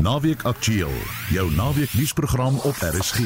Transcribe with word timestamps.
Naweek 0.00 0.42
Aktueel, 0.48 0.92
jou 1.28 1.50
naweek 1.52 1.92
nuusprogram 1.92 2.54
op 2.56 2.78
RSG. 2.80 3.18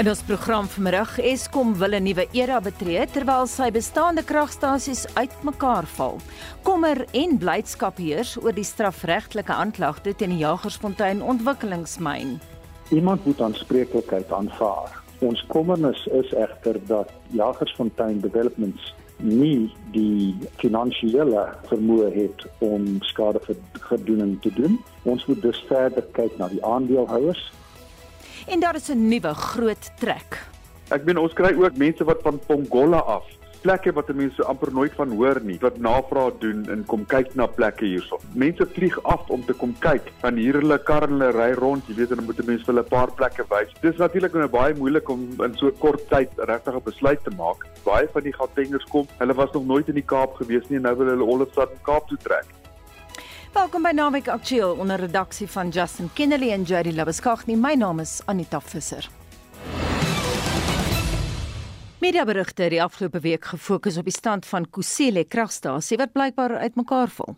In 0.00 0.08
ons 0.08 0.22
program 0.24 0.64
vanmiddag 0.72 1.18
Eskom 1.20 1.74
wil 1.76 1.92
'n 1.98 2.02
nuwe 2.02 2.24
era 2.32 2.60
betree 2.60 3.06
terwyl 3.06 3.46
sy 3.46 3.70
bestaande 3.70 4.24
kragstasies 4.24 5.04
uitmekaar 5.14 5.84
val. 5.86 6.20
Kommer 6.62 7.04
en 7.12 7.38
blydskap 7.38 7.96
heers 7.98 8.36
oor 8.36 8.54
die 8.54 8.64
strafregtelike 8.64 9.52
aanklagte 9.52 10.14
teen 10.14 10.30
die 10.30 10.38
Jagersfontein 10.38 11.22
ontwikkelingsmyn. 11.22 12.40
Iemand 12.88 13.24
moet 13.24 13.40
aanspreeklikheid 13.40 14.32
aanvaar. 14.32 15.02
Ons 15.18 15.44
kommernis 15.48 16.06
is 16.06 16.32
egter 16.32 16.80
dat 16.86 17.12
Jagersfontein 17.28 18.20
Developments 18.20 18.94
nie 19.22 19.72
die 19.92 20.36
finansiële 20.60 21.46
vermoë 21.70 22.10
het 22.14 22.46
om 22.58 22.98
skadevergoeding 23.00 24.36
te 24.42 24.52
doen. 24.54 24.80
Ons 25.02 25.26
moet 25.26 25.42
dus 25.42 25.64
verder 25.68 26.04
kyk 26.12 26.36
na 26.38 26.48
die 26.48 26.64
aandeelhouers. 26.64 27.52
En 28.46 28.60
daar 28.60 28.74
is 28.74 28.88
'n 28.88 29.08
nuwe 29.08 29.34
groot 29.34 29.90
trek. 29.98 30.46
Ek 30.88 31.04
meen 31.04 31.18
ons 31.18 31.32
kry 31.32 31.54
ook 31.54 31.76
mense 31.76 32.04
wat 32.04 32.22
van 32.22 32.38
Pongola 32.46 32.98
af 32.98 33.35
plekke 33.66 33.90
wat 33.96 34.10
mense 34.14 34.44
amper 34.46 34.70
nooit 34.70 34.92
van 34.94 35.10
hoor 35.18 35.40
nie 35.42 35.56
wat 35.62 35.78
navraag 35.82 36.36
doen 36.42 36.60
en 36.70 36.84
kom 36.86 37.02
kyk 37.10 37.32
na 37.38 37.48
plekke 37.50 37.86
hierso. 37.88 38.20
Mense 38.38 38.66
vlieg 38.76 38.94
af 39.10 39.26
om 39.34 39.42
te 39.46 39.56
kom 39.58 39.72
kyk. 39.82 40.12
Van 40.22 40.38
hier 40.38 40.58
hulle 40.60 40.76
kar 40.86 41.08
en 41.08 41.16
hulle 41.16 41.32
ry 41.34 41.48
rond, 41.58 41.88
jy 41.90 41.96
weet, 41.98 42.12
en 42.14 42.20
dan 42.20 42.28
moet 42.28 42.42
mense 42.46 42.62
vir 42.62 42.72
hulle 42.74 42.84
'n 42.84 42.92
paar 42.92 43.10
plekke 43.18 43.46
wys. 43.50 43.72
Dis 43.82 43.98
natuurlik 43.98 44.34
nou 44.38 44.48
baie 44.48 44.74
moeilik 44.78 45.10
om 45.10 45.26
in 45.42 45.58
so 45.58 45.70
kort 45.82 46.06
tyd 46.08 46.30
regtig 46.38 46.74
'n 46.74 46.84
besluit 46.84 47.24
te 47.24 47.34
maak. 47.36 47.66
Baie 47.84 48.06
van 48.12 48.22
die 48.22 48.36
Gautengers 48.38 48.86
kom, 48.90 49.06
hulle 49.18 49.34
was 49.34 49.52
nog 49.52 49.66
nooit 49.66 49.88
in 49.88 49.94
die 49.94 50.08
Kaap 50.14 50.36
gewees 50.36 50.68
nie 50.68 50.76
en 50.76 50.82
nou 50.82 50.94
wil 50.96 51.06
hulle 51.06 51.26
Olifstad 51.26 51.70
en 51.70 51.82
Kaap 51.82 52.08
toe 52.08 52.18
trek. 52.22 52.46
Welkom 53.52 53.82
by 53.82 53.90
Naweek 53.90 54.28
Aktueel 54.28 54.76
onder 54.78 55.00
redaksie 55.00 55.48
van 55.48 55.70
Justin 55.70 56.10
Kennedy 56.14 56.50
en 56.50 56.62
Jody 56.62 56.92
Labuskaghni. 56.92 57.56
My 57.56 57.74
naam 57.74 58.00
is 58.00 58.22
Anita 58.26 58.60
Visser. 58.60 59.08
Mediaberigte 62.06 62.62
het 62.62 62.70
die 62.70 62.82
afgelope 62.82 63.18
week 63.24 63.48
gefokus 63.50 63.96
op 63.98 64.06
die 64.06 64.14
stand 64.14 64.46
van 64.46 64.68
Kusile 64.70 65.24
kragstasie 65.26 65.96
wat 65.98 66.12
blykbaar 66.14 66.52
uitmekaar 66.62 67.10
val. 67.10 67.34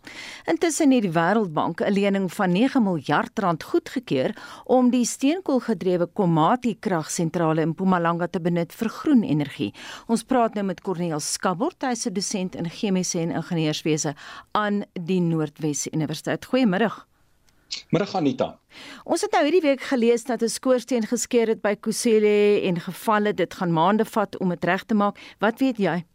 Intussen 0.51 0.93
het 0.93 1.07
die 1.07 1.13
Wêreldbank 1.15 1.81
'n 1.81 1.95
lening 1.95 2.27
van 2.33 2.51
9 2.51 2.83
miljard 2.83 3.39
rand 3.39 3.63
goedgekeur 3.63 4.35
om 4.65 4.91
die 4.91 5.05
steenkoolgedrewe 5.05 6.07
Komati 6.13 6.75
kragsentrale 6.79 7.61
in 7.61 7.69
Mpumalanga 7.69 8.27
te 8.27 8.39
benut 8.39 8.73
vir 8.73 8.89
groen 8.89 9.23
energie. 9.23 9.73
Ons 10.07 10.23
praat 10.23 10.53
nou 10.53 10.65
met 10.65 10.81
Corneel 10.81 11.19
Skabort, 11.19 11.81
hy's 11.81 12.05
'n 12.05 12.13
dosent 12.13 12.55
in 12.55 12.69
chemiese 12.69 13.19
en 13.19 13.31
ingenieurswese 13.31 14.13
aan 14.51 14.83
die 14.93 15.21
Noordwes 15.21 15.87
Universiteit. 15.87 16.45
Goeiemiddag. 16.45 17.07
Middag 17.89 18.15
Anita. 18.15 18.59
Ons 19.03 19.21
het 19.21 19.31
nou 19.31 19.43
hierdie 19.43 19.61
week 19.61 19.81
gelees 19.81 20.23
dat 20.23 20.41
'n 20.41 20.49
skoorsteen 20.49 21.05
geskeur 21.05 21.47
het 21.47 21.61
by 21.61 21.75
Kusile 21.75 22.61
en 22.61 22.79
gevalle 22.79 23.33
dit 23.33 23.53
gaan 23.53 23.73
maande 23.73 24.05
vat 24.05 24.37
om 24.37 24.49
dit 24.49 24.63
reg 24.63 24.83
te 24.83 24.95
maak. 24.95 25.17
Wat 25.39 25.59
weet 25.59 25.77
jy? 25.77 26.05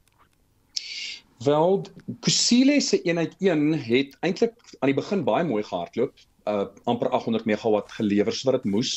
Wel, 1.44 1.83
Kusile 2.20 2.80
se 2.80 3.02
eenheid 3.02 3.34
1 3.38 3.72
het 3.72 4.16
eintlik 4.20 4.55
aan 4.78 4.88
die 4.88 5.00
begin 5.00 5.24
baie 5.24 5.44
mooi 5.44 5.62
gehardloop 5.62 6.12
uh 6.50 6.67
amper 6.84 7.09
800 7.11 7.45
megawatt 7.48 7.92
gelewer 7.92 8.41
wat 8.45 8.59
dit 8.59 8.70
moes 8.70 8.92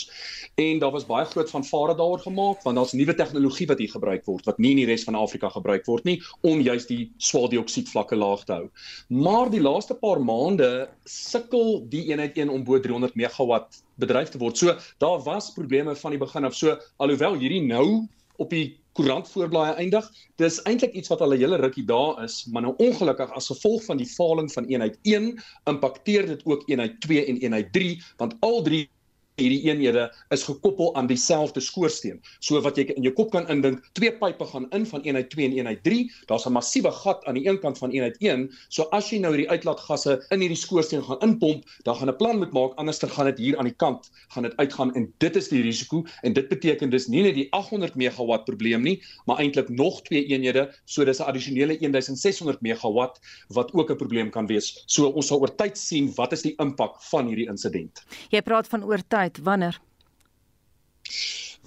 en 0.55 0.79
daar 0.79 0.91
was 0.91 1.07
baie 1.07 1.25
groot 1.25 1.49
vanvare 1.49 1.95
daaroor 1.95 2.19
gemaak 2.19 2.63
want 2.63 2.75
daar's 2.75 2.93
nuwe 2.93 3.15
tegnologie 3.15 3.67
wat 3.67 3.79
hier 3.79 3.91
gebruik 3.91 4.25
word 4.25 4.45
wat 4.45 4.59
nie 4.59 4.71
in 4.75 4.81
die 4.83 4.89
res 4.89 5.05
van 5.07 5.15
Afrika 5.15 5.49
gebruik 5.49 5.85
word 5.87 6.05
nie 6.07 6.17
om 6.41 6.61
juis 6.61 6.87
die 6.89 7.07
swaweldioksied 7.17 7.89
vlakke 7.91 8.17
laag 8.17 8.43
te 8.45 8.55
hou. 8.57 8.67
Maar 9.09 9.51
die 9.53 9.61
laaste 9.63 9.95
paar 9.99 10.21
maande 10.23 10.87
sukkel 11.09 11.81
die 11.91 12.07
eenheid 12.11 12.37
1 12.37 12.51
om 12.53 12.65
bo 12.67 12.79
300 12.79 13.15
megawatt 13.19 13.81
bedryf 14.01 14.31
te 14.33 14.41
word. 14.41 14.57
So 14.57 14.75
daar 15.03 15.23
was 15.25 15.53
probleme 15.55 15.95
van 15.95 16.15
die 16.15 16.21
begin 16.21 16.45
af. 16.45 16.55
So 16.55 16.77
alhoewel 16.97 17.39
hierdie 17.41 17.63
nou 17.65 18.07
op 18.37 18.53
die 18.53 18.77
koerant 18.97 19.29
voorblaaie 19.29 19.77
eindig. 19.77 20.09
Dis 20.41 20.59
eintlik 20.69 20.95
iets 20.97 21.11
wat 21.13 21.21
al 21.21 21.33
'n 21.35 21.41
hele 21.41 21.61
rukkie 21.61 21.85
daar 21.85 22.23
is, 22.23 22.45
maar 22.51 22.65
nou 22.65 22.73
ongelukkig 22.77 23.31
as 23.37 23.49
gevolg 23.53 23.83
van 23.85 23.97
die 23.97 24.09
faling 24.09 24.51
van 24.51 24.65
eenheid 24.65 24.97
1 25.01 25.37
impakteer 25.69 26.25
dit 26.25 26.45
ook 26.45 26.63
eenheid 26.69 27.01
2 27.01 27.25
en 27.25 27.37
eenheid 27.37 27.73
3 27.73 28.01
want 28.17 28.35
al 28.39 28.61
drie 28.63 28.89
hierdie 29.37 29.61
eenhede 29.69 30.07
is 30.33 30.43
gekoppel 30.47 30.95
aan 30.97 31.07
dieselfde 31.07 31.61
skoorsteen. 31.61 32.17
So 32.39 32.61
wat 32.65 32.77
jy 32.79 32.87
in 32.95 33.05
jou 33.05 33.13
kop 33.17 33.31
kan 33.35 33.47
indink, 33.53 33.83
twee 33.97 34.11
pipe 34.11 34.45
gaan 34.49 34.65
in 34.75 34.85
van 34.89 35.03
eenheid 35.05 35.29
2 35.33 35.45
en 35.45 35.57
eenheid 35.59 35.83
3. 35.85 36.11
Daar's 36.29 36.47
'n 36.47 36.53
massiewe 36.53 36.91
gat 36.91 37.25
aan 37.25 37.35
die 37.35 37.47
een 37.47 37.59
kant 37.59 37.77
van 37.77 37.91
eenheid 37.91 38.17
1. 38.19 38.49
So 38.69 38.83
as 38.91 39.09
jy 39.11 39.19
nou 39.19 39.35
hierdie 39.35 39.49
uitlaatgasse 39.49 40.25
in 40.29 40.41
hierdie 40.41 40.57
skoorsteen 40.57 41.03
gaan 41.03 41.21
inpomp, 41.21 41.65
dan 41.83 41.95
gaan 41.95 42.09
'n 42.09 42.17
plan 42.17 42.37
moet 42.37 42.51
maak 42.51 42.73
anders 42.75 42.99
dan 42.99 43.09
gaan 43.09 43.25
dit 43.25 43.37
hier 43.37 43.57
aan 43.57 43.65
die 43.65 43.77
kant 43.77 44.09
gaan 44.27 44.43
dit 44.43 44.57
uitgaan 44.57 44.93
en 44.95 45.13
dit 45.17 45.35
is 45.35 45.47
die 45.49 45.61
risiko 45.61 46.05
en 46.23 46.33
dit 46.33 46.47
beteken 46.47 46.89
dis 46.89 47.07
nie 47.07 47.23
net 47.23 47.35
die 47.35 47.47
800 47.51 47.95
megawatt 47.95 48.45
probleem 48.45 48.81
nie, 48.81 49.01
maar 49.25 49.37
eintlik 49.37 49.69
nog 49.69 50.01
twee 50.01 50.25
eenhede, 50.25 50.73
so 50.85 51.05
dis 51.05 51.19
'n 51.19 51.23
addisionele 51.23 51.77
1600 51.79 52.61
megawatt 52.61 53.19
wat 53.49 53.73
ook 53.73 53.91
'n 53.91 53.95
probleem 53.95 54.29
kan 54.29 54.47
wees. 54.47 54.83
So 54.87 55.07
ons 55.07 55.27
sal 55.27 55.39
oor 55.39 55.55
tyd 55.55 55.77
sien 55.77 56.11
wat 56.15 56.31
is 56.31 56.41
die 56.41 56.55
impak 56.57 57.01
van 57.01 57.27
hierdie 57.27 57.47
insident. 57.47 58.03
Jy 58.29 58.41
praat 58.41 58.67
van 58.67 58.83
oor 58.83 59.01
tyd 59.07 59.26
uit 59.27 59.43
wanneer? 59.43 59.81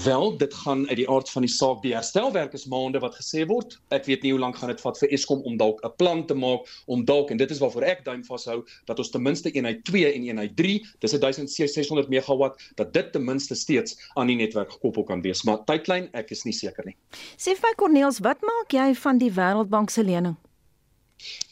Wel, 0.05 0.37
dit 0.37 0.55
gaan 0.55 0.89
uit 0.89 0.97
die 0.97 1.09
aard 1.11 1.31
van 1.31 1.45
die 1.45 1.51
saak 1.51 1.83
die 1.83 1.93
herstelwerk 1.93 2.55
is 2.57 2.65
maande 2.73 3.03
wat 3.05 3.19
gesê 3.19 3.43
word. 3.49 3.75
Ek 3.93 4.07
weet 4.09 4.23
nie 4.25 4.33
hoe 4.33 4.41
lank 4.41 4.57
gaan 4.57 4.73
dit 4.73 4.81
vat 4.81 4.97
vir 4.97 5.13
Eskom 5.13 5.43
om 5.45 5.59
dalk 5.61 5.83
'n 5.85 5.93
plan 6.01 6.25
te 6.27 6.35
maak 6.35 6.65
om 6.87 7.05
dalk 7.05 7.31
en 7.31 7.37
dit 7.37 7.51
is 7.51 7.61
waarvoor 7.61 7.85
ek 7.85 8.05
duim 8.05 8.25
vashou 8.25 8.65
dat 8.89 8.99
ons 8.99 9.11
ten 9.11 9.23
minste 9.23 9.53
eenheid 9.53 9.85
2 9.85 10.13
en 10.13 10.23
eenheid 10.23 10.57
3, 10.57 10.87
dis 11.01 11.13
1600 11.13 12.09
megawatt, 12.09 12.57
dat 12.77 12.93
dit 12.93 13.13
ten 13.13 13.25
minste 13.25 13.55
steeds 13.55 13.99
aan 14.15 14.27
die 14.27 14.37
netwerk 14.37 14.73
gekoppel 14.73 15.05
kan 15.05 15.21
wees. 15.21 15.43
Maar 15.45 15.65
tydlyn, 15.65 16.09
ek 16.13 16.31
is 16.31 16.45
nie 16.45 16.57
seker 16.57 16.85
nie. 16.85 16.97
Sê 17.37 17.53
vir 17.53 17.69
my 17.69 17.75
Corneels, 17.77 18.21
wat 18.21 18.41
maak 18.41 18.73
jy 18.73 18.95
van 18.95 19.19
die 19.19 19.31
Wêreldbank 19.31 19.91
se 19.91 20.05
lening? 20.05 20.37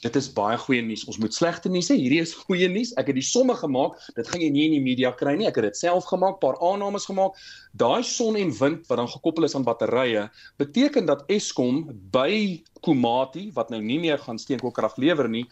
Dit 0.05 0.17
is 0.17 0.29
baie 0.33 0.59
goeie 0.63 0.83
nuus. 0.87 1.05
Ons 1.11 1.19
moet 1.19 1.35
slegte 1.35 1.71
nuus 1.73 1.89
hê. 1.91 1.97
Hierdie 1.99 2.21
is 2.23 2.35
goeie 2.47 2.69
nuus. 2.71 2.93
Ek 3.01 3.11
het 3.11 3.19
die 3.19 3.27
somme 3.27 3.57
gemaak. 3.59 3.99
Dit 4.17 4.31
gaan 4.31 4.45
jy 4.45 4.51
nie 4.55 4.67
in 4.69 4.77
die 4.77 4.85
media 4.85 5.11
kry 5.17 5.35
nie. 5.39 5.49
Ek 5.51 5.59
het 5.59 5.71
dit 5.71 5.81
self 5.81 6.07
gemaak, 6.11 6.39
paar 6.43 6.59
aannames 6.65 7.09
gemaak. 7.09 7.39
Daai 7.79 8.05
son 8.07 8.39
en 8.39 8.53
wind 8.61 8.87
wat 8.89 9.03
dan 9.03 9.11
gekoppel 9.11 9.49
is 9.49 9.57
aan 9.59 9.67
batterye, 9.67 10.29
beteken 10.63 11.09
dat 11.09 11.27
Eskom 11.33 11.85
by 12.15 12.63
Komati 12.87 13.49
wat 13.57 13.73
nou 13.75 13.81
nie 13.83 13.99
meer 14.03 14.23
gaan 14.23 14.39
steenkoolkrag 14.39 14.97
lewer 15.03 15.29
nie, 15.31 15.45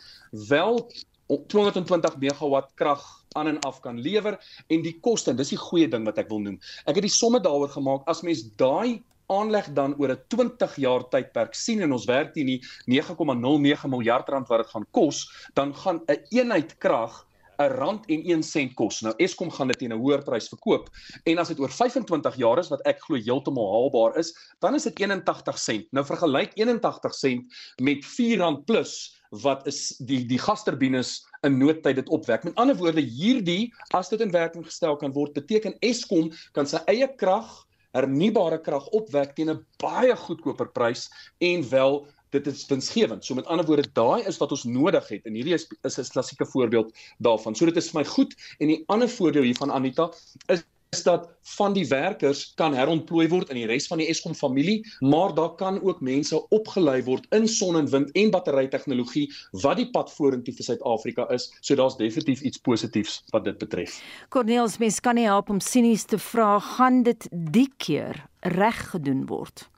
wel 0.49 0.81
220 1.26 2.19
megawatt 2.22 2.71
krag 2.78 3.03
aan 3.37 3.50
en 3.50 3.60
af 3.66 3.81
kan 3.81 3.99
lewer 4.00 4.38
en 4.66 4.82
die 4.82 4.94
koste, 5.03 5.34
dis 5.34 5.53
die 5.53 5.60
goeie 5.60 5.88
ding 5.91 6.06
wat 6.06 6.19
ek 6.22 6.31
wil 6.31 6.41
noem. 6.44 6.60
Ek 6.87 6.99
het 6.99 7.06
die 7.06 7.12
somme 7.12 7.43
daaroor 7.43 7.72
gemaak 7.75 8.06
as 8.10 8.22
mens 8.26 8.47
daai 8.60 9.03
aanleg 9.32 9.72
dan 9.75 9.94
oor 9.98 10.10
'n 10.14 10.22
20 10.28 10.76
jaar 10.76 11.09
tydperk 11.09 11.54
sien 11.54 11.82
en 11.82 11.92
ons 11.92 12.04
werk 12.06 12.34
teen 12.34 12.47
die 12.47 12.60
9,09 12.87 13.88
miljard 13.91 14.28
rand 14.28 14.48
wat 14.48 14.64
dit 14.64 14.70
gaan 14.75 14.87
kos, 14.91 15.26
dan 15.54 15.75
gaan 15.75 16.00
'n 16.06 16.12
een 16.12 16.26
eenheid 16.31 16.78
krag 16.78 17.26
'n 17.59 17.72
rand 17.72 18.06
en 18.06 18.22
1 18.31 18.42
sent 18.42 18.75
kos. 18.75 19.00
Nou 19.03 19.14
Eskom 19.16 19.50
gaan 19.50 19.69
dit 19.69 19.78
teen 19.78 19.92
'n 19.92 20.00
hoër 20.00 20.22
prys 20.25 20.48
verkoop 20.48 20.88
en 21.25 21.38
as 21.38 21.48
dit 21.48 21.60
oor 21.60 21.70
25 21.70 22.37
jaar 22.37 22.59
is 22.59 22.69
wat 22.69 22.82
ek 22.87 23.00
glo 23.00 23.16
heeltemal 23.16 23.70
haalbaar 23.72 24.19
is, 24.19 24.34
dan 24.60 24.75
is 24.75 24.84
dit 24.84 24.98
81 25.00 25.58
sent. 25.58 25.87
Nou 25.93 26.04
vergelyk 26.04 26.53
81 26.54 27.14
sent 27.14 27.44
met 27.81 28.04
4 28.04 28.38
rand 28.38 28.64
plus 28.66 29.16
wat 29.31 29.66
is 29.66 29.97
die 29.98 30.25
die 30.26 30.38
gasturbines 30.38 31.25
in 31.43 31.58
noodtyd 31.58 31.97
dit 31.97 32.08
opwek. 32.08 32.44
Met 32.44 32.54
ander 32.54 32.76
woorde, 32.76 33.00
hierdie 33.00 33.72
as 33.94 34.08
dit 34.08 34.20
in 34.20 34.31
werking 34.31 34.64
gestel 34.64 34.97
kan 34.97 35.12
word, 35.12 35.34
beteken 35.34 35.76
Eskom 35.81 36.31
kan 36.53 36.66
sy 36.66 36.78
eie 36.87 37.08
krag 37.16 37.66
hernubare 37.97 38.61
krag 38.61 38.87
opwek 38.99 39.34
teen 39.37 39.51
'n 39.51 39.65
baie 39.83 40.17
goedkoper 40.27 40.69
prys 40.79 41.09
en 41.39 41.65
wel 41.71 42.07
dit 42.34 42.47
is 42.47 42.67
winsgewend. 42.67 43.25
So 43.25 43.34
met 43.34 43.47
ander 43.47 43.67
woorde, 43.67 43.89
daai 43.93 44.27
is 44.27 44.39
wat 44.43 44.51
ons 44.51 44.65
nodig 44.65 45.09
het 45.09 45.27
en 45.27 45.34
hierdie 45.39 45.55
is 45.55 45.67
is 45.83 45.99
'n 45.99 46.12
klassieke 46.12 46.47
voorbeeld 46.47 46.95
daarvan. 47.19 47.55
So 47.55 47.65
dit 47.65 47.77
is 47.77 47.91
vir 47.91 48.01
my 48.01 48.06
goed 48.06 48.35
en 48.59 48.67
die 48.69 48.82
ander 48.87 49.09
voordeel 49.09 49.43
hiervan 49.43 49.70
Anita 49.70 50.11
is 50.47 50.65
is 50.94 51.03
dat 51.03 51.29
van 51.56 51.73
die 51.73 51.87
werkers 51.88 52.53
kan 52.55 52.75
herontplooi 52.75 53.29
word 53.29 53.50
in 53.53 53.61
die 53.61 53.67
res 53.71 53.87
van 53.91 54.00
die 54.03 54.09
Eskom 54.11 54.35
familie, 54.35 54.81
maar 55.00 55.35
daar 55.35 55.55
kan 55.59 55.79
ook 55.83 56.00
mense 56.00 56.38
opgelei 56.55 57.03
word 57.06 57.27
in 57.37 57.49
son 57.49 57.79
en 57.81 57.91
wind 57.91 58.11
en 58.15 58.33
battery 58.35 58.67
tegnologie 58.73 59.27
wat 59.62 59.81
die 59.81 59.88
pad 59.91 60.12
vorentoe 60.12 60.55
vir 60.56 60.71
Suid-Afrika 60.71 61.29
is. 61.35 61.50
So 61.61 61.79
daar's 61.79 61.99
definitief 62.00 62.43
iets 62.43 62.59
positiefs 62.59 63.23
wat 63.35 63.44
dit 63.44 63.59
betref. 63.59 64.00
Cornelius, 64.29 64.79
mens 64.83 65.00
kan 65.00 65.19
nie 65.19 65.29
help 65.29 65.50
om 65.50 65.61
sinies 65.61 66.05
te 66.05 66.19
vra, 66.19 66.59
gaan 66.77 67.03
dit 67.06 67.29
die 67.31 67.71
keer 67.82 68.25
reg 68.56 68.82
gedoen 68.93 69.27
word? 69.31 69.69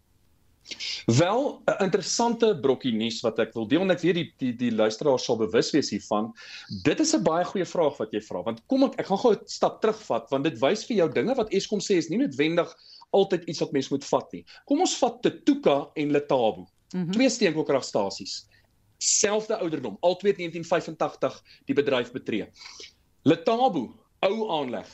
Wel 1.06 1.62
'n 1.66 1.82
interessante 1.84 2.58
brokkie 2.60 2.92
nuus 2.92 3.20
wat 3.20 3.38
ek 3.38 3.54
wil 3.54 3.66
deel 3.66 3.80
en 3.80 3.90
ek 3.90 4.02
weet 4.04 4.14
die 4.14 4.32
die 4.38 4.52
die 4.56 4.72
luisteraars 4.72 5.24
sal 5.24 5.38
bewus 5.40 5.70
wees 5.72 5.90
hiervan. 5.90 6.32
Dit 6.84 7.00
is 7.00 7.14
'n 7.14 7.22
baie 7.22 7.44
goeie 7.44 7.64
vraag 7.64 7.96
wat 7.98 8.12
jy 8.12 8.20
vra 8.20 8.42
want 8.42 8.60
kom 8.66 8.84
ek 8.84 9.00
ek 9.00 9.06
gaan 9.06 9.18
gou 9.18 9.32
'n 9.32 9.46
stap 9.46 9.80
terugvat 9.80 10.30
want 10.30 10.44
dit 10.44 10.60
wys 10.60 10.84
vir 10.84 10.96
jou 10.96 11.08
dinge 11.12 11.34
wat 11.34 11.52
Eskom 11.52 11.80
sê 11.80 11.96
is 11.96 12.10
nie 12.10 12.18
noodwendig 12.18 12.74
altyd 13.12 13.44
iets 13.48 13.60
wat 13.60 13.72
mens 13.72 13.88
moet 13.90 14.04
vat 14.04 14.32
nie. 14.32 14.44
Kom 14.66 14.80
ons 14.80 14.98
vat 14.98 15.22
Tetuka 15.22 15.90
en 15.94 16.12
Letabo. 16.12 16.68
Mm 16.92 17.04
-hmm. 17.04 17.12
Twee 17.12 17.28
steenkoolkragstasies. 17.28 18.46
Selfde 18.98 19.58
ouderdom, 19.58 19.96
albei 20.00 20.32
1985 20.32 21.42
die 21.66 21.74
bedryf 21.74 22.12
betree. 22.12 22.48
Letabo, 23.22 23.94
ou 24.20 24.50
aanleg, 24.50 24.88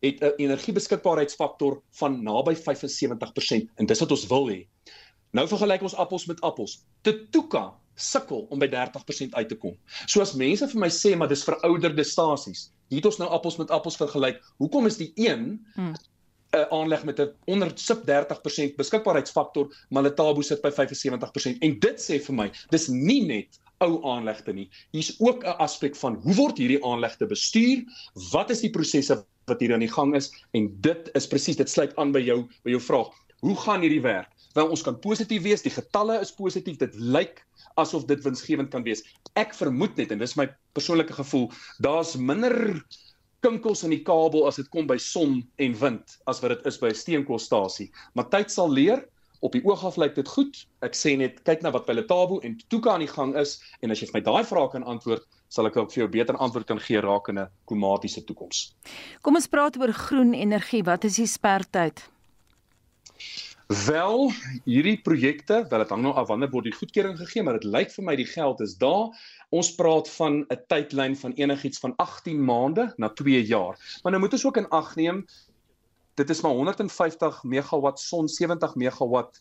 het 0.00 0.20
'n 0.20 0.32
energiebeskikbaarheidsfaktor 0.36 1.82
van 1.90 2.22
naby 2.22 2.54
75% 2.54 3.70
en 3.74 3.86
dis 3.86 4.00
wat 4.00 4.10
ons 4.10 4.26
wil 4.26 4.48
hê. 4.48 4.66
Nou 5.34 5.48
vergelyk 5.50 5.82
ons 5.82 5.96
appels 5.98 6.28
met 6.30 6.40
appels. 6.46 6.76
Tetuka 7.02 7.72
sukkel 7.98 8.46
om 8.54 8.60
by 8.62 8.68
30% 8.70 9.34
uit 9.34 9.48
te 9.50 9.58
kom. 9.58 9.74
So 10.06 10.22
as 10.22 10.34
mense 10.38 10.66
vir 10.70 10.82
my 10.82 10.90
sê 10.94 11.14
maar 11.18 11.30
dis 11.30 11.44
verouderde 11.46 12.04
stasies, 12.06 12.68
hier 12.90 13.02
het 13.02 13.08
ons 13.10 13.18
nou 13.22 13.28
appels 13.34 13.58
met 13.58 13.72
appels 13.74 13.98
vergelyk. 13.98 14.38
Hoekom 14.62 14.86
is 14.90 14.98
die 15.00 15.10
een 15.18 15.44
'n 15.46 15.58
hmm. 15.74 15.92
uh, 16.54 16.64
aanleg 16.78 17.04
met 17.04 17.20
'n 17.20 17.34
onder 17.50 17.72
sub 17.74 18.06
30% 18.06 18.78
beskikbaarheidsfaktor, 18.78 19.74
maar 19.90 20.02
Letabo 20.02 20.42
sit 20.42 20.62
by 20.62 20.70
75% 20.70 21.58
en 21.60 21.78
dit 21.78 21.98
sê 21.98 22.20
vir 22.26 22.34
my, 22.34 22.50
dis 22.70 22.88
nie 22.88 23.22
net 23.26 23.58
ou 23.82 24.02
aanlegte 24.06 24.52
nie. 24.52 24.70
Hier's 24.90 25.14
ook 25.18 25.44
'n 25.44 25.58
aspek 25.58 25.96
van 25.96 26.14
hoe 26.22 26.34
word 26.34 26.58
hierdie 26.58 26.84
aanlegte 26.84 27.26
bestuur? 27.26 27.82
Wat 28.32 28.50
is 28.50 28.60
die 28.60 28.70
prosesse 28.70 29.24
wat 29.46 29.60
hier 29.60 29.74
aan 29.74 29.84
die 29.84 29.92
gang 29.92 30.14
is 30.16 30.30
en 30.50 30.70
dit 30.80 31.10
is 31.12 31.26
presies 31.28 31.56
dit 31.56 31.70
sluit 31.70 31.96
aan 31.96 32.12
by 32.12 32.22
jou 32.24 32.44
by 32.64 32.70
jou 32.70 32.80
vraag. 32.80 33.12
Hoe 33.44 33.56
gaan 33.60 33.82
hierdie 33.84 34.00
werk? 34.00 34.30
Wel 34.56 34.70
ons 34.72 34.82
kan 34.86 34.94
positief 34.96 35.42
wees, 35.44 35.60
die 35.60 35.72
getalle 35.74 36.14
is 36.24 36.30
positief. 36.32 36.78
Dit 36.80 36.94
lyk 36.96 37.42
asof 37.76 38.06
dit 38.08 38.22
winsgewend 38.24 38.70
kan 38.72 38.86
wees. 38.86 39.02
Ek 39.36 39.52
vermoed 39.58 39.98
net 40.00 40.14
en 40.14 40.22
dis 40.22 40.32
my 40.40 40.46
persoonlike 40.72 41.12
gevoel, 41.12 41.50
daar's 41.84 42.14
minder 42.16 42.54
kinkels 43.44 43.84
in 43.84 43.92
die 43.92 44.00
kabel 44.06 44.46
as 44.48 44.56
dit 44.62 44.70
kom 44.72 44.88
by 44.88 44.96
son 44.96 45.42
en 45.60 45.76
wind 45.82 46.14
as 46.30 46.40
wat 46.40 46.54
dit 46.54 46.70
is 46.70 46.80
by 46.80 46.88
'n 46.94 47.00
steenkoolstasie. 47.02 47.90
Maar 48.14 48.30
tyd 48.32 48.50
sal 48.50 48.72
leer. 48.72 49.04
Op 49.44 49.52
die 49.52 49.64
oog 49.64 49.84
af 49.84 49.98
lyk 50.00 50.14
dit 50.14 50.28
goed. 50.28 50.64
Ek 50.80 50.94
sê 50.96 51.12
net 51.18 51.44
kyk 51.44 51.60
na 51.62 51.70
wat 51.70 51.84
by 51.84 51.92
Letabo 51.92 52.40
en 52.40 52.56
Tuka 52.70 52.94
aan 52.94 53.04
die 53.04 53.12
gang 53.12 53.36
is 53.36 53.60
en 53.82 53.90
as 53.90 54.00
jy 54.00 54.06
vir 54.06 54.20
my 54.20 54.24
daai 54.24 54.44
vrae 54.44 54.70
kan 54.72 54.84
antwoord, 54.84 55.22
sal 55.50 55.66
ek 55.66 55.76
ook 55.76 55.92
vir 55.92 56.04
jou 56.04 56.08
beter 56.08 56.36
antwoord 56.36 56.66
kan 56.66 56.80
gee 56.80 57.00
rakende 57.00 57.50
klimatiese 57.66 58.24
toekoms. 58.24 58.72
Kom 59.20 59.34
ons 59.34 59.46
praat 59.46 59.76
oor 59.76 59.92
groen 59.92 60.32
energie. 60.32 60.82
Wat 60.82 61.04
is 61.04 61.16
die 61.16 61.26
spertyd? 61.26 62.13
Wel, 63.66 64.32
hierdie 64.68 64.98
projekte, 65.00 65.62
wel 65.68 65.78
dit 65.80 65.92
hang 65.94 66.02
nou 66.04 66.12
af 66.20 66.28
wanneer 66.28 66.50
word 66.52 66.66
die 66.68 66.74
goedkeuring 66.76 67.16
gegee, 67.16 67.42
maar 67.42 67.56
dit 67.56 67.64
lyk 67.64 67.94
vir 67.94 68.04
my 68.04 68.14
die 68.20 68.28
geld 68.28 68.60
is 68.60 68.74
daar. 68.76 69.08
Ons 69.56 69.70
praat 69.78 70.10
van 70.18 70.44
'n 70.52 70.58
tydlyn 70.68 71.16
van 71.16 71.32
enigiets 71.32 71.80
van 71.80 71.94
18 71.96 72.44
maande 72.44 72.92
na 72.96 73.08
2 73.08 73.40
jaar. 73.40 73.80
Maar 74.02 74.12
nou 74.12 74.20
moet 74.20 74.36
ons 74.36 74.44
ook 74.44 74.60
in 74.60 74.68
ag 74.68 74.94
neem 74.96 75.24
dit 76.14 76.30
is 76.30 76.40
maar 76.40 76.52
150 76.52 77.42
megawatt 77.42 78.00
son, 78.00 78.28
70 78.28 78.74
megawatt 78.74 79.40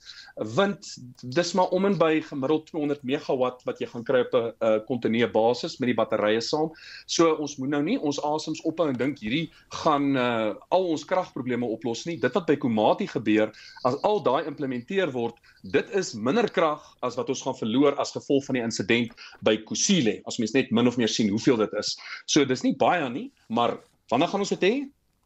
wind. 0.56 0.98
Dis 1.22 1.54
maar 1.54 1.70
om 1.76 1.86
en 1.86 1.98
by 1.98 2.22
gemiddeld 2.26 2.66
200 2.72 3.04
megawatt 3.04 3.62
wat 3.68 3.82
jy 3.82 3.88
gaan 3.92 4.06
kry 4.08 4.24
op 4.26 4.34
'n 4.34 4.82
kontinuer 4.88 5.32
basis 5.32 5.78
met 5.78 5.88
die 5.92 5.98
batterye 5.98 6.42
saam. 6.42 6.72
So 7.06 7.36
ons 7.36 7.58
moet 7.58 7.70
nou 7.70 7.84
nie 7.84 8.00
ons 8.00 8.22
asems 8.22 8.62
ophou 8.62 8.88
en 8.90 8.98
dink 8.98 9.20
hierdie 9.20 9.52
gaan 9.84 10.16
uh, 10.18 10.56
al 10.70 10.88
ons 10.96 11.06
kragprobleme 11.06 11.66
oplos 11.66 12.06
nie. 12.06 12.18
Dit 12.18 12.34
wat 12.34 12.48
by 12.48 12.56
Komati 12.56 13.08
gebeur, 13.08 13.54
as 13.84 13.96
al 14.04 14.24
daai 14.24 14.46
implementeer 14.46 15.12
word, 15.12 15.36
dit 15.64 15.90
is 15.90 16.14
minder 16.14 16.50
krag 16.50 16.82
as 17.02 17.16
wat 17.16 17.30
ons 17.30 17.42
gaan 17.42 17.56
verloor 17.56 17.96
as 18.00 18.12
gevolg 18.12 18.46
van 18.46 18.56
die 18.56 18.64
insident 18.64 19.14
by 19.42 19.58
Kusile. 19.58 20.22
As 20.26 20.40
mens 20.40 20.54
net 20.54 20.72
min 20.72 20.88
of 20.88 20.98
meer 20.98 21.10
sien 21.10 21.30
hoeveel 21.30 21.58
dit 21.58 21.74
is. 21.74 21.98
So 22.26 22.46
dis 22.46 22.64
nie 22.64 22.76
baie 22.76 23.10
nie, 23.10 23.32
maar 23.48 23.78
wanneer 24.10 24.28
gaan 24.28 24.40
ons 24.40 24.50
dit 24.50 24.64
hê? 24.70 24.76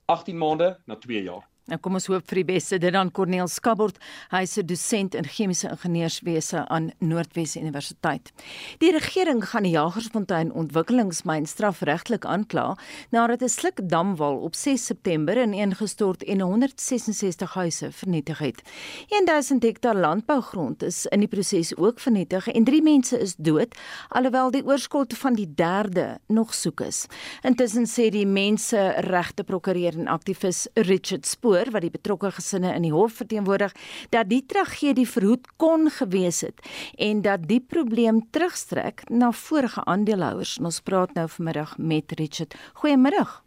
18 0.08 0.34
maande 0.34 0.78
na 0.86 0.96
2 0.96 1.24
jaar. 1.24 1.50
Nou 1.68 1.76
kom 1.84 1.98
ons 1.98 2.06
hoop 2.08 2.24
vir 2.30 2.40
die 2.40 2.48
beste. 2.48 2.78
Dit 2.80 2.94
dan 2.96 3.10
Corneel 3.12 3.50
Skabord, 3.52 3.98
hy 4.32 4.44
is 4.48 4.58
'n 4.58 4.66
dosent 4.66 5.16
in 5.16 5.26
chemiese 5.28 5.68
ingenieurswese 5.68 6.66
aan 6.70 6.94
Noordwes 7.00 7.58
Universiteit. 7.58 8.32
Die 8.80 8.92
regering 8.92 9.44
gaan 9.44 9.64
die 9.64 9.76
Jagersfontein 9.76 10.54
ontwikkelingsmyn 10.54 11.46
strafregtelik 11.46 12.24
aankla 12.26 12.78
nadat 13.12 13.42
'n 13.44 13.50
slukdamwal 13.50 14.38
op 14.38 14.56
6 14.56 14.86
September 14.86 15.38
ineengestort 15.38 16.24
en 16.24 16.40
166 16.40 17.54
huise 17.54 17.92
vernietig 17.92 18.40
het. 18.40 18.62
1000 19.10 19.64
hektaar 19.64 19.96
landbougrond 19.96 20.84
is 20.84 21.06
in 21.06 21.20
die 21.20 21.28
proses 21.28 21.76
ook 21.76 22.00
vernietig 22.00 22.48
en 22.48 22.64
3 22.64 22.82
mense 22.82 23.20
is 23.20 23.36
dood 23.36 23.76
alhoewel 24.10 24.52
die 24.52 24.66
oorskot 24.66 25.18
van 25.18 25.34
die 25.34 25.54
derde 25.56 26.20
nog 26.28 26.54
soek 26.54 26.80
is. 26.80 27.08
Intussen 27.44 27.86
sê 27.86 28.10
die 28.10 28.26
mense 28.26 28.94
regte 28.98 29.44
prokureur 29.44 30.00
en 30.00 30.08
aktivis 30.08 30.68
Richard 30.74 31.26
Spoor 31.26 31.57
verhoor 31.58 31.74
wat 31.74 31.86
die 31.86 31.94
betrokke 31.94 32.32
gesinne 32.32 32.74
in 32.76 32.86
die 32.86 32.94
hof 32.94 33.18
verteenwoordig 33.18 33.74
dat 34.12 34.30
die 34.30 34.44
tragedie 34.46 35.08
verhoed 35.08 35.48
kon 35.58 35.90
gewees 35.90 36.42
het 36.42 36.62
en 36.98 37.22
dat 37.22 37.48
die 37.48 37.62
probleem 37.62 38.22
terugstrek 38.32 39.04
na 39.10 39.32
vorige 39.32 39.84
aandeelhouers. 39.86 40.58
Ons 40.60 40.82
praat 40.82 41.14
nou 41.16 41.28
vanmiddag 41.28 41.78
met 41.78 42.12
Richard. 42.20 42.56
Goeiemiddag. 42.82 43.44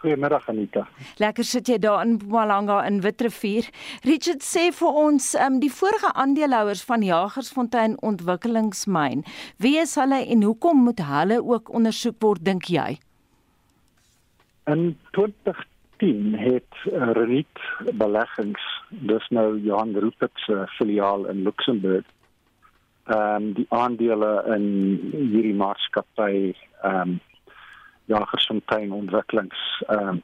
Goeiemiddag 0.00 0.48
Anita. 0.48 0.86
Lekker 1.16 1.44
sit 1.44 1.68
jy 1.68 1.78
daar 1.78 2.02
in 2.04 2.16
Mpumalanga 2.16 2.82
in 2.86 3.00
Witrifuur. 3.00 3.68
Richard 4.04 4.44
sê 4.44 4.70
vir 4.72 4.98
ons 5.04 5.32
um, 5.34 5.60
die 5.60 5.72
vorige 5.72 6.12
aandeelhouers 6.12 6.84
van 6.84 7.02
Jagersfontein 7.02 7.96
Ontwikkelingsmyn. 8.02 9.24
Wie 9.56 9.78
is 9.80 9.96
hulle 9.96 10.20
en 10.24 10.44
hoekom 10.44 10.84
moet 10.84 11.00
hulle 11.00 11.40
ook 11.40 11.72
ondersoek 11.72 12.20
word 12.20 12.44
dink 12.44 12.68
jy? 12.68 12.98
In 14.68 14.94
20 15.12 15.64
2010 15.96 16.38
het 16.38 16.92
uh, 16.92 17.12
Renit 17.12 17.58
Beleggings, 17.94 18.62
dis 18.88 19.28
nou 19.28 19.58
Johan 19.60 19.96
Rupert 19.96 20.32
se 20.34 20.66
filiaal 20.76 21.26
in 21.26 21.42
Luxemburg, 21.42 22.04
ehm 23.04 23.42
um, 23.42 23.52
die 23.52 23.66
aandele 23.68 24.44
in 24.56 24.66
hierdie 25.12 25.54
maatskappy 25.54 26.54
ehm 26.82 27.00
um, 27.00 27.20
Jagersfontein 28.06 28.92
ontwikkelings 28.92 29.60
ehm 29.88 30.08
um, 30.08 30.22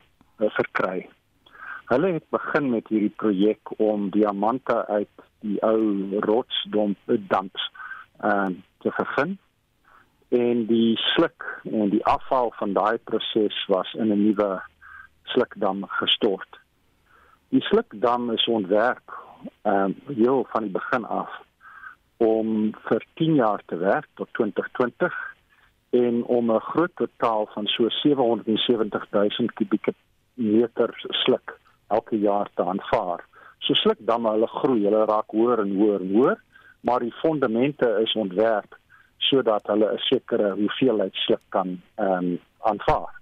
verkry. 0.57 1.09
Hulle 1.93 2.13
het 2.13 2.25
begin 2.31 2.71
met 2.71 2.89
hierdie 2.89 3.13
projek 3.17 3.73
om 3.77 4.11
diamante 4.11 4.87
uit 4.87 5.25
die 5.41 5.61
ou 5.63 6.21
rotsdamp 6.25 6.99
damps 7.29 7.71
ehm 8.21 8.47
um, 8.47 8.59
te 8.81 8.91
vervin 8.97 9.39
en 10.31 10.67
die 10.67 10.97
sluk 10.97 11.45
en 11.69 11.91
die 11.91 12.05
afval 12.07 12.53
van 12.57 12.73
daai 12.73 12.99
proses 13.05 13.65
was 13.69 13.93
in 13.95 14.13
'n 14.13 14.25
nuwe 14.25 14.63
slukdam 15.33 15.85
gestort. 16.01 16.59
Die 17.51 17.63
slukdam 17.67 18.31
is 18.31 18.47
ontwerp 18.47 19.19
ehm 19.63 19.85
um, 19.85 20.17
heel 20.17 20.47
van 20.53 20.63
die 20.63 20.73
begin 20.73 21.05
af 21.05 21.31
om 22.17 22.73
vir 22.89 23.05
10 23.15 23.35
jaar 23.35 23.63
te 23.67 23.77
werk 23.77 24.09
tot 24.15 24.29
2020 24.39 25.15
en 25.91 26.25
om 26.25 26.53
'n 26.53 26.61
groot 26.61 26.93
totaal 26.97 27.49
van 27.55 27.67
so 27.67 27.89
770 27.89 29.07
000 29.11 29.49
kubieke 29.55 29.95
meter 30.35 30.91
sluk 31.09 31.59
elke 31.89 32.19
jaar 32.19 32.49
te 32.55 32.63
aanvaar. 32.63 33.25
So 33.59 33.75
slukdamme 33.75 34.31
hulle 34.31 34.47
groei, 34.47 34.85
hulle 34.85 35.05
raak 35.05 35.31
hoër 35.31 35.59
en 35.59 35.73
hoër 35.77 36.01
en 36.01 36.13
hoër, 36.15 36.39
maar 36.81 37.01
die 37.01 37.15
fondamente 37.23 37.89
is 38.03 38.13
ontwerp 38.13 38.77
sodat 39.19 39.67
hulle 39.67 39.93
'n 39.93 39.99
sekere 39.99 40.51
hoeveelheid 40.53 41.15
sluk 41.15 41.45
kan 41.49 41.81
ehm 41.95 42.13
um, 42.13 42.39
aanvaar 42.59 43.20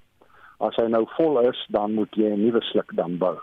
as 0.58 0.76
hy 0.76 0.88
nou 0.90 1.04
vol 1.16 1.38
is, 1.46 1.60
dan 1.68 1.94
moet 1.94 2.14
jy 2.16 2.30
'n 2.34 2.42
nuwe 2.42 2.62
sluk 2.70 2.94
dan 2.94 3.18
bou. 3.18 3.36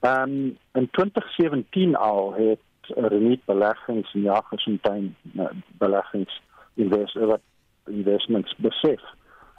Ehm 0.00 0.22
um, 0.22 0.56
in 0.74 0.88
2017 0.90 1.96
al 1.96 2.34
het 2.34 2.60
Reniet 2.94 3.44
Beleggings 3.44 4.14
en 4.14 4.20
Jagersfontein 4.20 5.16
uh, 5.34 5.48
Beleggings 5.78 6.40
investeer 6.74 7.38
investments 7.84 8.54
besef 8.56 9.02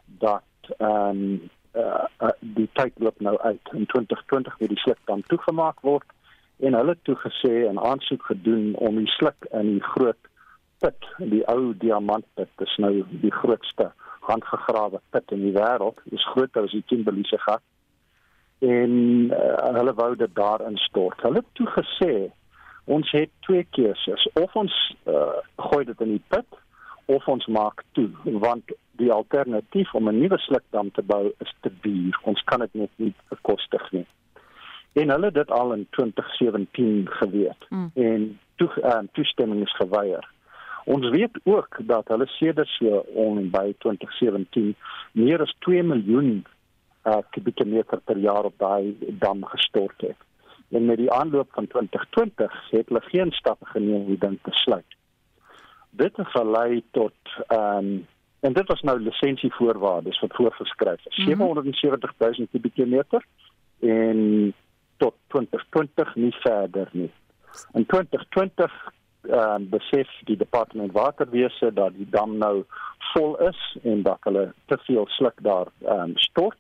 dat 0.06 0.44
ehm 0.78 1.10
um, 1.10 1.50
uh, 1.76 2.06
uh, 2.22 2.30
die 2.40 2.70
tyd 2.74 2.94
loop 2.96 3.20
nou 3.20 3.38
uit 3.38 3.70
in 3.72 3.86
2020 3.86 4.60
met 4.60 4.70
die 4.70 4.80
sluk 4.80 5.00
dan 5.06 5.24
toegemaak 5.28 5.80
word 5.82 6.06
en 6.60 6.74
hulle 6.74 6.98
toe 7.02 7.16
gesê 7.16 7.68
en 7.68 7.80
aansoek 7.80 8.24
gedoen 8.26 8.76
om 8.76 8.96
die 8.98 9.12
sluk 9.18 9.48
in 9.52 9.78
die 9.78 9.84
groot 9.84 10.22
put, 10.82 11.08
die 11.18 11.44
ou 11.50 11.74
diamantput, 11.78 12.50
dis 12.62 12.76
nou 12.82 12.92
die 13.22 13.34
grootste 13.34 13.92
handgegrawe 14.28 15.02
put 15.10 15.32
in 15.36 15.44
die 15.46 15.56
wêreld, 15.56 16.00
is 16.12 16.28
groter 16.34 16.68
as 16.68 16.76
die 16.76 16.84
Kimberleyse 16.88 17.40
gat. 17.46 17.64
En 18.60 18.94
uh, 19.30 19.74
hulle 19.78 19.94
wou 19.94 20.16
dit 20.16 20.36
daar 20.36 20.64
instort. 20.66 21.22
Hulle 21.22 21.44
het 21.44 21.54
toe 21.60 21.68
gesê 21.76 22.14
ons 22.86 23.12
het 23.12 23.30
twee 23.46 23.68
keuses, 23.76 24.30
of 24.40 24.56
ons 24.56 24.74
uh, 25.12 25.42
gooi 25.70 25.84
dit 25.86 26.04
in 26.06 26.16
die 26.16 26.24
put 26.32 26.60
of 27.12 27.28
ons 27.28 27.46
maak 27.52 27.84
toe, 27.96 28.10
want 28.44 28.72
die 29.00 29.12
alternatief 29.14 29.94
om 29.96 30.10
'n 30.10 30.20
nuwe 30.20 30.38
slukdam 30.38 30.92
te 30.92 31.04
bou 31.04 31.32
is 31.40 31.54
te 31.62 31.72
duur. 31.82 32.20
Ons 32.24 32.44
kan 32.44 32.60
dit 32.60 32.74
net 32.74 32.90
nie 32.96 33.14
bekostig 33.30 33.92
nie. 33.92 34.06
En 34.94 35.10
hulle 35.10 35.26
het 35.26 35.34
dit 35.34 35.52
al 35.52 35.74
in 35.74 35.88
2017 35.90 37.08
geweet 37.10 37.66
mm. 37.70 37.92
en 37.94 38.40
toe 38.56 38.70
uh, 38.84 39.00
toestemming 39.12 39.62
is 39.62 39.76
geweier. 39.76 40.32
Ons 40.88 41.10
weet 41.10 41.40
ook 41.44 41.80
dat 41.90 42.08
hulle 42.08 42.28
sedert 42.38 42.70
so 42.78 43.02
om 43.14 43.50
by 43.52 43.74
2017 43.84 44.76
meer 45.12 45.44
as 45.44 45.56
2 45.68 45.84
miljoen 45.84 46.46
uh, 47.04 47.18
kubieke 47.36 47.66
meter 47.66 48.00
per 48.00 48.18
jaar 48.24 48.48
op 48.48 48.56
daai 48.58 48.96
dam 49.20 49.44
gestort 49.52 50.02
het. 50.02 50.20
En 50.72 50.86
met 50.86 50.98
die 50.98 51.12
aanloop 51.12 51.52
van 51.56 51.68
2020 51.68 52.56
het 52.72 52.88
hulle 52.88 53.04
geen 53.12 53.32
stappe 53.32 53.66
geneem 53.66 54.06
om 54.06 54.20
dit 54.20 54.44
te 54.44 54.52
sluit. 54.64 54.96
Dit 55.90 56.18
het 56.18 56.36
gelei 56.36 56.84
tot 56.92 57.36
ehm 57.48 57.92
um, 57.92 58.06
En 58.40 58.54
dit 58.54 58.68
was 58.68 58.82
nou 58.82 59.00
lisensievoorwaardes 59.00 60.20
wat 60.20 60.36
voorgeskryf 60.36 61.06
is. 61.06 61.18
Mm 61.18 61.26
-hmm. 61.26 61.36
770 61.36 62.14
000 62.18 62.48
kubieke 62.52 62.86
meter 62.86 63.26
en 63.80 64.54
tot 64.98 65.14
2020 65.28 66.16
nie 66.16 66.36
verder 66.40 66.90
nie. 66.92 67.12
In 67.72 67.86
2020 67.86 68.94
ehm 69.28 69.62
uh, 69.62 69.70
besef 69.70 70.10
die 70.30 70.38
departement 70.38 70.92
waterwese 70.92 71.74
dat 71.74 71.94
die 71.94 72.10
dam 72.10 72.38
nou 72.38 72.66
vol 73.14 73.38
is 73.48 73.78
en 73.84 74.04
dat 74.04 74.18
hulle 74.28 74.54
te 74.66 74.78
veel 74.88 75.08
sluk 75.08 75.44
daar 75.44 75.68
ehm 75.86 76.00
um, 76.00 76.18
stort 76.18 76.60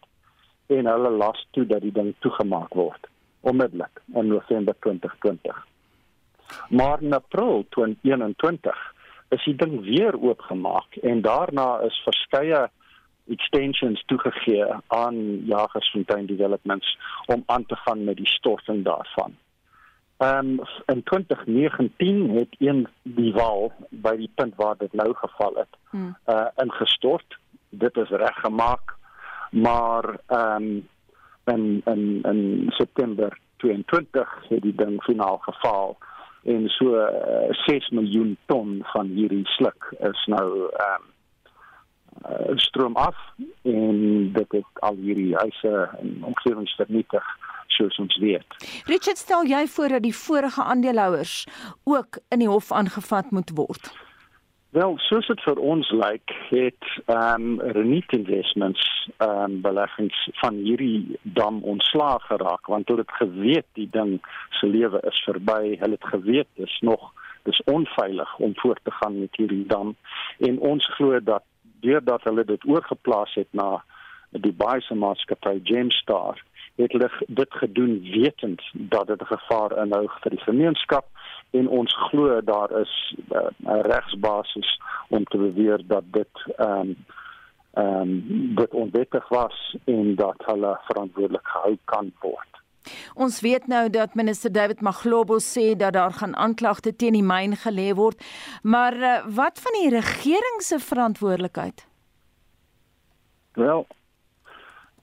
en 0.67 0.85
hulle 0.85 1.09
las 1.09 1.47
toe 1.51 1.65
dat 1.65 1.81
die 1.81 1.91
ding 1.91 2.13
toegemaak 2.19 2.73
word 2.73 3.07
onmiddellik 3.41 4.01
in 4.13 4.27
November 4.27 4.75
2020. 4.79 5.65
Maar 6.69 7.01
in 7.01 7.13
April 7.13 7.65
2021 7.69 8.93
is 9.29 9.43
die 9.43 9.55
ding 9.55 9.81
weer 9.83 10.19
oopgemaak 10.21 10.95
en 10.95 11.21
daarna 11.21 11.79
is 11.79 12.01
verskeie 12.03 12.69
extensions 13.27 14.03
toegegee 14.05 14.65
aan 14.87 15.45
Jagersfontein 15.45 16.25
Developments 16.25 16.97
om 17.25 17.43
aan 17.45 17.65
te 17.65 17.75
gaan 17.75 18.03
met 18.03 18.15
die 18.17 18.27
storting 18.27 18.83
daarvan. 18.83 19.35
Ehm 20.17 20.37
um, 20.37 20.59
in 20.85 21.03
2019 21.03 22.29
het 22.29 22.55
een 22.57 22.87
die 23.03 23.33
wal 23.33 23.71
by 23.89 24.15
die 24.15 24.31
punt 24.35 24.55
waar 24.55 24.77
dit 24.77 24.93
nou 24.93 25.13
geval 25.15 25.53
het, 25.55 25.73
hmm. 25.89 26.17
uh 26.25 26.47
ingestort. 26.55 27.37
Dit 27.69 27.97
is 27.97 28.09
reggemaak, 28.09 28.95
maar 29.51 30.19
ehm 30.27 30.63
um, 30.63 30.87
in 31.45 31.81
in 31.85 32.21
in 32.23 32.65
September 32.67 33.37
22 33.57 34.43
het 34.49 34.61
die 34.61 34.75
ding 34.75 35.03
finaal 35.03 35.37
geval 35.37 35.97
en 36.43 36.69
so 36.69 36.95
uh, 36.95 37.53
6 37.65 37.89
miljoen 37.89 38.37
ton 38.45 38.79
van 38.83 39.07
hierdie 39.07 39.45
sluk 39.45 39.93
is 39.99 40.25
nou 40.25 40.69
ehm 40.69 41.01
um, 41.01 41.15
uh, 42.29 42.55
stroom 42.55 42.95
af 42.95 43.15
en 43.61 44.31
dit 44.33 44.51
het 44.51 44.65
al 44.73 44.95
hierdie 44.95 45.35
huise 45.35 45.89
en 45.99 46.23
omgewings 46.23 46.75
vernietig 46.75 47.25
soos 47.75 47.97
ons 47.97 48.17
weet. 48.17 48.57
Richard, 48.85 49.17
stel 49.17 49.45
jy 49.45 49.67
voor 49.67 49.97
dat 49.97 50.03
die 50.03 50.15
vorige 50.15 50.63
aandeelhouers 50.63 51.45
ook 51.83 52.19
in 52.29 52.39
die 52.39 52.51
hof 52.51 52.71
aangevat 52.71 53.31
moet 53.31 53.51
word? 53.55 53.91
Wel, 54.75 54.97
soos 54.99 55.27
dit 55.27 55.39
vir 55.41 55.59
ons 55.63 55.89
lyk, 55.95 56.33
het 56.49 56.87
ehm 57.05 57.45
um, 57.57 57.61
Renit 57.75 58.11
Investments 58.13 58.83
ehm 59.17 59.43
um, 59.43 59.61
beleggings 59.61 60.17
van 60.41 60.59
hierdie 60.59 61.19
dam 61.23 61.61
ontslaag 61.63 62.25
geraak 62.27 62.67
want 62.67 62.87
hulle 62.91 63.05
het 63.05 63.15
geweet 63.21 63.65
die 63.79 63.87
ding 63.91 64.19
se 64.59 64.67
lewe 64.67 64.99
is 65.07 65.21
verby. 65.25 65.77
Hulle 65.79 65.95
het 65.95 66.09
geweet 66.11 66.47
dis 66.59 66.79
nog 66.81 67.13
dis 67.47 67.61
onveilig 67.63 68.37
om 68.37 68.53
voort 68.59 68.83
te 68.83 68.91
gaan 68.91 69.19
met 69.19 69.39
hierdie 69.39 69.65
dam 69.65 69.95
en 70.37 70.59
ons 70.59 70.85
glo 70.97 71.19
dat 71.23 71.43
deurdat 71.79 72.23
hulle 72.23 72.43
dit 72.43 72.67
oorgeplaas 72.67 73.33
het 73.39 73.47
na 73.51 73.83
die 74.31 74.53
baie 74.63 74.81
se 74.83 74.95
maatskappy 74.95 75.59
Gemstar 75.63 76.43
het 76.77 76.91
hulle 76.91 77.09
dit 77.27 77.53
gedoen 77.53 78.01
wetend 78.01 78.61
dat 78.73 79.07
dit 79.07 79.21
'n 79.21 79.33
gevaar 79.35 79.77
inhou 79.83 80.05
vir 80.21 80.31
die 80.31 80.45
gemeenskap 80.49 81.05
en 81.51 81.67
ons 81.67 81.95
glo 82.09 82.41
daar 82.41 82.71
is 82.79 83.15
uh, 83.31 83.49
'n 83.59 83.81
regsbasis 83.91 84.81
om 85.09 85.23
te 85.23 85.37
beweer 85.37 85.81
dat 85.87 86.03
dit 86.11 86.33
ehm 86.57 86.79
um, 86.79 86.95
ehm 87.73 88.01
um, 88.01 88.55
dit 88.55 88.71
onwettig 88.71 89.27
was 89.27 89.77
en 89.85 90.15
dat 90.15 90.35
hulle 90.37 90.79
verantwoordelik 90.87 91.47
gehou 91.47 91.77
kan 91.85 92.11
word. 92.19 92.57
Ons 93.13 93.41
weet 93.41 93.67
nou 93.67 93.89
dat 93.89 94.15
minister 94.15 94.51
David 94.51 94.81
Maglobo 94.81 95.37
sê 95.39 95.75
dat 95.77 95.93
daar 95.93 96.11
gaan 96.11 96.35
aanklagte 96.35 96.95
teen 96.95 97.13
die 97.13 97.23
myn 97.23 97.55
gelê 97.55 97.93
word, 97.93 98.23
maar 98.63 98.93
uh, 98.93 99.25
wat 99.25 99.59
van 99.59 99.71
die 99.81 99.89
regering 99.89 100.61
se 100.61 100.79
verantwoordelikheid? 100.79 101.87
Wel, 103.53 103.87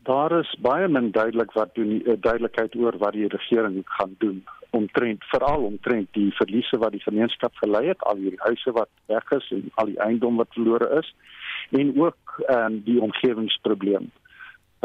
daar 0.05 0.33
is 0.39 0.51
baie 0.61 0.89
min 0.89 1.11
duidelik 1.11 1.53
wat 1.53 1.75
doen 1.75 1.89
die 1.89 2.03
uh, 2.05 2.17
duidelikheid 2.21 2.77
oor 2.77 2.99
wat 2.99 3.13
die 3.13 3.29
regering 3.29 3.83
gaan 3.99 4.15
doen 4.19 4.45
omtrent 4.75 5.25
veral 5.31 5.65
omtrent 5.69 6.09
die 6.19 6.31
verliese 6.39 6.79
wat 6.83 6.93
die 6.97 7.05
gemeenskap 7.05 7.55
gelei 7.63 7.87
het 7.89 8.03
al 8.11 8.21
hierdie 8.23 8.43
huise 8.43 8.75
wat 8.79 8.91
weg 9.13 9.33
is 9.39 9.51
en 9.57 9.71
al 9.83 9.93
die 9.93 10.01
eiendom 10.07 10.41
wat 10.43 10.57
verlore 10.57 10.91
is 11.01 11.15
en 11.81 11.95
ook 12.01 12.39
ehm 12.49 12.65
um, 12.65 12.81
die 12.87 13.01
omgewingsprobleem. 13.01 14.11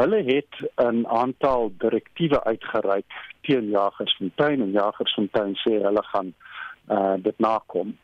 Hulle 0.00 0.20
het 0.24 0.54
'n 0.84 1.06
aantal 1.06 1.72
direktiewe 1.78 2.44
uitgereik 2.44 3.16
teen 3.40 3.68
Jagersfontein 3.70 4.62
en 4.66 4.70
Jagersfontein 4.70 5.54
sê 5.64 5.72
hulle 5.86 6.04
gaan 6.12 6.32
uh, 6.90 7.14
dit 7.18 7.38
nakom. 7.38 7.96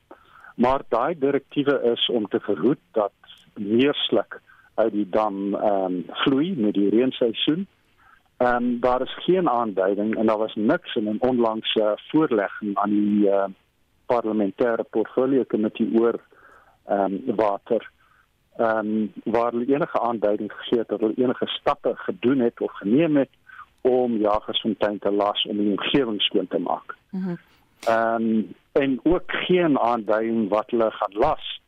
Maar 0.57 0.83
daai 0.89 1.19
direktiewe 1.19 1.81
is 1.93 2.09
om 2.09 2.29
te 2.29 2.41
verhoed 2.41 2.83
dat 2.93 3.13
meer 3.55 3.95
sluk 3.95 4.41
uit 4.76 4.92
die 4.92 5.09
dam 5.11 5.54
ehm 5.54 5.85
um, 5.85 6.04
vloei 6.25 6.54
met 6.56 6.75
die 6.75 6.88
reenseisoen. 6.88 7.66
Ehm 8.37 8.64
um, 8.64 8.80
daar 8.80 9.02
is 9.02 9.14
geen 9.25 9.49
aanduiding 9.49 10.16
en 10.16 10.26
daar 10.26 10.38
was 10.38 10.54
niks 10.54 10.95
in 10.95 11.04
'n 11.04 11.16
onlangse 11.21 11.80
uh, 11.80 11.92
voorlegging 12.09 12.76
aan 12.76 12.90
die 12.90 13.26
uh, 13.28 13.45
parlementêre 14.06 14.85
portfolio 14.90 15.45
komitee 15.45 16.00
oor 16.00 16.21
ehm 16.85 17.00
um, 17.00 17.37
water. 17.37 17.90
Ehm 18.56 18.78
um, 18.78 19.12
waar 19.25 19.50
hulle 19.50 19.75
enige 19.75 20.00
aanduiding 20.00 20.52
gegee 20.52 20.78
het 20.78 20.88
dat 20.88 21.00
hulle 21.00 21.16
enige 21.16 21.47
stappe 21.47 21.92
gedoen 21.95 22.38
het 22.38 22.61
of 22.61 22.73
geneem 22.73 23.16
het 23.16 23.30
om 23.80 24.16
jagersfontein 24.16 24.99
te 24.99 25.12
las 25.12 25.45
om 25.45 25.56
die 25.56 25.71
omgewing 25.71 26.23
skoon 26.23 26.47
te 26.49 26.59
maak. 26.59 26.97
Mhm. 27.11 27.35
Ehm 27.88 28.23
mm 28.23 28.28
um, 28.28 28.54
en 28.73 29.00
ook 29.02 29.23
geen 29.26 29.78
aanduiding 29.78 30.49
wat 30.49 30.71
hulle 30.71 30.90
gaan 30.90 31.12
las 31.12 31.61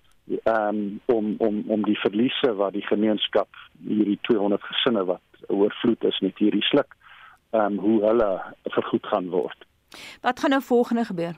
um, 0.44 1.00
om 1.06 1.34
om 1.38 1.62
om 1.66 1.84
die 1.84 1.98
verliese 1.98 2.54
wat 2.54 2.72
die 2.72 2.86
gemeenskap 2.86 3.48
hierdie 3.86 4.18
200 4.28 4.62
gesinne 4.62 5.04
wat 5.04 5.48
oorvloed 5.48 6.04
is 6.04 6.20
met 6.20 6.38
hierdie 6.38 6.64
sluk 6.70 6.96
ehm 7.50 7.64
um, 7.64 7.78
hoe 7.78 7.98
hulle 8.04 8.30
vergoed 8.62 9.06
gaan 9.06 9.28
word. 9.30 9.66
Wat 10.20 10.40
gaan 10.40 10.50
nou 10.50 10.62
volgende 10.62 11.04
gebeur? 11.04 11.36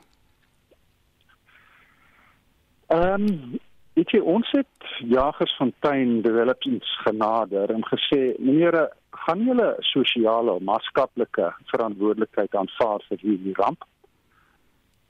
Ehm 2.87 3.27
um, 3.27 3.59
ek 3.93 4.11
het 4.15 4.23
ons 4.23 4.47
het 4.51 4.89
Jagersfontein 5.11 6.21
Developments 6.21 6.97
genader 7.03 7.71
en 7.71 7.83
gesê 7.87 8.33
meneere 8.39 8.89
gaan 9.25 9.43
julle 9.45 9.75
sosiale 9.79 10.51
of 10.51 10.61
maatskaplike 10.61 11.53
verantwoordelikheid 11.71 12.55
aanvaar 12.55 13.03
vir 13.09 13.19
hierdie 13.21 13.55
ramp? 13.55 13.85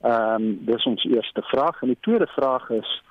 Ehm 0.00 0.34
um, 0.34 0.64
dis 0.66 0.86
ons 0.86 1.04
eerste 1.04 1.42
vraag 1.50 1.82
en 1.82 1.94
die 1.94 2.02
tweede 2.06 2.26
vraag 2.36 2.70
is 2.70 3.02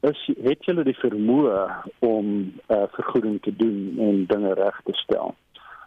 is 0.00 0.20
het 0.42 0.64
julle 0.64 0.84
die 0.84 0.96
vermoë 0.96 1.58
om 2.06 2.26
uh, 2.72 2.84
vergoeding 2.96 3.40
te 3.44 3.52
doen 3.56 3.98
en 4.00 4.24
dinge 4.30 4.54
reg 4.54 4.80
te 4.84 4.94
stel. 5.02 5.34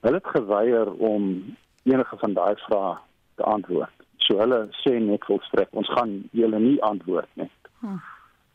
Hulle 0.06 0.20
het 0.20 0.34
geweier 0.36 0.92
om 0.94 1.56
enige 1.84 2.18
van 2.22 2.34
daai 2.34 2.56
vrae 2.68 2.96
te 3.36 3.44
antwoord. 3.44 4.06
So 4.24 4.38
hulle 4.40 4.68
sê 4.84 4.96
net 5.02 5.26
volstrek 5.28 5.72
ons 5.72 5.90
gaan 5.98 6.22
julle 6.32 6.60
nie 6.60 6.78
antwoord 6.84 7.30
nie. 7.42 7.50
Hm. 7.82 8.00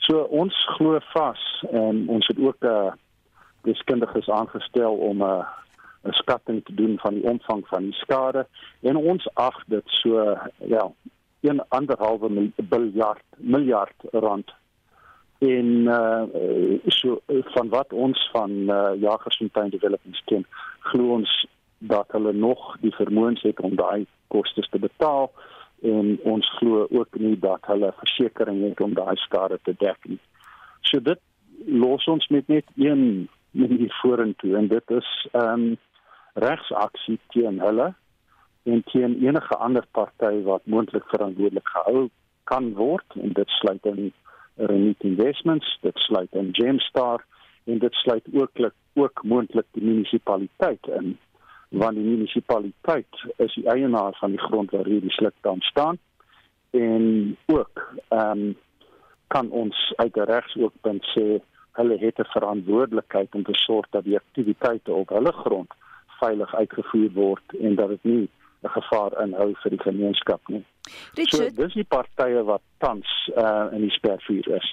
So 0.06 0.22
ons 0.32 0.56
glo 0.76 1.00
vas 1.12 1.44
en 1.72 2.06
ons 2.08 2.26
het 2.30 2.38
ook 2.38 2.62
'n 2.62 2.66
uh, 2.66 2.92
deskundiges 3.66 4.30
aangestel 4.30 4.94
om 4.94 5.22
'n 5.22 5.30
uh, 5.40 5.46
'n 6.04 6.12
skatting 6.12 6.64
te 6.64 6.74
doen 6.74 6.98
van 6.98 7.14
die 7.14 7.24
omvang 7.24 7.66
van 7.68 7.82
die 7.82 7.92
skade 7.92 8.46
en 8.80 8.96
ons 8.96 9.28
ag 9.34 9.64
dit 9.66 9.86
so 9.86 10.38
ja 10.56 10.92
1.5 11.40 12.28
miljard 12.68 13.24
miljard 13.36 13.96
rand 14.12 14.54
en 15.38 15.66
uh 15.86 16.22
so 16.86 17.20
van 17.26 17.68
wat 17.68 17.92
ons 17.92 18.28
van 18.32 18.50
uh, 18.50 18.90
Jagersfontein 19.00 19.70
Development 19.70 20.22
ken 20.24 20.46
glo 20.90 21.14
ons 21.20 21.46
dat 21.78 22.06
hulle 22.08 22.32
nog 22.32 22.76
die 22.80 22.94
vermoëns 22.94 23.42
het 23.46 23.60
om 23.60 23.76
daai 23.76 24.06
kostes 24.34 24.68
te 24.68 24.78
betaal 24.78 25.30
en 25.82 26.18
ons 26.22 26.50
glo 26.58 26.86
ook 26.90 27.18
nie 27.22 27.36
dat 27.38 27.66
hulle 27.70 27.92
versekerings 28.00 28.68
het 28.68 28.80
om 28.80 28.94
daai 28.94 29.16
skade 29.16 29.58
te 29.62 29.74
dek 29.78 29.98
nie. 30.10 30.18
So 30.82 31.00
dit 31.00 31.20
los 31.66 32.06
ons 32.10 32.26
met 32.34 32.48
net 32.48 32.66
een 32.76 33.28
manier 33.50 33.94
vorentoe 34.02 34.56
en 34.56 34.68
dit 34.68 34.90
is 34.90 35.12
ehm 35.32 35.52
um, 35.52 35.76
regsaksie 36.38 37.18
teen 37.34 37.56
hulle 37.60 37.94
en 38.62 38.82
teen 38.92 39.16
enige 39.24 39.56
ander 39.56 39.86
party 39.90 40.42
wat 40.46 40.66
moontlik 40.66 41.06
verantwoordelik 41.10 41.68
gehou 41.68 42.08
kan 42.44 42.74
word 42.74 43.16
en 43.22 43.32
dit 43.32 43.48
sluit 43.58 43.86
in 43.90 44.12
Renit 44.58 45.02
Investments, 45.06 45.78
dit 45.80 45.98
sluit 45.98 46.32
in 46.32 46.48
Gemstar 46.52 47.24
en 47.64 47.78
dit 47.78 47.94
sluit 47.94 48.24
ook 48.32 48.70
ook 48.94 49.22
moontlik 49.22 49.66
die 49.72 49.84
munisipaliteit 49.84 50.86
in 50.86 51.18
want 51.68 51.94
die 51.94 52.04
munisipaliteit 52.04 53.24
is 53.36 53.54
die 53.54 53.68
eienaar 53.68 54.16
van 54.20 54.30
die 54.30 54.40
grond 54.40 54.70
waar 54.70 54.88
hierdie 54.88 55.12
slukdam 55.12 55.60
staan 55.60 55.98
en 56.70 57.36
ook 57.46 57.84
ehm 58.08 58.30
um, 58.30 58.56
kan 59.28 59.50
ons 59.50 59.92
uit 59.96 60.16
'n 60.16 60.30
regsoogpunt 60.30 61.04
sê 61.14 61.40
hulle 61.72 61.96
het 61.98 62.18
'n 62.18 62.32
verantwoordelikheid 62.36 63.34
om 63.34 63.42
te 63.42 63.54
sorg 63.54 63.86
dat 63.90 64.04
die 64.04 64.16
aktiwiteite 64.16 64.92
op 64.92 65.08
hulle 65.08 65.32
grond 65.32 65.70
veilig 66.20 66.54
uitgevoer 66.54 67.10
word 67.12 67.56
en 67.60 67.74
dat 67.74 67.88
dit 67.88 68.04
nie 68.04 68.28
'n 68.62 68.68
gevaar 68.68 69.22
inhou 69.24 69.54
vir 69.62 69.70
die 69.70 69.82
gemeenskap 69.82 70.40
nie. 70.48 70.64
Richard, 71.18 71.54
so 71.54 71.62
dis 71.62 71.74
die 71.74 71.86
partye 71.88 72.42
wat 72.48 72.62
tans 72.78 73.08
uh, 73.34 73.68
in 73.74 73.82
die 73.82 73.92
spervuur 73.94 74.46
is. 74.58 74.68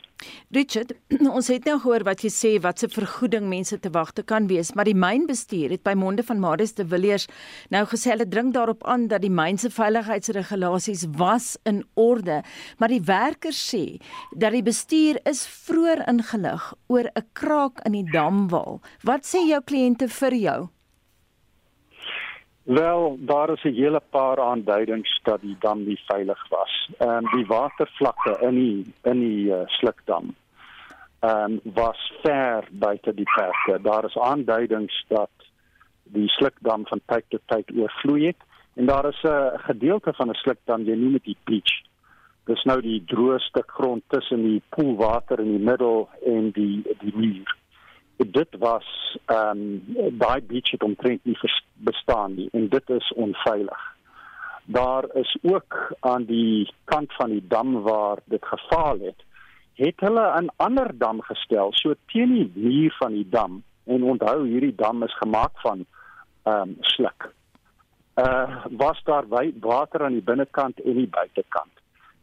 Richard, 0.55 0.93
ons 1.37 1.47
het 1.51 1.65
nou 1.67 1.77
gehoor 1.81 2.05
wat 2.07 2.23
jy 2.25 2.31
sê 2.33 2.51
wat 2.63 2.81
se 2.81 2.89
vergoeding 2.91 3.47
mense 3.49 3.77
te 3.81 3.91
wagte 3.93 4.23
kan 4.23 4.47
wees, 4.51 4.73
maar 4.75 4.87
die 4.89 4.97
mynbestuur 4.97 5.73
het 5.75 5.83
by 5.85 5.95
monde 5.97 6.23
van 6.25 6.41
Marius 6.43 6.75
de 6.77 6.85
Villiers 6.87 7.27
nou 7.73 7.83
gesê 7.89 8.13
hulle 8.13 8.29
dring 8.29 8.53
daarop 8.55 8.85
aan 8.87 9.07
dat 9.11 9.25
die 9.25 9.33
myn 9.33 9.59
se 9.61 9.71
veiligheidsregulasies 9.73 11.07
was 11.19 11.55
in 11.65 11.83
orde, 11.99 12.41
maar 12.77 12.93
die 12.93 13.03
werkers 13.05 13.59
sê 13.71 13.97
dat 14.31 14.55
die 14.55 14.65
bestuur 14.65 15.19
is 15.29 15.45
vroeër 15.67 16.05
ingelig 16.11 16.71
oor 16.87 17.09
'n 17.11 17.27
kraak 17.33 17.81
in 17.85 17.97
die 17.97 18.07
damwal. 18.11 18.81
Wat 19.03 19.25
sê 19.25 19.43
jou 19.49 19.61
kliënte 19.61 20.07
vir 20.07 20.33
jou? 20.33 20.61
Wel, 22.65 23.17
daar 23.19 23.49
is 23.49 23.63
'n 23.63 23.73
hele 23.73 24.01
paar 24.09 24.39
aanduidings 24.41 25.19
dat 25.23 25.41
die 25.41 25.55
dam 25.59 25.83
nie 25.83 25.99
veilig 26.05 26.47
was. 26.49 26.89
Ehm 26.97 27.09
um, 27.09 27.29
die 27.31 27.45
watervlakke 27.45 28.37
in 28.41 28.55
die 28.55 28.93
in 29.03 29.19
die 29.19 29.45
uh, 29.51 29.61
slukdam 29.65 30.35
ehm 31.19 31.51
um, 31.51 31.59
was 31.63 32.13
ver 32.23 32.67
buite 32.71 33.13
die 33.13 33.29
perke. 33.35 33.81
Daar 33.81 34.05
is 34.05 34.17
aanduidings 34.17 35.05
dat 35.07 35.29
die 36.03 36.27
slukdam 36.27 36.85
van 36.87 37.01
tyd 37.05 37.23
tot 37.27 37.41
tyd 37.45 37.71
oorvloei 37.77 38.25
het 38.25 38.41
en 38.73 38.85
daar 38.85 39.05
is 39.05 39.21
'n 39.23 39.57
gedeelte 39.57 40.13
van 40.13 40.29
'n 40.29 40.33
slukdam, 40.33 40.81
jy 40.83 40.95
noem 40.95 41.11
dit 41.11 41.23
die 41.23 41.37
beach. 41.43 41.73
Dis 42.45 42.63
nou 42.63 42.81
die 42.81 43.03
droë 43.05 43.39
stuk 43.39 43.71
grond 43.71 44.03
tussen 44.07 44.41
die 44.41 44.61
poelwater 44.69 45.39
in 45.39 45.51
die 45.57 45.65
middel 45.69 46.09
en 46.25 46.51
die 46.51 46.81
die 46.99 47.15
muur 47.15 47.55
dit 48.17 48.55
was 48.59 49.17
ehm 49.25 49.49
um, 49.49 50.17
daai 50.17 50.41
beach 50.41 50.71
het 50.71 50.83
omtrent 50.83 51.25
nie 51.25 51.37
bestaan 51.73 52.35
nie 52.35 52.49
en 52.51 52.69
dit 52.69 52.89
is 52.89 53.13
onveilig. 53.13 53.93
Daar 54.65 55.05
is 55.13 55.37
ook 55.41 55.93
aan 55.99 56.23
die 56.25 56.73
kant 56.83 57.13
van 57.13 57.29
die 57.29 57.47
dam 57.47 57.81
waar 57.81 58.17
dit 58.25 58.45
gefaal 58.45 58.99
het, 58.99 59.23
het 59.73 59.99
hulle 59.99 60.41
'n 60.41 60.49
ander 60.55 60.97
dam 60.97 61.21
gestel 61.21 61.73
so 61.73 61.93
teen 62.05 62.33
die 62.33 62.51
muur 62.53 62.95
van 62.99 63.11
die 63.11 63.29
dam 63.29 63.63
en 63.83 64.03
onthou 64.03 64.47
hierdie 64.47 64.75
dam 64.75 65.03
is 65.03 65.17
gemaak 65.17 65.59
van 65.59 65.85
ehm 66.43 66.61
um, 66.61 66.77
sluk. 66.79 67.33
Uh 68.15 68.65
was 68.69 69.03
daar 69.03 69.25
water 69.59 70.03
aan 70.03 70.11
die 70.11 70.23
binnekant 70.23 70.79
en 70.81 70.93
die 70.93 71.07
buitekant. 71.07 71.71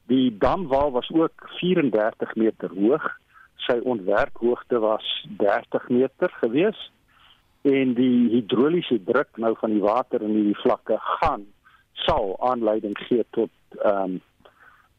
Die 0.06 0.38
damwal 0.38 0.90
was 0.90 1.10
ook 1.10 1.50
34 1.58 2.34
meter 2.34 2.70
hoog 2.74 3.20
sy 3.66 3.78
ontwerphoogte 3.84 4.78
was 4.78 5.06
30 5.38 5.88
meter 5.88 6.30
gewees 6.40 6.90
en 7.62 7.94
die 7.94 8.28
hidroliese 8.34 8.98
druk 9.04 9.36
nou 9.36 9.54
van 9.60 9.70
die 9.70 9.82
water 9.82 10.22
in 10.22 10.34
hierdie 10.34 10.60
vlakke 10.64 10.98
gaan 10.98 11.46
sal 12.06 12.36
aanleiding 12.50 12.98
gee 13.06 13.24
tot 13.30 13.50
ehm 13.78 14.04
um, 14.04 14.20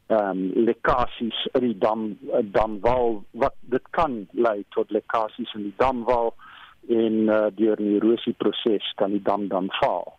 ehm 0.07 0.29
um, 0.29 0.65
lekkasies 0.67 1.37
in 1.57 1.63
die 1.63 1.77
dam 1.77 2.01
damwal 2.55 3.23
wat 3.43 3.55
dit 3.75 3.85
kan 3.97 4.17
lei 4.31 4.63
tot 4.75 4.91
lekkasies 4.91 5.53
in 5.55 5.63
die 5.69 5.77
damwal 5.77 6.33
en 6.87 7.13
uh, 7.31 7.45
deur 7.55 7.79
die 7.79 7.95
erosieproses 7.95 8.91
kan 8.99 9.15
die 9.15 9.23
dam 9.23 9.47
dan 9.47 9.69
val. 9.79 10.17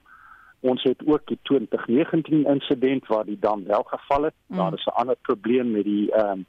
Ons 0.65 0.83
het 0.89 1.03
ook 1.07 1.27
die 1.29 1.39
2019 1.43 2.47
insident 2.49 3.07
waar 3.13 3.25
die 3.29 3.39
dam 3.41 3.67
wel 3.69 3.83
geval 3.83 4.23
het. 4.31 4.35
Mm. 4.47 4.57
Daar 4.57 4.73
is 4.73 4.87
'n 4.87 4.97
ander 5.01 5.17
probleem 5.21 5.71
met 5.71 5.85
die 5.85 6.13
ehm 6.13 6.31
um, 6.31 6.47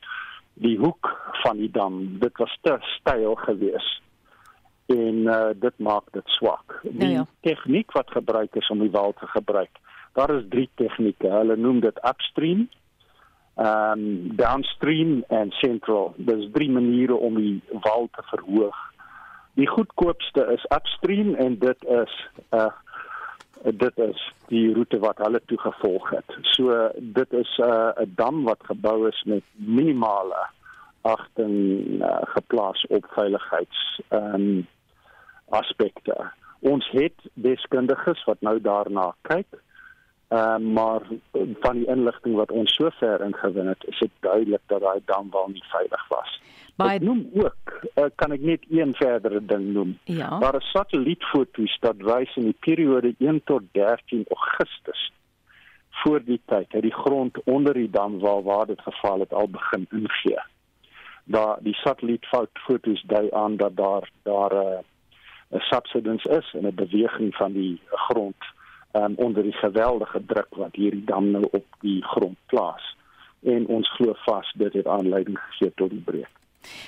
die 0.56 0.78
hoek 0.80 1.12
van 1.44 1.58
die 1.58 1.72
dam. 1.72 2.20
Dit 2.20 2.38
was 2.38 2.58
te 2.62 2.78
styl 2.80 3.36
geweest. 3.36 4.02
En 4.86 5.16
uh, 5.16 5.50
dit 5.56 5.78
maak 5.78 6.12
dit 6.12 6.28
swak. 6.38 6.80
Die 6.84 7.10
ja, 7.10 7.10
ja. 7.10 7.26
tegniek 7.42 7.92
wat 7.92 8.12
gebruik 8.12 8.56
is 8.56 8.70
om 8.70 8.80
die 8.80 8.92
wal 8.92 9.14
te 9.14 9.28
gebruik 9.28 9.82
daar 10.16 10.36
is 10.36 10.46
drie 10.50 10.70
tegnieke 10.76 11.28
hulle 11.28 11.56
noem 11.60 11.80
dit 11.84 11.98
upstream 12.08 12.68
um 13.56 14.02
downstream 14.36 15.24
en 15.28 15.52
central. 15.52 16.14
Daar's 16.18 16.50
drie 16.52 16.70
maniere 16.72 17.16
om 17.16 17.38
die 17.40 17.62
wal 17.86 18.10
te 18.12 18.24
verhoog. 18.32 18.80
Die 19.56 19.68
goedkoopste 19.68 20.44
is 20.56 20.66
upstream 20.76 21.36
en 21.36 21.56
dit 21.60 21.86
is 22.00 22.16
'n 22.52 22.56
uh, 22.56 22.72
dit 23.74 23.98
is 23.98 24.34
die 24.48 24.74
roete 24.74 25.00
wat 25.00 25.18
hulle 25.18 25.42
toe 25.46 25.58
gevolg 25.58 26.10
het. 26.10 26.38
So 26.42 26.90
dit 26.98 27.34
is 27.34 27.58
'n 27.58 27.64
uh, 27.64 28.06
dam 28.06 28.44
wat 28.44 28.62
gebou 28.64 29.08
is 29.08 29.24
met 29.24 29.44
minimale 29.54 30.48
agting 31.02 31.54
uh, 32.02 32.18
geplaas 32.22 32.86
op 32.88 33.06
veiligheids 33.10 34.02
ehm 34.08 34.34
um, 34.34 34.68
aspekte. 35.50 36.32
Ons 36.60 36.90
het 36.92 37.18
deskundiges 37.34 38.24
wat 38.24 38.42
nou 38.42 38.62
daarna 38.62 39.16
kyk. 39.22 39.48
Ehm 40.28 40.62
uh, 40.62 40.74
maar 40.74 41.02
van 41.60 41.78
die 41.78 41.88
inligting 41.88 42.36
wat 42.36 42.52
ons 42.52 42.74
sover 42.74 43.22
ingewin 43.22 43.68
het, 43.68 43.86
is 43.86 44.00
dit 44.00 44.12
duidelik 44.20 44.62
dat 44.66 44.82
daai 44.82 45.02
dam 45.06 45.30
wel 45.32 45.48
nie 45.48 45.64
veilig 45.68 46.08
was. 46.08 46.42
By 46.76 46.98
noem 47.02 47.30
ook 47.34 47.76
uh, 47.96 48.06
kan 48.16 48.34
ek 48.36 48.42
net 48.42 48.66
een 48.70 48.92
verdere 49.00 49.40
ding 49.46 49.70
noem. 49.74 49.98
Ja. 50.12 50.40
Daar 50.40 50.56
is 50.60 50.72
satellietfoto's 50.72 51.78
wat 51.80 52.02
wys 52.04 52.36
in 52.36 52.50
die 52.50 52.58
periode 52.60 53.14
1 53.18 53.44
tot 53.44 53.64
13 53.72 54.26
Augustus 54.28 55.12
voor 56.04 56.20
die 56.24 56.42
tyd 56.52 56.72
het 56.76 56.84
die 56.84 56.94
grond 56.94 57.40
onder 57.44 57.74
die 57.74 57.90
dam 57.90 58.20
waar 58.20 58.44
waar 58.44 58.66
dit 58.68 58.82
geval 58.82 59.20
het 59.20 59.34
al 59.34 59.48
begin 59.50 59.88
ingee. 59.92 60.44
Daar 61.24 61.58
die 61.64 61.74
satellietfoto's 61.74 63.04
dui 63.08 63.32
aan 63.32 63.56
dat 63.58 63.76
daar 63.76 64.10
daar 64.24 64.54
'n 64.54 64.84
uh, 65.56 65.62
subsidence 65.72 66.30
is 66.30 66.54
en 66.54 66.68
'n 66.68 66.76
beweging 66.76 67.36
van 67.36 67.52
die 67.52 67.82
grond 67.92 68.42
um, 68.94 69.14
onder 69.16 69.44
die 69.44 69.58
geweldige 69.64 70.26
druk 70.26 70.56
wat 70.56 70.76
hierdie 70.76 71.04
dam 71.04 71.32
nou 71.32 71.48
op 71.52 71.66
die 71.80 72.04
grond 72.04 72.38
plaas 72.46 72.96
en 73.44 73.68
ons 73.68 73.92
glo 73.92 74.14
vas 74.14 74.54
dit 74.58 74.74
het 74.74 74.88
aanleiding 74.88 75.40
gegee 75.40 75.72
tot 75.76 75.90
die 75.90 76.04
breek. 76.06 76.36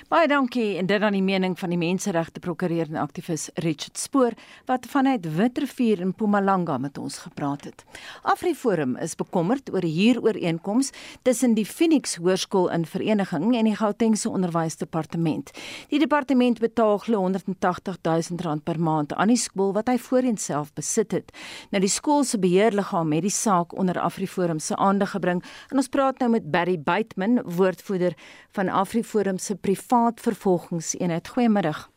Baie 0.09 0.27
dankie 0.27 0.77
en 0.77 0.87
dit 0.87 1.01
dan 1.01 1.15
die 1.15 1.23
mening 1.23 1.57
van 1.59 1.69
die 1.73 1.79
menseregte 1.79 2.39
prokureur 2.39 2.87
en 2.87 2.99
aktivis 3.01 3.49
Richard 3.63 3.97
Spoor 3.97 4.35
wat 4.65 4.85
vanuit 4.89 5.25
Witrifuur 5.35 5.99
in 5.99 6.13
Mpumalanga 6.13 6.77
met 6.77 6.97
ons 6.97 7.17
gepraat 7.17 7.63
het. 7.63 7.83
AfriForum 8.21 8.95
is 9.03 9.15
bekommerd 9.15 9.71
oor 9.73 9.83
die 9.83 9.93
huurooreenkoms 9.93 10.91
tussen 11.21 11.53
die 11.57 11.65
Phoenix 11.65 12.15
Hoërskool 12.15 12.69
in 12.71 12.85
vereniging 12.85 13.55
en 13.55 13.69
die 13.69 13.75
Gautengse 13.75 14.29
Onderwysdepartement. 14.29 15.51
Die 15.89 15.99
departement 15.99 16.59
betaal 16.59 16.97
glo 16.97 17.25
180 17.25 17.97
000 18.01 18.41
rand 18.43 18.63
per 18.63 18.79
maand 18.79 19.13
aan 19.13 19.33
die 19.33 19.39
skool 19.39 19.73
wat 19.75 19.91
hy 19.91 19.97
voorheen 20.01 20.37
self 20.37 20.73
besit 20.77 21.11
het. 21.11 21.31
Nou 21.71 21.81
die 21.83 21.91
skool 21.91 22.23
se 22.23 22.39
beheerliggaam 22.39 23.11
het 23.15 23.25
die 23.27 23.33
saak 23.33 23.75
onder 23.77 23.99
AfriForum 23.99 24.59
se 24.59 24.75
aandag 24.75 25.15
gebring 25.15 25.43
en 25.71 25.81
ons 25.81 25.91
praat 25.91 26.19
nou 26.19 26.29
met 26.31 26.51
Barry 26.51 26.77
Buitman, 26.79 27.41
woordvoerder 27.43 28.15
van 28.57 28.69
AfriForum 28.69 29.37
se 29.37 29.55
privaat 29.67 30.21
vervolgingseenheid. 30.21 31.27
Goeiemiddag. 31.27 31.89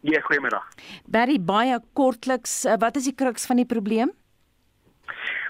Ja, 0.00 0.20
goeiemiddag. 0.20 0.68
Barry 1.04 1.40
baie 1.40 1.80
kortliks, 1.92 2.64
eh, 2.64 2.76
wat 2.78 2.96
is 2.96 3.04
die 3.04 3.14
kruks 3.14 3.46
van 3.46 3.56
die 3.56 3.66
probleem? 3.66 4.12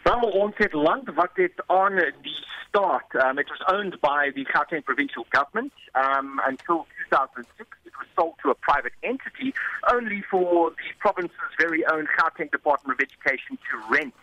Wel, 0.03 0.21
ons 0.21 0.57
het 0.57 0.73
land 0.73 1.11
wat 1.15 1.35
dit 1.35 1.63
aan 1.67 1.97
die 2.23 2.41
staat, 2.69 3.15
um, 3.25 3.39
it 3.39 3.49
was 3.49 3.65
owned 3.75 4.01
by 4.01 4.31
the 4.35 4.45
Gauteng 4.45 4.85
provincial 4.85 5.27
government 5.29 5.73
um, 5.95 6.41
until 6.47 6.87
2006. 7.09 7.69
It 7.85 7.97
was 7.99 8.07
sold 8.17 8.35
to 8.43 8.51
a 8.51 8.55
private 8.55 8.93
entity 9.01 9.55
only 9.95 10.23
for 10.31 10.71
the 10.71 10.91
province's 10.99 11.55
very 11.59 11.87
own 11.87 12.07
Gauteng 12.19 12.51
Department 12.51 13.01
of 13.01 13.07
Education 13.09 13.59
to 13.71 13.75
rent 13.95 14.15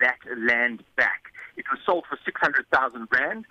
that 0.00 0.20
land 0.36 0.82
back. 0.96 1.32
It 1.56 1.66
was 1.70 1.80
sold 1.84 2.04
for 2.08 2.18
600,000 2.24 3.08
rand. 3.10 3.44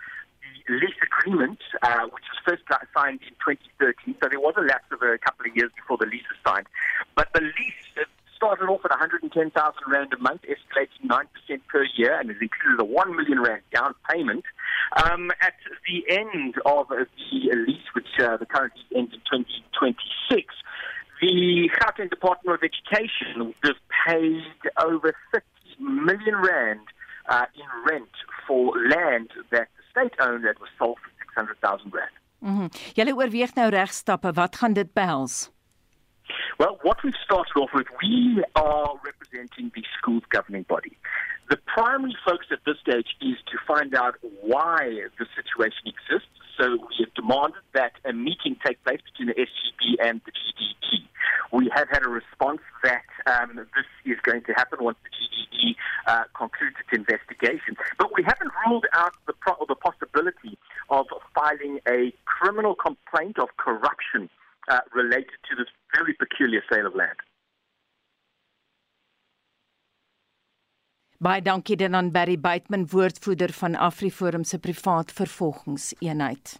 Lease 0.69 0.99
agreement, 1.01 1.60
uh, 1.82 2.05
which 2.13 2.23
was 2.29 2.39
first 2.45 2.63
signed 2.95 3.19
in 3.25 3.34
2013. 3.41 4.15
So 4.21 4.29
there 4.29 4.39
was 4.39 4.55
a 4.58 4.62
lapse 4.62 4.89
of 4.91 5.01
a 5.01 5.17
couple 5.17 5.49
of 5.49 5.55
years 5.55 5.71
before 5.75 5.97
the 5.97 6.05
lease 6.05 6.25
was 6.29 6.39
signed. 6.45 6.67
But 7.15 7.29
the 7.34 7.41
lease 7.41 8.08
started 8.39 8.69
off 8.69 8.79
at 8.86 8.91
110,000 8.91 9.51
Rand 9.88 10.13
a 10.13 10.17
month, 10.17 10.41
escalating 10.43 11.10
9% 11.10 11.60
per 11.67 11.86
year, 11.97 12.17
and 12.17 12.32
it 12.32 12.38
included 12.41 12.79
a 12.79 12.86
1 12.86 13.15
million 13.15 13.41
Rand 13.41 13.62
down 13.73 13.93
payment. 14.10 14.45
Um, 15.03 15.29
at 15.41 15.53
the 15.88 16.10
end 16.10 16.55
of 16.65 16.88
the 16.88 17.03
lease, 17.19 17.88
which 17.93 18.08
uh, 18.19 18.38
the 18.38 18.45
current 18.45 18.73
lease 18.75 18.97
ends 18.97 19.13
in 19.13 19.19
2026, 19.19 20.53
the 21.21 21.69
Gauteng 21.82 22.10
Department 22.10 22.55
of 22.55 22.63
Education 22.63 23.53
have 23.65 23.75
paid 24.08 24.43
over 24.82 25.13
50 25.34 25.45
million 25.84 26.36
Rand 26.38 26.88
uh, 27.27 27.45
in 27.55 27.91
rent 27.91 28.10
for 28.47 28.73
land 28.89 29.29
that 29.51 29.67
state 29.99 30.15
owned 30.21 30.43
that 30.45 30.59
was 30.59 30.69
sold 30.77 30.97
for 31.03 31.12
600,000 31.19 31.93
rand. 31.93 32.15
Mhm. 32.41 32.63
Mm 32.63 32.69
Julle 32.95 33.13
oorweeg 33.13 33.53
nou 33.55 33.69
regstappe, 33.69 34.31
wat 34.33 34.55
gaan 34.55 34.73
dit 34.73 34.93
behels? 34.93 35.51
Well, 36.57 36.77
what 36.83 37.01
we've 37.03 37.21
started 37.23 37.55
off 37.55 37.73
with, 37.73 37.88
we 38.01 38.43
are 38.55 38.93
representing 39.03 39.71
the 39.73 39.83
school's 39.97 40.27
governing 40.29 40.65
body. 40.67 40.97
The 41.49 41.57
primary 41.75 42.15
focus 42.23 42.47
at 42.51 42.63
this 42.65 42.77
stage 42.79 43.15
is 43.19 43.38
to 43.51 43.57
find 43.65 43.95
out 43.95 44.15
why 44.41 45.07
the 45.17 45.25
situation 45.35 45.85
exists. 45.93 46.38
So 46.59 46.71
we 46.71 47.05
have 47.05 47.13
demanded 47.13 47.63
that 47.73 47.93
a 48.03 48.11
meeting 48.11 48.57
take 48.65 48.83
place 48.83 48.99
between 49.01 49.29
the 49.29 49.33
SGB 49.35 49.95
and 50.03 50.19
the 50.25 50.31
GDT. 50.31 51.07
We 51.53 51.71
have 51.73 51.87
had 51.89 52.05
a 52.05 52.09
response 52.09 52.59
that 52.83 53.05
um, 53.25 53.55
this 53.55 53.85
is 54.05 54.19
going 54.23 54.43
to 54.43 54.53
happen 54.53 54.83
once 54.83 54.97
the 55.03 55.09
GDE 55.09 55.75
uh, 56.07 56.23
concludes 56.35 56.75
its 56.79 56.89
investigation. 56.91 57.77
But 57.97 58.11
we 58.15 58.23
haven't 58.23 58.51
ruled 58.67 58.85
out 58.93 59.13
the, 59.25 59.33
pro- 59.33 59.65
the 59.67 59.75
possibility 59.75 60.57
of 60.89 61.05
filing 61.33 61.79
a 61.87 62.13
criminal 62.25 62.75
complaint 62.75 63.39
of 63.39 63.49
corruption 63.57 64.29
uh, 64.67 64.81
related 64.93 65.39
to 65.49 65.55
this 65.55 65.67
very 65.95 66.13
peculiar 66.13 66.61
sale 66.71 66.87
of 66.87 66.95
land. 66.95 67.17
Baie 71.19 71.41
dankie 71.41 71.75
dan 71.75 71.95
aan 71.95 72.12
Barry 72.12 72.39
Bateman 72.39 72.86
woordvoerder 72.88 73.51
van 73.53 73.75
AfriForum 73.75 74.43
se 74.43 74.60
privaat 74.60 75.12
vervolgingseenheid. 75.12 76.60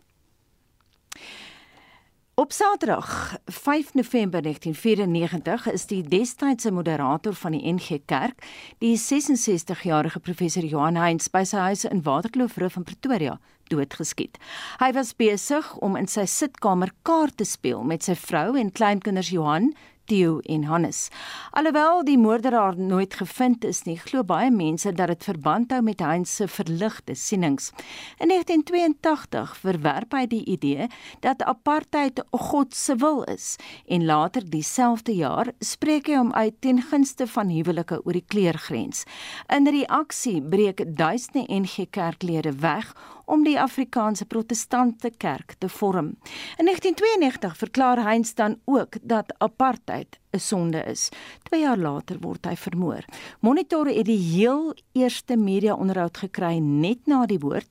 Op 2.34 2.52
Saterdag, 2.52 3.38
5 3.46 3.94
November 3.94 4.42
1994, 4.42 5.72
is 5.72 5.86
die 5.86 6.04
destydse 6.04 6.72
moderator 6.72 7.34
van 7.34 7.56
die 7.56 7.72
NG 7.74 8.02
Kerk, 8.06 8.44
die 8.78 8.98
66-jarige 8.98 10.20
professor 10.20 10.64
Johan 10.64 11.00
Heinz 11.00 11.30
by 11.32 11.46
sy 11.48 11.64
huis 11.70 11.86
in 11.88 12.04
Waterkloof 12.04 12.58
Rif 12.58 12.76
in 12.76 12.84
Pretoria 12.84 13.38
doodgeskiet. 13.72 14.40
Hy 14.84 14.92
was 14.98 15.14
besig 15.16 15.72
om 15.80 15.96
in 15.96 16.08
sy 16.12 16.26
sitkamer 16.28 16.92
kaart 17.08 17.38
te 17.40 17.48
speel 17.48 17.84
met 17.88 18.04
sy 18.04 18.18
vrou 18.20 18.58
en 18.60 18.72
kleinkinders 18.76 19.32
Johan, 19.32 19.72
Theo 20.10 20.40
en 20.40 20.64
Hannes. 20.64 21.08
Alhoewel 21.52 22.04
die 22.04 22.18
moorderaar 22.18 22.78
nooit 22.78 23.14
gevind 23.14 23.64
is 23.64 23.84
nie, 23.86 23.98
glo 24.02 24.24
baie 24.26 24.50
mense 24.52 24.90
dat 24.94 25.12
dit 25.12 25.28
verband 25.28 25.70
hou 25.76 25.82
met 25.86 26.02
Heinz 26.02 26.32
se 26.40 26.48
verligte 26.50 27.14
sienings. 27.14 27.70
In 28.18 28.34
1982 28.34 29.54
verwerp 29.62 30.16
hy 30.18 30.24
die 30.32 30.42
idee 30.50 30.88
dat 31.22 31.46
apartheid 31.46 32.24
God 32.32 32.74
se 32.76 32.96
wil 32.98 33.22
is 33.30 33.56
en 33.86 34.08
later 34.10 34.48
dieselfde 34.50 35.14
jaar 35.14 35.54
spreek 35.62 36.10
hy 36.10 36.18
hom 36.18 36.34
uit 36.34 36.58
ten 36.66 36.82
gunste 36.82 37.30
van 37.30 37.54
huwelike 37.54 38.02
oor 38.02 38.18
die 38.18 38.26
kleurgrens. 38.26 39.06
In 39.46 39.70
reaksie 39.70 40.40
breek 40.42 40.82
duisende 40.98 41.46
NG 41.54 41.86
Kerklede 41.94 42.56
weg 42.66 42.96
om 43.30 43.44
die 43.46 43.60
Afrikaanse 43.62 44.26
Protestante 44.26 45.12
Kerk 45.18 45.54
te 45.58 45.70
vorm. 45.70 46.16
In 46.58 46.66
1992 46.66 47.58
verklaar 47.58 48.02
Heinz 48.04 48.34
dan 48.34 48.58
ook 48.66 48.98
dat 49.02 49.34
apartheid 49.38 50.20
'n 50.32 50.38
sonde 50.38 50.84
is. 50.84 51.10
2 51.44 51.62
jaar 51.62 51.78
later 51.78 52.18
word 52.20 52.46
hy 52.46 52.56
vermoor. 52.56 53.06
Monitor 53.40 53.86
het 53.86 54.06
die 54.06 54.18
heel 54.18 54.76
eerste 54.92 55.38
media-onderhoud 55.38 56.18
gekry 56.18 56.58
net 56.58 57.06
na 57.06 57.26
die 57.26 57.40
woord 57.40 57.68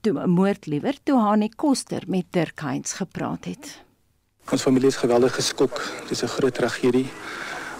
toe 0.00 0.26
moord 0.26 0.66
liewer 0.66 0.94
toe 1.02 1.18
Hanie 1.18 1.52
Koster 1.56 2.02
met 2.06 2.24
Dirk 2.30 2.60
Heinz 2.60 2.92
gepraat 2.92 3.44
het. 3.44 3.82
Ons 4.50 4.62
familie 4.62 4.88
is 4.88 4.96
geweldig 4.96 5.34
geskok. 5.34 5.82
Dit 6.02 6.10
is 6.10 6.22
'n 6.22 6.26
groot 6.26 6.54
tragedie. 6.54 7.08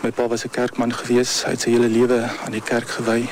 My 0.03 0.11
pa 0.11 0.29
was 0.29 0.45
'n 0.45 0.51
kerkman 0.51 0.93
gewees. 0.93 1.45
Hy 1.45 1.51
het 1.51 1.61
sy 1.61 1.71
hele 1.71 1.89
lewe 1.89 2.31
aan 2.45 2.53
die 2.53 2.63
kerk 2.63 2.89
gewy. 2.89 3.29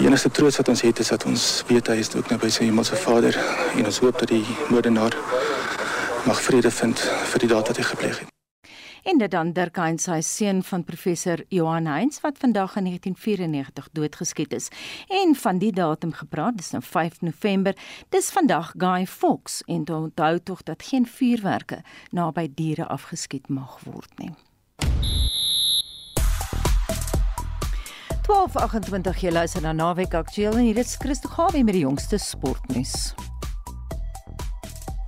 Die 0.00 0.06
enigste 0.08 0.30
troos 0.32 0.56
wat 0.56 0.68
ons 0.72 0.80
het 0.80 0.98
is 1.02 1.10
dat 1.12 1.26
ons 1.28 1.42
weet 1.68 1.90
hy 1.92 1.98
is 2.00 2.08
ook 2.16 2.30
nou 2.32 2.38
by 2.40 2.48
sy 2.48 2.64
hemelse 2.64 2.96
Vader 2.96 3.36
en 3.76 3.84
ons 3.84 3.98
hoop 4.00 4.16
dat 4.22 4.30
die 4.32 4.54
moordenaar 4.72 5.12
mag 6.24 6.40
vrede 6.40 6.70
vind 6.72 7.02
vir 7.34 7.44
die 7.44 7.50
daad 7.50 7.68
wat 7.68 7.76
hy 7.76 7.84
gepleeg 7.84 8.22
het. 8.22 8.32
En 9.04 9.20
dit 9.20 9.28
dan 9.28 9.52
Dirk 9.52 9.76
Heinz, 9.76 10.08
sy 10.08 10.22
seun 10.24 10.64
van 10.64 10.86
professor 10.88 11.44
Johan 11.52 11.84
Heinz 11.92 12.22
wat 12.24 12.40
vandag 12.40 12.80
in 12.80 12.88
1994 12.88 13.92
doodgeskiet 13.92 14.56
is. 14.56 14.72
En 15.12 15.36
van 15.36 15.60
die 15.60 15.72
datum 15.76 16.16
gepraat, 16.16 16.56
dis 16.56 16.72
nou 16.72 16.80
5 16.80 17.20
November. 17.20 17.76
Dis 18.08 18.32
vandag 18.32 18.72
Guy 18.80 19.04
Fawkes 19.04 19.60
en 19.68 19.84
onthou 19.84 20.38
tog 20.40 20.64
dat 20.64 20.82
geen 20.82 21.04
vuurwerke 21.04 21.84
naby 22.10 22.48
diere 22.54 22.88
afgeskiet 22.88 23.52
mag 23.52 23.82
word 23.84 24.16
nie. 24.16 24.32
12:28 28.30 29.24
jy 29.24 29.30
luister 29.34 29.62
na 29.64 29.72
Naweek 29.74 30.12
Aktueel 30.14 30.54
en 30.54 30.62
hier 30.62 30.78
is 30.78 30.92
Christo 31.02 31.26
Gawie 31.32 31.64
met 31.66 31.74
die 31.74 31.82
jongste 31.82 32.18
sportnuus. 32.22 33.10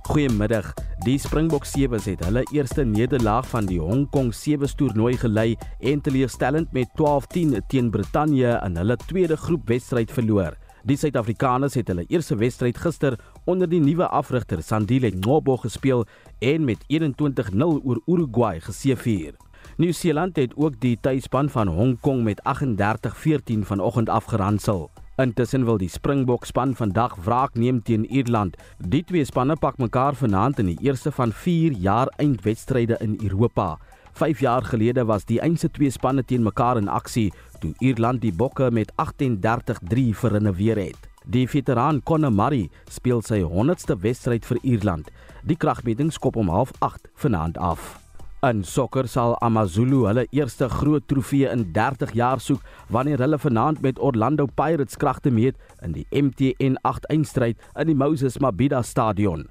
Goeiemiddag. 0.09 0.73
Die 1.05 1.15
Springbok 1.19 1.63
Sewes 1.63 2.03
het 2.09 2.19
hulle 2.25 2.43
eerste 2.51 2.83
nederlaag 2.83 3.47
van 3.47 3.69
die 3.69 3.79
Hong 3.79 4.03
Kong 4.11 4.33
Sewes 4.35 4.75
toernooi 4.75 5.15
gelei 5.21 5.55
en 5.79 6.03
teleurstellend 6.03 6.75
met 6.75 6.91
12-10 6.99 7.61
teen 7.71 7.93
Brittanje 7.95 8.57
in 8.65 8.75
hulle 8.81 8.99
tweede 9.05 9.39
groepwedstryd 9.39 10.11
verloor. 10.11 10.59
Die 10.83 10.99
Suid-Afrikaners 10.99 11.79
het 11.79 11.87
hulle 11.93 12.03
eerste 12.11 12.35
wedstryd 12.35 12.77
gister 12.77 13.15
onder 13.47 13.71
die 13.71 13.79
nuwe 13.79 14.11
afrigter 14.11 14.59
Sandile 14.63 15.13
Ngobo 15.15 15.55
gespeel 15.63 16.03
en 16.43 16.67
met 16.67 16.83
21-0 16.91 17.71
oor 17.87 18.03
Uruguay 18.03 18.59
geseëvier. 18.59 19.39
Nieu-Seeland 19.77 20.35
het 20.35 20.51
ook 20.55 20.75
die 20.79 20.97
tuisspan 21.01 21.49
van 21.49 21.67
Hong 21.67 21.99
Kong 21.99 22.23
met 22.23 22.41
38-14 22.45 23.65
vanoggend 23.65 24.09
afgeransel. 24.09 24.91
Intussen 25.15 25.65
wil 25.65 25.77
die 25.77 25.89
Springbok 25.89 26.45
span 26.45 26.75
vandag 26.75 27.15
wraak 27.25 27.55
neem 27.57 27.81
teen 27.81 28.05
Ierland. 28.05 28.57
Die 28.77 29.03
twee 29.03 29.25
spanne 29.25 29.55
pak 29.55 29.77
mekaar 29.77 30.13
vanaand 30.15 30.59
in 30.59 30.65
die 30.65 30.77
eerste 30.81 31.11
van 31.11 31.31
4 31.31 31.71
jaar 31.71 32.07
eindwedstryde 32.17 32.97
in 32.99 33.17
Europa. 33.23 33.79
5 34.13 34.39
jaar 34.39 34.61
gelede 34.61 35.05
was 35.05 35.25
die 35.25 35.39
eindse 35.41 35.71
twee 35.71 35.89
spanne 35.89 36.23
teen 36.23 36.43
mekaar 36.43 36.77
in 36.77 36.87
aksie 36.87 37.31
toe 37.59 37.73
Ierland 37.79 38.21
die 38.21 38.33
Bokke 38.33 38.69
met 38.71 38.93
38-3 39.01 40.13
verrenneweer 40.13 40.77
het. 40.77 41.09
Die 41.25 41.47
veteraan 41.49 42.03
Conor 42.03 42.33
Murray 42.33 42.69
speel 42.89 43.21
sy 43.21 43.41
100ste 43.41 43.97
wedstryd 43.97 44.45
vir 44.45 44.61
Ierland. 44.61 45.09
Die 45.43 45.57
kragmeting 45.57 46.13
skop 46.13 46.35
om 46.35 46.49
08:30 46.49 47.09
vanaand 47.15 47.57
af. 47.57 48.02
In 48.43 48.59
sokker 48.67 49.07
sal 49.07 49.37
AmaZulu 49.39 50.01
hulle 50.03 50.25
eerste 50.35 50.67
groot 50.67 51.05
trofee 51.07 51.47
in 51.47 51.61
30 51.71 52.09
jaar 52.11 52.41
soek 52.43 52.65
wanneer 52.91 53.21
hulle 53.23 53.37
vanaand 53.39 53.79
met 53.85 54.01
Orlando 54.03 54.49
Pirates 54.59 54.99
kragte 54.99 55.31
meet 55.31 55.55
in 55.79 55.93
die 55.95 56.03
MTN 56.11 56.75
8 56.83 57.07
eindstryd 57.15 57.63
in 57.79 57.87
die 57.87 57.95
Moses 57.95 58.35
Mabhida 58.43 58.83
Stadion. 58.83 59.45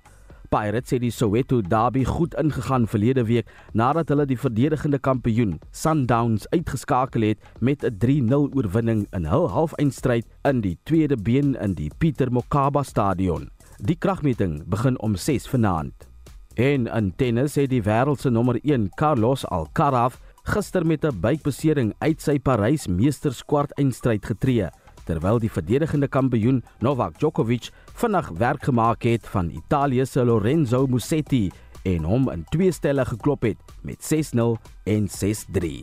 Pirates 0.52 0.92
het 0.92 1.00
die 1.00 1.11
Soweto 1.11 1.62
Derby 1.64 2.05
goed 2.05 2.37
ingegaan 2.37 2.85
verlede 2.85 3.24
week 3.33 3.48
nadat 3.72 4.12
hulle 4.12 4.28
die 4.28 4.37
verdedigende 4.37 5.00
kampioen 5.00 5.57
Sundowns 5.70 6.44
uitgeskakel 6.52 7.31
het 7.31 7.50
met 7.61 7.88
'n 7.88 7.96
3-0 7.96 8.52
oorwinning 8.52 9.07
in 9.16 9.24
hul 9.24 9.48
halfeindstryd 9.57 10.28
in 10.44 10.61
die 10.61 10.76
tweede 10.85 11.16
been 11.16 11.57
in 11.57 11.72
die 11.81 11.90
Pieter 11.98 12.28
Mokaba 12.28 12.83
Stadion. 12.83 13.48
Die 13.81 13.96
kragmeting 13.96 14.68
begin 14.68 15.00
om 15.00 15.16
6 15.16 15.48
vanaand. 15.48 16.12
En 16.55 16.87
in 16.87 17.12
tennis 17.17 17.55
het 17.55 17.71
die 17.71 17.83
wêreld 17.83 18.21
se 18.21 18.31
nommer 18.31 18.59
1, 18.62 18.91
Carlos 18.95 19.47
Alcaraz, 19.49 20.19
gister 20.43 20.87
met 20.87 21.05
'n 21.05 21.21
buikbesering 21.21 21.95
uit 21.99 22.21
sy 22.21 22.38
Parys 22.38 22.87
Meesterskwart 22.87 23.73
eindstryd 23.79 24.25
getree, 24.27 24.69
terwyl 25.05 25.38
die 25.38 25.51
verdedigende 25.51 26.09
kampioen 26.09 26.65
Novak 26.81 27.19
Djokovic 27.19 27.71
vinnig 27.95 28.29
werk 28.29 28.62
gemaak 28.65 29.03
het 29.03 29.29
van 29.29 29.51
Italië 29.51 30.07
se 30.07 30.25
Lorenzo 30.25 30.87
Musetti 30.87 31.51
en 31.85 32.05
hom 32.05 32.31
in 32.31 32.45
twee 32.51 32.73
stelle 32.73 33.05
geklop 33.05 33.43
het 33.43 33.59
met 33.83 34.03
6-0 34.03 34.57
en 34.85 35.09
6-3. 35.09 35.83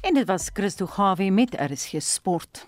En 0.00 0.14
dit 0.14 0.26
was 0.26 0.50
Christo 0.52 0.86
Gawie 0.86 1.32
met 1.32 1.54
RSG 1.54 2.02
Sport. 2.02 2.67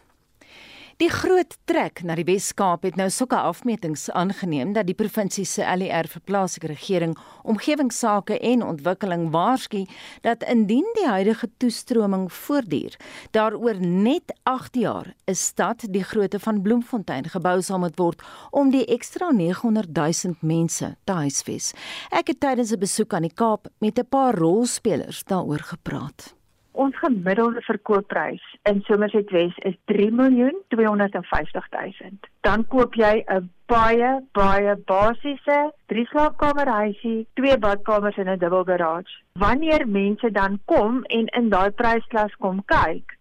Die 1.01 1.09
groot 1.09 1.55
trek 1.65 2.03
na 2.05 2.13
die 2.13 2.27
Wes-Kaap 2.29 2.83
het 2.85 2.99
nou 3.01 3.07
sulke 3.09 3.39
afmetings 3.41 4.03
aangeneem 4.13 4.75
dat 4.77 4.85
die 4.85 4.95
provinsie 4.99 5.47
se 5.49 5.65
LER 5.65 6.05
vir 6.13 6.21
plaaslike 6.29 6.69
regering, 6.69 7.15
omgewingsake 7.49 8.37
en 8.45 8.61
ontwikkeling 8.67 9.31
waarsku 9.33 9.87
dat 10.27 10.45
indien 10.45 10.85
die 10.99 11.07
huidige 11.09 11.49
toestroming 11.57 12.27
voortduur, 12.29 12.99
daaroor 13.33 13.81
net 13.81 14.35
8 14.45 14.77
jaar 14.77 15.15
'n 15.25 15.35
stad 15.35 15.87
die 15.89 16.05
grootte 16.05 16.39
van 16.39 16.61
Bloemfontein 16.61 17.33
gebou 17.33 17.63
sal 17.63 17.79
moet 17.79 17.97
word 17.97 18.21
om 18.51 18.71
die 18.71 18.85
ekstra 18.85 19.31
900 19.31 19.89
000 19.97 20.37
mense 20.41 20.97
te 21.05 21.13
huisves. 21.13 21.73
Ek 22.11 22.27
het 22.29 22.41
tydens 22.41 22.73
'n 22.73 22.79
besoek 22.79 23.15
aan 23.15 23.23
die 23.23 23.35
Kaap 23.35 23.69
met 23.79 23.99
'n 23.99 24.05
paar 24.05 24.35
rolspelers 24.35 25.25
daaroor 25.25 25.65
gepraat. 25.65 26.40
Ons 26.73 26.95
gemiddelde 26.99 27.61
verkoopprys 27.67 28.43
in 28.71 28.83
Somerset 28.87 29.31
Wes 29.35 29.57
is 29.67 29.75
3 29.91 30.11
miljoen 30.15 30.55
250 30.69 31.67
000. 31.71 32.11
Dan 32.47 32.67
koop 32.67 32.95
jy 32.95 33.25
'n 33.27 33.51
baie 33.67 34.11
baie 34.33 34.75
basiese 34.87 35.59
drie 35.87 36.07
slaapkamer 36.07 36.69
huisie, 36.69 37.27
twee 37.35 37.59
badkamers 37.59 38.17
en 38.17 38.29
'n 38.29 38.39
dubbel 38.39 38.65
garage. 38.65 39.23
Wanneer 39.33 39.89
mense 39.89 40.31
dan 40.31 40.61
kom 40.65 41.05
en 41.05 41.27
in 41.27 41.49
daai 41.49 41.71
prysklas 41.71 42.35
kom 42.39 42.63
kyk, 42.65 43.19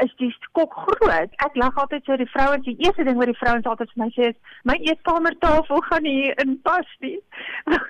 is 0.00 0.12
die 0.16 0.34
skok 0.40 0.74
groot. 0.74 1.30
Ek 1.44 1.54
lag 1.54 1.76
altyd 1.76 2.04
so 2.04 2.16
die 2.16 2.30
vrouens, 2.34 2.64
die 2.64 2.76
eerste 2.78 3.04
ding 3.04 3.18
wat 3.20 3.30
die 3.30 3.38
vrouens 3.38 3.66
altyd 3.66 3.90
vir 3.92 4.04
my 4.04 4.10
sê 4.16 4.28
is, 4.30 4.38
"My 4.64 4.76
eetkamertafel 4.80 5.82
gaan 5.88 6.02
nie 6.02 6.32
in 6.44 6.60
pas 6.62 6.86
nie." 7.00 7.20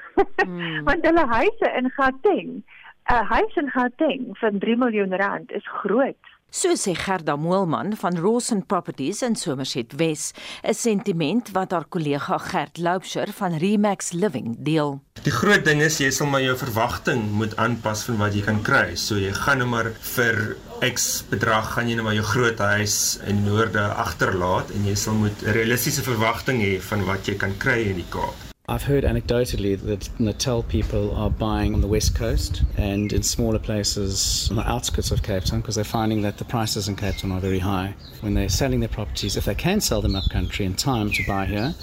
Mm. 0.42 0.84
Want 0.84 1.06
hulle 1.06 1.26
huise 1.26 1.68
in 1.78 1.90
Gauteng 1.90 2.62
'n 3.10 3.24
Huis 3.34 3.56
in 3.56 3.70
Gauteng 3.70 4.36
vir 4.40 4.52
3 4.58 4.76
miljoen 4.76 5.16
rand 5.16 5.50
is 5.52 5.66
groot. 5.82 6.32
So 6.52 6.74
sê 6.76 6.92
Gerda 6.92 7.32
Moelman 7.36 7.96
van 7.96 8.18
Rosen 8.20 8.66
Properties 8.66 9.22
in 9.22 9.36
Somerset 9.36 9.94
Wes, 9.96 10.34
'n 10.62 10.74
sentiment 10.74 11.50
wat 11.56 11.72
haar 11.72 11.86
kollega 11.88 12.38
Gert 12.38 12.78
Loubser 12.78 13.32
van 13.32 13.56
Remax 13.56 14.12
Living 14.12 14.56
deel. 14.58 15.00
Die 15.24 15.32
groot 15.32 15.64
ding 15.64 15.80
is 15.80 15.96
jy 15.98 16.10
sal 16.10 16.26
maar 16.26 16.42
jou 16.42 16.56
verwagting 16.56 17.32
moet 17.32 17.56
aanpas 17.56 18.04
van 18.04 18.18
wat 18.18 18.34
jy 18.34 18.42
kan 18.42 18.62
kry. 18.62 18.94
So 18.94 19.16
jy 19.16 19.32
gaan 19.32 19.58
nou 19.58 19.68
maar 19.68 19.90
vir 20.14 20.56
X 20.92 21.24
bedrag 21.30 21.72
gaan 21.72 21.88
jy 21.88 21.94
nou 21.94 22.04
maar 22.04 22.20
jou 22.20 22.28
groot 22.34 22.58
huis 22.58 23.18
in 23.26 23.44
Noorde 23.44 23.88
agterlaat 23.96 24.70
en 24.76 24.84
jy 24.84 24.94
sal 24.94 25.14
moet 25.14 25.42
'n 25.42 25.52
realistiese 25.52 26.02
verwagting 26.02 26.60
hê 26.60 26.80
van 26.80 27.04
wat 27.04 27.26
jy 27.26 27.34
kan 27.34 27.56
kry 27.56 27.80
in 27.88 27.96
die 27.96 28.10
Kaap. 28.10 28.51
I've 28.72 28.84
heard 28.84 29.04
anecdotally 29.04 29.78
that 29.82 30.08
Natal 30.18 30.62
people 30.62 31.14
are 31.14 31.28
buying 31.28 31.74
on 31.74 31.82
the 31.82 31.86
west 31.86 32.14
coast 32.14 32.62
and 32.78 33.12
in 33.12 33.22
smaller 33.22 33.58
places 33.58 34.48
on 34.48 34.56
the 34.56 34.66
outskirts 34.66 35.10
of 35.10 35.22
Cape 35.22 35.44
Town 35.44 35.60
because 35.60 35.74
they're 35.74 35.84
finding 35.84 36.22
that 36.22 36.38
the 36.38 36.46
prices 36.46 36.88
in 36.88 36.96
Cape 36.96 37.18
Town 37.18 37.32
are 37.32 37.40
very 37.40 37.58
high. 37.58 37.94
When 38.22 38.32
they're 38.32 38.48
selling 38.48 38.80
their 38.80 38.88
properties, 38.88 39.36
if 39.36 39.44
they 39.44 39.54
can 39.54 39.82
sell 39.82 40.00
them 40.00 40.16
up 40.16 40.24
country 40.30 40.64
in 40.64 40.72
time 40.72 41.10
to 41.10 41.22
buy 41.26 41.44
here, 41.44 41.74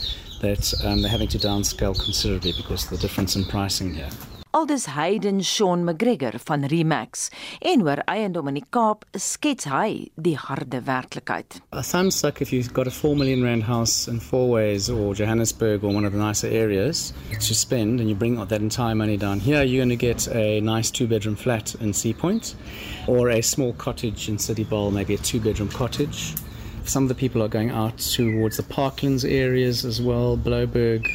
that 0.41 0.73
um, 0.83 1.03
they're 1.03 1.11
having 1.11 1.27
to 1.27 1.37
downscale 1.37 1.93
considerably 2.03 2.53
because 2.53 2.85
of 2.85 2.89
the 2.89 2.97
difference 2.97 3.35
in 3.35 3.45
pricing 3.45 3.93
here. 3.93 4.09
Aldus 4.51 4.87
Hayden 4.87 5.43
Sean 5.43 5.83
McGregor 5.85 6.39
van 6.39 6.63
Remax 6.65 7.27
en 7.61 7.83
oor 7.85 7.99
eiendom 8.09 8.47
in 8.49 8.55
die 8.57 8.63
Kaap 8.73 9.03
skets 9.13 9.67
hy 9.69 10.07
die 10.17 10.33
harde 10.41 10.79
werklikheid. 10.87 11.59
A 11.69 11.83
thumbs 11.85 12.23
up 12.25 12.41
if 12.41 12.49
you've 12.51 12.73
got 12.73 12.87
a 12.87 12.91
4 12.91 13.15
million 13.15 13.43
rand 13.43 13.67
house 13.67 14.07
in 14.07 14.19
Fourways 14.19 14.89
or 14.89 15.13
Johannesburg 15.13 15.83
or 15.83 15.93
one 15.93 16.03
of 16.03 16.13
the 16.13 16.17
nicer 16.17 16.47
areas 16.47 17.13
to 17.29 17.53
spend 17.53 17.99
and 17.99 18.09
you 18.09 18.15
bring 18.15 18.43
that 18.43 18.59
entire 18.59 18.95
money 18.95 19.17
down 19.17 19.39
here 19.39 19.61
you're 19.61 19.85
going 19.85 19.95
to 19.95 20.07
get 20.07 20.27
a 20.33 20.59
nice 20.61 20.89
two 20.89 21.05
bedroom 21.05 21.35
flat 21.35 21.75
in 21.75 21.93
Sea 21.93 22.15
Point 22.15 22.55
or 23.05 23.29
a 23.29 23.43
small 23.43 23.73
cottage 23.73 24.29
in 24.29 24.39
City 24.39 24.63
Bowl 24.63 24.89
maybe 24.89 25.13
a 25.13 25.19
two 25.19 25.39
bedroom 25.39 25.69
cottage. 25.69 26.33
Some 26.85 27.03
of 27.03 27.09
the 27.09 27.13
people 27.13 27.43
are 27.43 27.47
going 27.47 27.69
out 27.69 27.99
towards 27.99 28.57
the 28.57 28.63
Parklands 28.63 29.29
areas 29.29 29.85
as 29.85 30.01
well, 30.01 30.35
Blowberg 30.35 31.05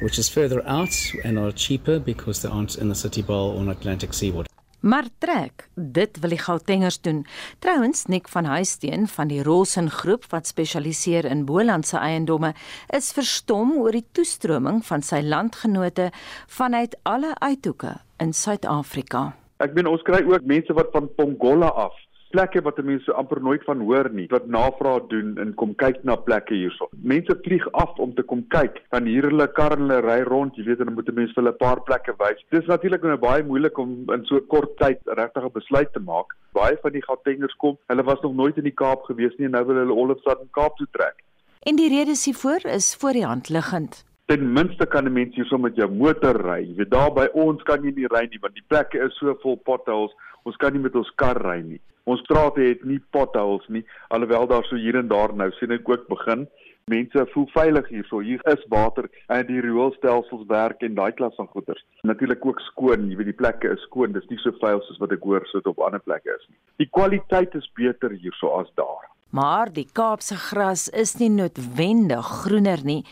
which 0.00 0.18
is 0.18 0.28
further 0.28 0.62
out 0.66 0.94
and 1.24 1.38
are 1.38 1.52
cheaper 1.52 1.98
because 1.98 2.40
they 2.40 2.48
aren't 2.48 2.76
in 2.76 2.88
the 2.88 2.94
city 2.94 3.22
bowl 3.22 3.56
or 3.56 3.70
Atlantic 3.70 4.12
seaboard. 4.12 4.46
Maar 4.80 5.08
trek, 5.18 5.68
dit 5.74 6.18
wil 6.20 6.30
die 6.30 6.38
Gautengers 6.38 7.00
doen. 7.00 7.24
Trouwens, 7.58 8.04
Nik 8.06 8.28
van 8.28 8.44
Huisteen 8.44 9.08
van 9.08 9.28
die 9.28 9.42
Rosen 9.42 9.90
groep 9.90 10.28
wat 10.30 10.46
spesialiseer 10.46 11.24
in 11.24 11.44
Bolandse 11.44 11.98
eiendomme, 11.98 12.52
is 12.94 13.10
verstom 13.16 13.72
oor 13.80 13.96
die 13.96 14.04
toestroming 14.12 14.84
van 14.86 15.02
sy 15.02 15.24
landgenote 15.24 16.10
vanuit 16.46 16.94
alle 17.02 17.34
uithoeke 17.40 17.96
in 18.22 18.32
Suid-Afrika. 18.32 19.32
Ek 19.58 19.74
meen 19.74 19.88
ons 19.90 20.04
kry 20.06 20.20
ook 20.22 20.46
mense 20.46 20.76
wat 20.76 20.92
van 20.94 21.08
Pongola 21.16 21.72
af 21.88 21.96
plekke 22.34 22.60
wat 22.66 22.78
mense 22.84 23.12
amper 23.12 23.40
nooit 23.40 23.64
van 23.64 23.80
hoor 23.86 24.08
nie 24.12 24.26
wat 24.32 24.46
navraag 24.46 25.06
doen 25.12 25.36
en 25.42 25.54
kom 25.60 25.74
kyk 25.82 26.02
na 26.08 26.16
plekke 26.28 26.54
hierso. 26.54 26.88
Mense 27.12 27.36
vlieg 27.44 27.66
af 27.72 27.98
om 28.02 28.14
te 28.14 28.22
kom 28.22 28.42
kyk. 28.54 28.80
Dan 28.94 29.06
hier 29.10 29.28
hulle 29.28 29.46
kar 29.58 29.76
en 29.76 29.86
hulle 29.86 30.00
ry 30.04 30.18
rond, 30.28 30.56
jy 30.56 30.66
weet 30.66 30.82
en 30.82 30.90
dan 30.90 30.98
moet 30.98 31.12
mense 31.14 31.34
vir 31.36 31.42
hulle 31.42 31.54
'n 31.54 31.62
paar 31.62 31.80
plekke 31.88 32.16
wys. 32.18 32.42
Dis 32.50 32.66
natuurlik 32.66 33.02
nou 33.02 33.16
baie 33.16 33.42
moeilik 33.42 33.78
om 33.78 34.10
in 34.12 34.24
so 34.26 34.40
kort 34.40 34.76
tyd 34.78 35.00
regtig 35.06 35.44
'n 35.44 35.52
besluit 35.52 35.92
te 35.92 36.00
maak. 36.00 36.36
Baie 36.52 36.76
van 36.82 36.92
die 36.92 37.06
Gautengers 37.06 37.56
kom, 37.56 37.78
hulle 37.88 38.02
was 38.02 38.20
nog 38.22 38.34
nooit 38.34 38.56
in 38.56 38.64
die 38.64 38.78
Kaap 38.82 39.04
gewees 39.04 39.36
nie 39.38 39.46
en 39.46 39.52
nou 39.52 39.64
wil 39.64 39.76
hulle 39.76 39.94
Olofstad 39.94 40.40
en 40.40 40.48
Kaap 40.50 40.76
toe 40.76 40.86
trek. 40.92 41.22
En 41.62 41.76
die 41.76 41.88
redes 41.88 42.24
hiervoor 42.24 42.64
is 42.64 42.94
voor 42.94 43.12
die 43.12 43.26
hand 43.26 43.48
liggend. 43.48 44.04
Ten 44.26 44.52
minste 44.52 44.86
kan 44.86 45.04
'n 45.04 45.12
mens 45.12 45.34
hierso 45.34 45.58
met 45.58 45.76
jou 45.76 45.90
motor 45.90 46.34
ry. 46.34 46.60
Jy 46.62 46.74
weet 46.76 46.90
daar 46.90 47.12
by 47.12 47.28
ons 47.32 47.62
kan 47.62 47.82
jy 47.82 47.92
nie 47.94 48.06
ry 48.06 48.26
nie 48.30 48.38
want 48.40 48.54
die 48.54 48.64
plekke 48.68 48.98
is 48.98 49.16
so 49.18 49.34
vol 49.42 49.56
potholes. 49.56 50.12
Ons 50.42 50.56
kan 50.56 50.72
nie 50.72 50.82
met 50.82 50.94
ons 50.94 51.12
kar 51.14 51.36
ry 51.36 51.60
nie. 51.60 51.80
Ons 52.06 52.22
strate 52.22 52.62
het 52.62 52.84
nie 52.86 53.00
potholes 53.10 53.66
nie, 53.68 53.82
alhoewel 54.14 54.46
daar 54.46 54.66
so 54.68 54.78
hier 54.78 54.94
en 55.00 55.08
daar 55.10 55.32
nou 55.34 55.48
sien 55.58 55.74
ek 55.74 55.88
ook 55.90 56.06
begin. 56.12 56.46
Mense 56.86 57.24
voel 57.32 57.48
veilig 57.50 57.88
hierso. 57.90 58.20
Hier 58.22 58.42
is 58.46 58.62
water 58.70 59.08
en 59.34 59.42
die 59.48 59.58
rioolstelsels 59.64 60.44
werk 60.46 60.84
en 60.86 60.94
daai 60.94 61.10
klas 61.18 61.34
van 61.34 61.50
goeders. 61.50 61.82
Natuurlik 62.06 62.46
ook 62.46 62.62
skoon, 62.68 63.08
jy 63.10 63.18
weet 63.18 63.32
die 63.32 63.40
plekke 63.40 63.72
is 63.74 63.82
skoon. 63.88 64.14
Dis 64.14 64.28
nie 64.30 64.38
so 64.38 64.54
vuil 64.60 64.78
soos 64.86 65.02
wat 65.02 65.16
ek 65.16 65.26
hoor 65.26 65.48
sit 65.50 65.66
op 65.66 65.82
ander 65.82 66.04
plekke 66.04 66.30
is 66.30 66.46
nie. 66.46 66.58
Die 66.84 66.90
kwaliteit 66.94 67.58
is 67.58 67.66
beter 67.74 68.14
hierso 68.14 68.54
as 68.60 68.70
daar. 68.78 69.10
Maar 69.34 69.72
die 69.74 69.88
Kaapse 69.90 70.38
gras 70.38 70.86
is 70.94 71.16
nie 71.18 71.32
noodwendig 71.34 72.30
groener 72.44 72.86
nie 72.86 73.02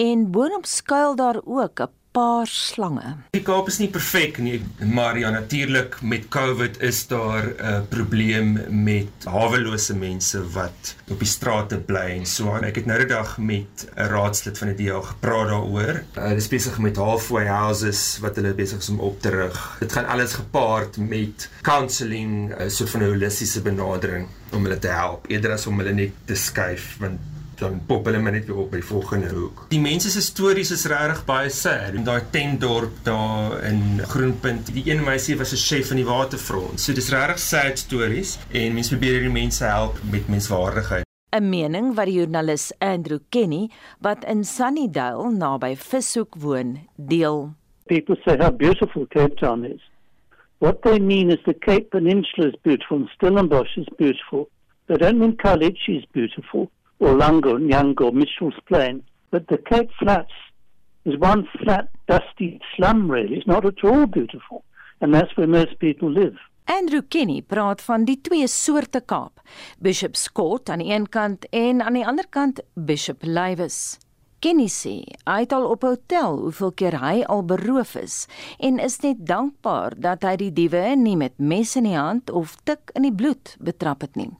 en 0.00 0.30
boonop 0.32 0.64
skuil 0.64 1.20
daar 1.20 1.42
ook 1.44 1.84
'n 1.84 1.97
paar 2.12 2.46
slange. 2.46 3.14
Die 3.34 3.42
Kaap 3.44 3.68
is 3.68 3.78
nie 3.78 3.88
perfek 3.92 4.38
nie, 4.42 4.58
maar 4.94 5.18
ja 5.18 5.30
natuurlik 5.30 6.00
met 6.02 6.28
COVID 6.32 6.80
is 6.82 7.06
daar 7.06 7.44
'n 7.46 7.54
uh, 7.60 7.80
probleem 7.88 8.58
met 8.84 9.24
hawelose 9.24 9.96
mense 9.96 10.42
wat 10.52 10.94
op 11.10 11.18
die 11.18 11.28
strate 11.28 11.78
bly 11.78 12.18
en 12.18 12.26
so 12.26 12.52
aan. 12.52 12.64
Ek 12.64 12.76
het 12.76 12.86
nou 12.86 12.98
die 12.98 13.08
dag 13.08 13.38
met 13.38 13.88
'n 13.96 14.08
raadslid 14.08 14.58
van 14.58 14.74
die 14.74 14.86
DA 14.86 15.00
gepraat 15.00 15.48
daaroor. 15.48 16.02
Hulle 16.12 16.34
uh, 16.34 16.36
is 16.36 16.48
besig 16.48 16.78
met 16.78 16.96
halfway 16.96 17.46
houses 17.46 18.18
wat 18.20 18.36
hulle 18.36 18.54
besig 18.54 18.78
is 18.78 18.88
om 18.88 19.00
op 19.00 19.20
te 19.20 19.30
rig. 19.30 19.76
Dit 19.80 19.92
gaan 19.92 20.06
alles 20.06 20.32
gepaard 20.32 20.96
met 20.96 21.50
counselling, 21.62 22.54
'n 22.54 22.62
uh, 22.62 22.68
soort 22.68 22.90
van 22.90 23.02
holistiese 23.02 23.62
benadering 23.62 24.26
om 24.52 24.62
hulle 24.62 24.78
te 24.78 24.88
help 24.88 25.26
eerder 25.28 25.52
as 25.52 25.66
om 25.66 25.78
hulle 25.78 25.92
net 25.92 26.12
te 26.24 26.34
skuif 26.34 26.96
want 26.98 27.20
dan 27.58 27.80
pop 27.86 28.06
hulle 28.06 28.20
maar 28.22 28.32
net 28.32 28.46
weer 28.46 28.60
op 28.62 28.70
by 28.70 28.80
die 28.80 28.88
volgende 28.88 29.30
hoek. 29.32 29.64
Die 29.72 29.80
mense 29.82 30.10
se 30.10 30.22
stories 30.22 30.70
is 30.74 30.86
regtig 30.90 31.24
baie 31.28 31.50
sad. 31.50 31.94
In 31.98 32.06
daai 32.06 32.22
tentdorp 32.30 33.02
daar 33.06 33.58
in 33.68 34.00
Groenpunt, 34.12 34.72
die 34.74 34.86
een 34.90 35.04
meisie 35.04 35.36
was 35.36 35.52
'n 35.52 35.64
chef 35.64 35.88
van 35.88 35.96
die 35.96 36.06
waterfront. 36.06 36.80
So 36.80 36.92
dis 36.92 37.10
regtig 37.10 37.38
sad 37.38 37.78
stories 37.78 38.38
en 38.52 38.74
mense 38.74 38.90
probeer 38.96 39.12
hierdie 39.12 39.32
mense 39.42 39.64
help 39.64 39.98
met 40.10 40.28
menswaardigheid. 40.28 41.04
'n 41.36 41.48
Mening 41.48 41.94
wat 41.94 42.06
die 42.06 42.14
joernalis 42.14 42.72
Andrew 42.78 43.18
Kenny 43.28 43.70
wat 44.00 44.24
in 44.24 44.44
Sunnydale 44.44 45.30
naby 45.30 45.74
Vishoek 45.76 46.34
woon, 46.38 46.78
deel. 46.96 47.52
People 47.86 48.16
say 48.24 48.36
how 48.36 48.50
beautiful 48.50 49.06
Cape 49.06 49.34
Town 49.36 49.64
is. 49.64 49.80
What 50.58 50.82
they 50.82 50.98
mean 50.98 51.30
is 51.30 51.42
the 51.44 51.54
Cape 51.54 51.90
Peninsula 51.90 52.48
is 52.48 52.56
beautiful 52.62 52.96
and 52.96 53.08
Stellenbosch 53.08 53.76
is 53.76 53.88
beautiful. 53.96 54.48
They 54.86 54.96
don't 54.96 55.18
mean 55.18 55.36
College 55.36 55.78
is 55.88 56.04
beautiful. 56.12 56.70
Or 57.00 57.14
Lungo, 57.14 57.58
Nyango, 57.58 58.12
Mitchell's 58.12 58.58
Plain. 58.66 59.02
But 59.30 59.48
the 59.48 59.58
Cape 59.58 59.90
Flats 59.98 60.32
is 61.04 61.18
one 61.18 61.46
flat, 61.62 61.88
dusty 62.06 62.60
slum, 62.74 63.10
really. 63.10 63.36
It's 63.36 63.46
not 63.46 63.64
at 63.64 63.84
all 63.84 64.06
beautiful. 64.06 64.64
And 65.00 65.14
that's 65.14 65.36
where 65.36 65.46
most 65.46 65.78
people 65.78 66.10
live. 66.10 66.36
Andrew 66.64 67.02
Kenny 67.08 67.40
praat 67.40 67.80
van 67.80 68.04
die 68.04 68.18
twee 68.20 68.46
soorte 68.48 69.00
Kaap. 69.00 69.40
Bishop 69.80 70.16
Scott 70.16 70.68
aan 70.68 70.82
die 70.84 70.92
een 70.92 71.08
kant 71.08 71.46
en 71.48 71.80
aan 71.82 71.96
die 71.96 72.04
ander 72.06 72.28
kant 72.28 72.60
Bishop 72.74 73.24
Lywes. 73.24 73.96
Kenny 74.38 74.68
sê 74.70 75.00
hy 75.26 75.40
het 75.42 75.50
al 75.50 75.64
op 75.66 75.82
hotel 75.82 76.36
hoeveel 76.44 76.70
keer 76.78 76.96
hy 77.02 77.24
al 77.26 77.40
beroof 77.50 77.96
is 77.98 78.18
en 78.62 78.76
is 78.78 79.00
net 79.02 79.24
dankbaar 79.26 79.96
dat 79.98 80.22
hy 80.22 80.36
die 80.38 80.52
diewe 80.54 80.92
nie 81.00 81.16
met 81.18 81.34
mes 81.42 81.74
in 81.80 81.88
die 81.88 81.96
hand 81.96 82.30
of 82.30 82.54
tik 82.62 82.92
in 82.94 83.02
die 83.08 83.14
bloed 83.14 83.56
betrap 83.58 84.06
het 84.06 84.14
nie. 84.14 84.30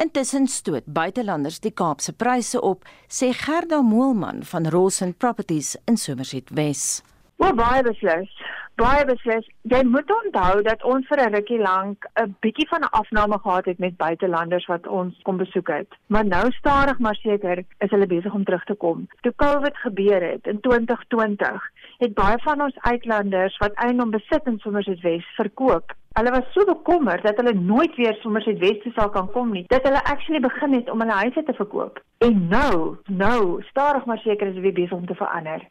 Intussen 0.00 0.48
stoot 0.48 0.88
buitelanders 0.88 1.60
die 1.60 1.74
Kaapse 1.76 2.16
pryse 2.16 2.64
op, 2.64 2.88
sê 3.12 3.34
Gerda 3.36 3.82
Moelman 3.84 4.40
van 4.48 4.70
Rosen 4.72 5.12
Properties 5.12 5.74
in 5.84 6.00
Somerset 6.00 6.48
Wes. 6.56 7.02
Wel 7.36 7.52
baie 7.58 7.84
beslis 7.84 8.32
baie 8.80 9.04
beslis. 9.04 9.46
Jy 9.68 9.82
moet 9.84 10.10
onthou 10.14 10.62
dat 10.62 10.84
ons 10.84 11.06
vir 11.06 11.20
'n 11.20 11.34
rukkie 11.34 11.58
lank 11.58 12.06
'n 12.22 12.36
bietjie 12.40 12.68
van 12.68 12.82
'n 12.82 12.94
afname 13.00 13.38
gehad 13.38 13.64
het 13.64 13.78
met 13.78 13.96
buitelanders 13.96 14.66
wat 14.66 14.86
ons 14.86 15.18
kom 15.22 15.36
besoek 15.36 15.68
het. 15.68 15.88
Maar 16.06 16.26
nou 16.26 16.50
stadig 16.50 16.98
maar 16.98 17.14
seker 17.14 17.64
is 17.78 17.90
hulle 17.90 18.06
besig 18.06 18.34
om 18.34 18.44
terug 18.44 18.64
te 18.64 18.74
kom. 18.74 19.08
Toe 19.20 19.32
COVID 19.36 19.76
gebeur 19.76 20.22
het 20.22 20.46
in 20.46 20.60
2020, 20.60 21.70
het 21.98 22.14
baie 22.14 22.38
van 22.38 22.62
ons 22.62 22.78
uitlanders 22.80 23.58
wat 23.58 23.72
eiendom 23.72 24.10
besit 24.10 24.46
in 24.46 24.58
Somerset 24.58 25.00
West 25.00 25.34
verkoop. 25.36 25.92
Hulle 26.12 26.30
was 26.30 26.52
so 26.52 26.64
bekommerd 26.64 27.22
dat 27.22 27.36
hulle 27.36 27.52
nooit 27.52 27.94
weer 27.96 28.14
Somerset 28.20 28.58
West 28.58 28.84
sou 28.94 29.10
kan 29.10 29.30
kom 29.30 29.52
nie. 29.52 29.64
Dat 29.68 29.82
hulle 29.82 30.04
actually 30.04 30.40
begin 30.40 30.72
het 30.72 30.90
om 30.90 31.00
hulle 31.00 31.12
huise 31.12 31.42
te 31.42 31.52
verkoop. 31.52 32.02
En 32.18 32.48
nou, 32.48 32.96
nou, 33.06 33.62
stadig 33.62 34.04
maar 34.04 34.18
seker 34.18 34.46
is 34.46 34.54
dit 34.54 34.62
weer 34.62 34.72
besig 34.72 34.92
om 34.92 35.06
te 35.06 35.14
verander. 35.14 35.68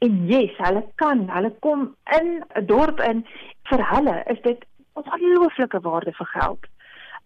En 0.00 0.14
yes, 0.26 0.52
hulle 0.56 0.80
kan, 0.94 1.26
hulle 1.28 1.50
kom 1.60 1.80
in 2.18 2.28
'n 2.56 2.66
dorp 2.66 3.00
in 3.04 3.18
vir 3.70 3.82
hulle 3.92 4.22
is 4.32 4.40
dit 4.42 4.60
'n 4.60 5.02
ongelooflike 5.02 5.80
waarde 5.80 6.12
vir 6.12 6.26
geld. 6.26 6.62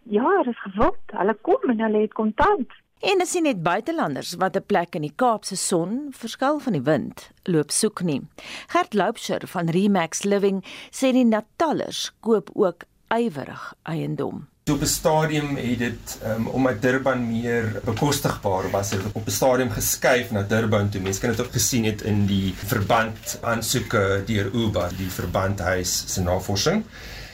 Ja, 0.02 0.42
dit 0.42 0.54
is 0.54 0.62
gewild. 0.62 0.98
Hulle 1.06 1.34
kom 1.34 1.70
en 1.70 1.80
hulle 1.80 2.00
het 2.00 2.12
kontant. 2.12 2.70
En 3.00 3.20
as 3.20 3.34
jy 3.34 3.40
net 3.40 3.62
buitelanders 3.62 4.34
wat 4.42 4.56
'n 4.56 4.66
plek 4.66 4.94
in 4.94 5.02
die 5.02 5.16
Kaapse 5.16 5.56
son 5.56 6.08
verskil 6.10 6.58
van 6.58 6.72
die 6.72 6.82
wind 6.82 7.30
loop 7.42 7.70
soek 7.70 8.02
nie. 8.02 8.22
Gert 8.66 8.94
Loubser 8.94 9.46
van 9.46 9.68
Remax 9.68 10.22
Living 10.22 10.64
sê 10.90 11.12
die 11.12 11.24
Natalers 11.24 12.12
koop 12.20 12.50
ook 12.54 12.84
ywerig 13.08 13.74
eiendom. 13.82 14.48
Op 14.72 14.80
'n 14.80 14.86
stadium 14.86 15.56
het 15.56 15.78
dit 15.78 16.18
um, 16.26 16.46
omdat 16.46 16.82
Durban 16.82 17.26
meer 17.30 17.80
bekostigbaar 17.84 18.70
was, 18.70 18.90
het 18.90 19.00
op 19.12 19.26
'n 19.26 19.30
stadium 19.30 19.70
geskuif 19.70 20.30
na 20.30 20.42
Durban 20.42 20.88
toe. 20.88 21.00
Mense 21.00 21.20
kan 21.20 21.30
dit 21.30 21.40
ook 21.40 21.52
gesien 21.52 21.84
het 21.84 22.02
in 22.02 22.26
die 22.26 22.54
verband 22.56 23.38
aansoeke 23.40 24.22
deur 24.26 24.50
UBA, 24.54 24.88
die 24.96 25.10
verbandhuis 25.10 26.04
se 26.06 26.22
navorsing. 26.22 26.84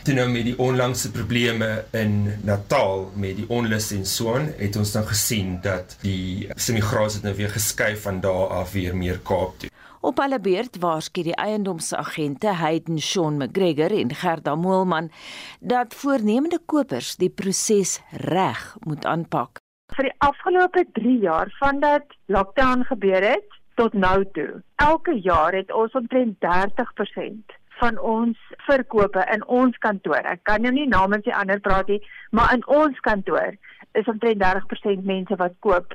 Toe 0.03 0.15
nou 0.15 0.29
met 0.31 0.45
die 0.45 0.59
onlangse 0.59 1.11
probleme 1.11 1.85
in 1.91 2.33
Natal 2.43 3.13
met 3.15 3.37
die 3.37 3.49
onlus 3.49 3.91
en 3.91 4.07
so 4.07 4.35
aan, 4.35 4.53
het 4.57 4.77
ons 4.77 4.93
dan 4.93 5.07
gesien 5.07 5.59
dat 5.63 5.97
die 6.01 6.49
semigrasie 6.55 7.21
nou 7.23 7.35
weer 7.35 7.51
geskuif 7.51 8.03
van 8.03 8.21
daar 8.21 8.47
af 8.47 8.73
weer 8.73 8.97
meer 8.97 9.19
Kaap 9.19 9.59
toe. 9.59 9.70
Op 10.01 10.17
hulle 10.17 10.39
beurt 10.41 10.79
waarsku 10.81 11.21
die 11.27 11.35
eiendomsagente 11.37 12.55
Hayden 12.57 13.01
Shaun 13.05 13.37
McGregor 13.37 13.93
en 13.93 14.15
Gerda 14.17 14.55
Moelman 14.57 15.11
dat 15.61 15.95
voornemende 15.95 16.59
kopers 16.67 17.17
die 17.21 17.29
proses 17.29 17.99
reg 18.33 18.63
moet 18.89 19.05
aanpak. 19.05 19.61
Vir 19.93 20.09
die 20.09 20.15
afgelope 20.25 20.87
3 20.97 21.19
jaar 21.27 21.53
vandat 21.59 22.17
lockdown 22.33 22.87
gebeur 22.89 23.29
het 23.29 23.59
tot 23.77 23.93
nou 23.93 24.25
toe, 24.33 24.63
elke 24.81 25.19
jaar 25.21 25.53
het 25.53 25.73
ons 25.73 25.93
omtrent 25.93 26.41
30% 26.49 27.55
van 27.83 28.01
ons 28.01 28.41
verkope 28.65 29.29
in 29.37 29.45
ons 29.45 29.77
kantoor. 29.85 30.25
Ek 30.25 30.47
kan 30.49 30.65
nou 30.65 30.73
nie 30.73 30.89
namens 30.89 31.29
die 31.29 31.37
ander 31.37 31.61
praat 31.61 31.93
nie, 31.93 32.01
maar 32.33 32.57
in 32.57 32.65
ons 32.73 33.05
kantoor 33.05 33.53
is 33.93 34.09
omtrent 34.09 34.41
30% 34.41 35.05
mense 35.05 35.37
wat 35.37 35.61
koop 35.61 35.93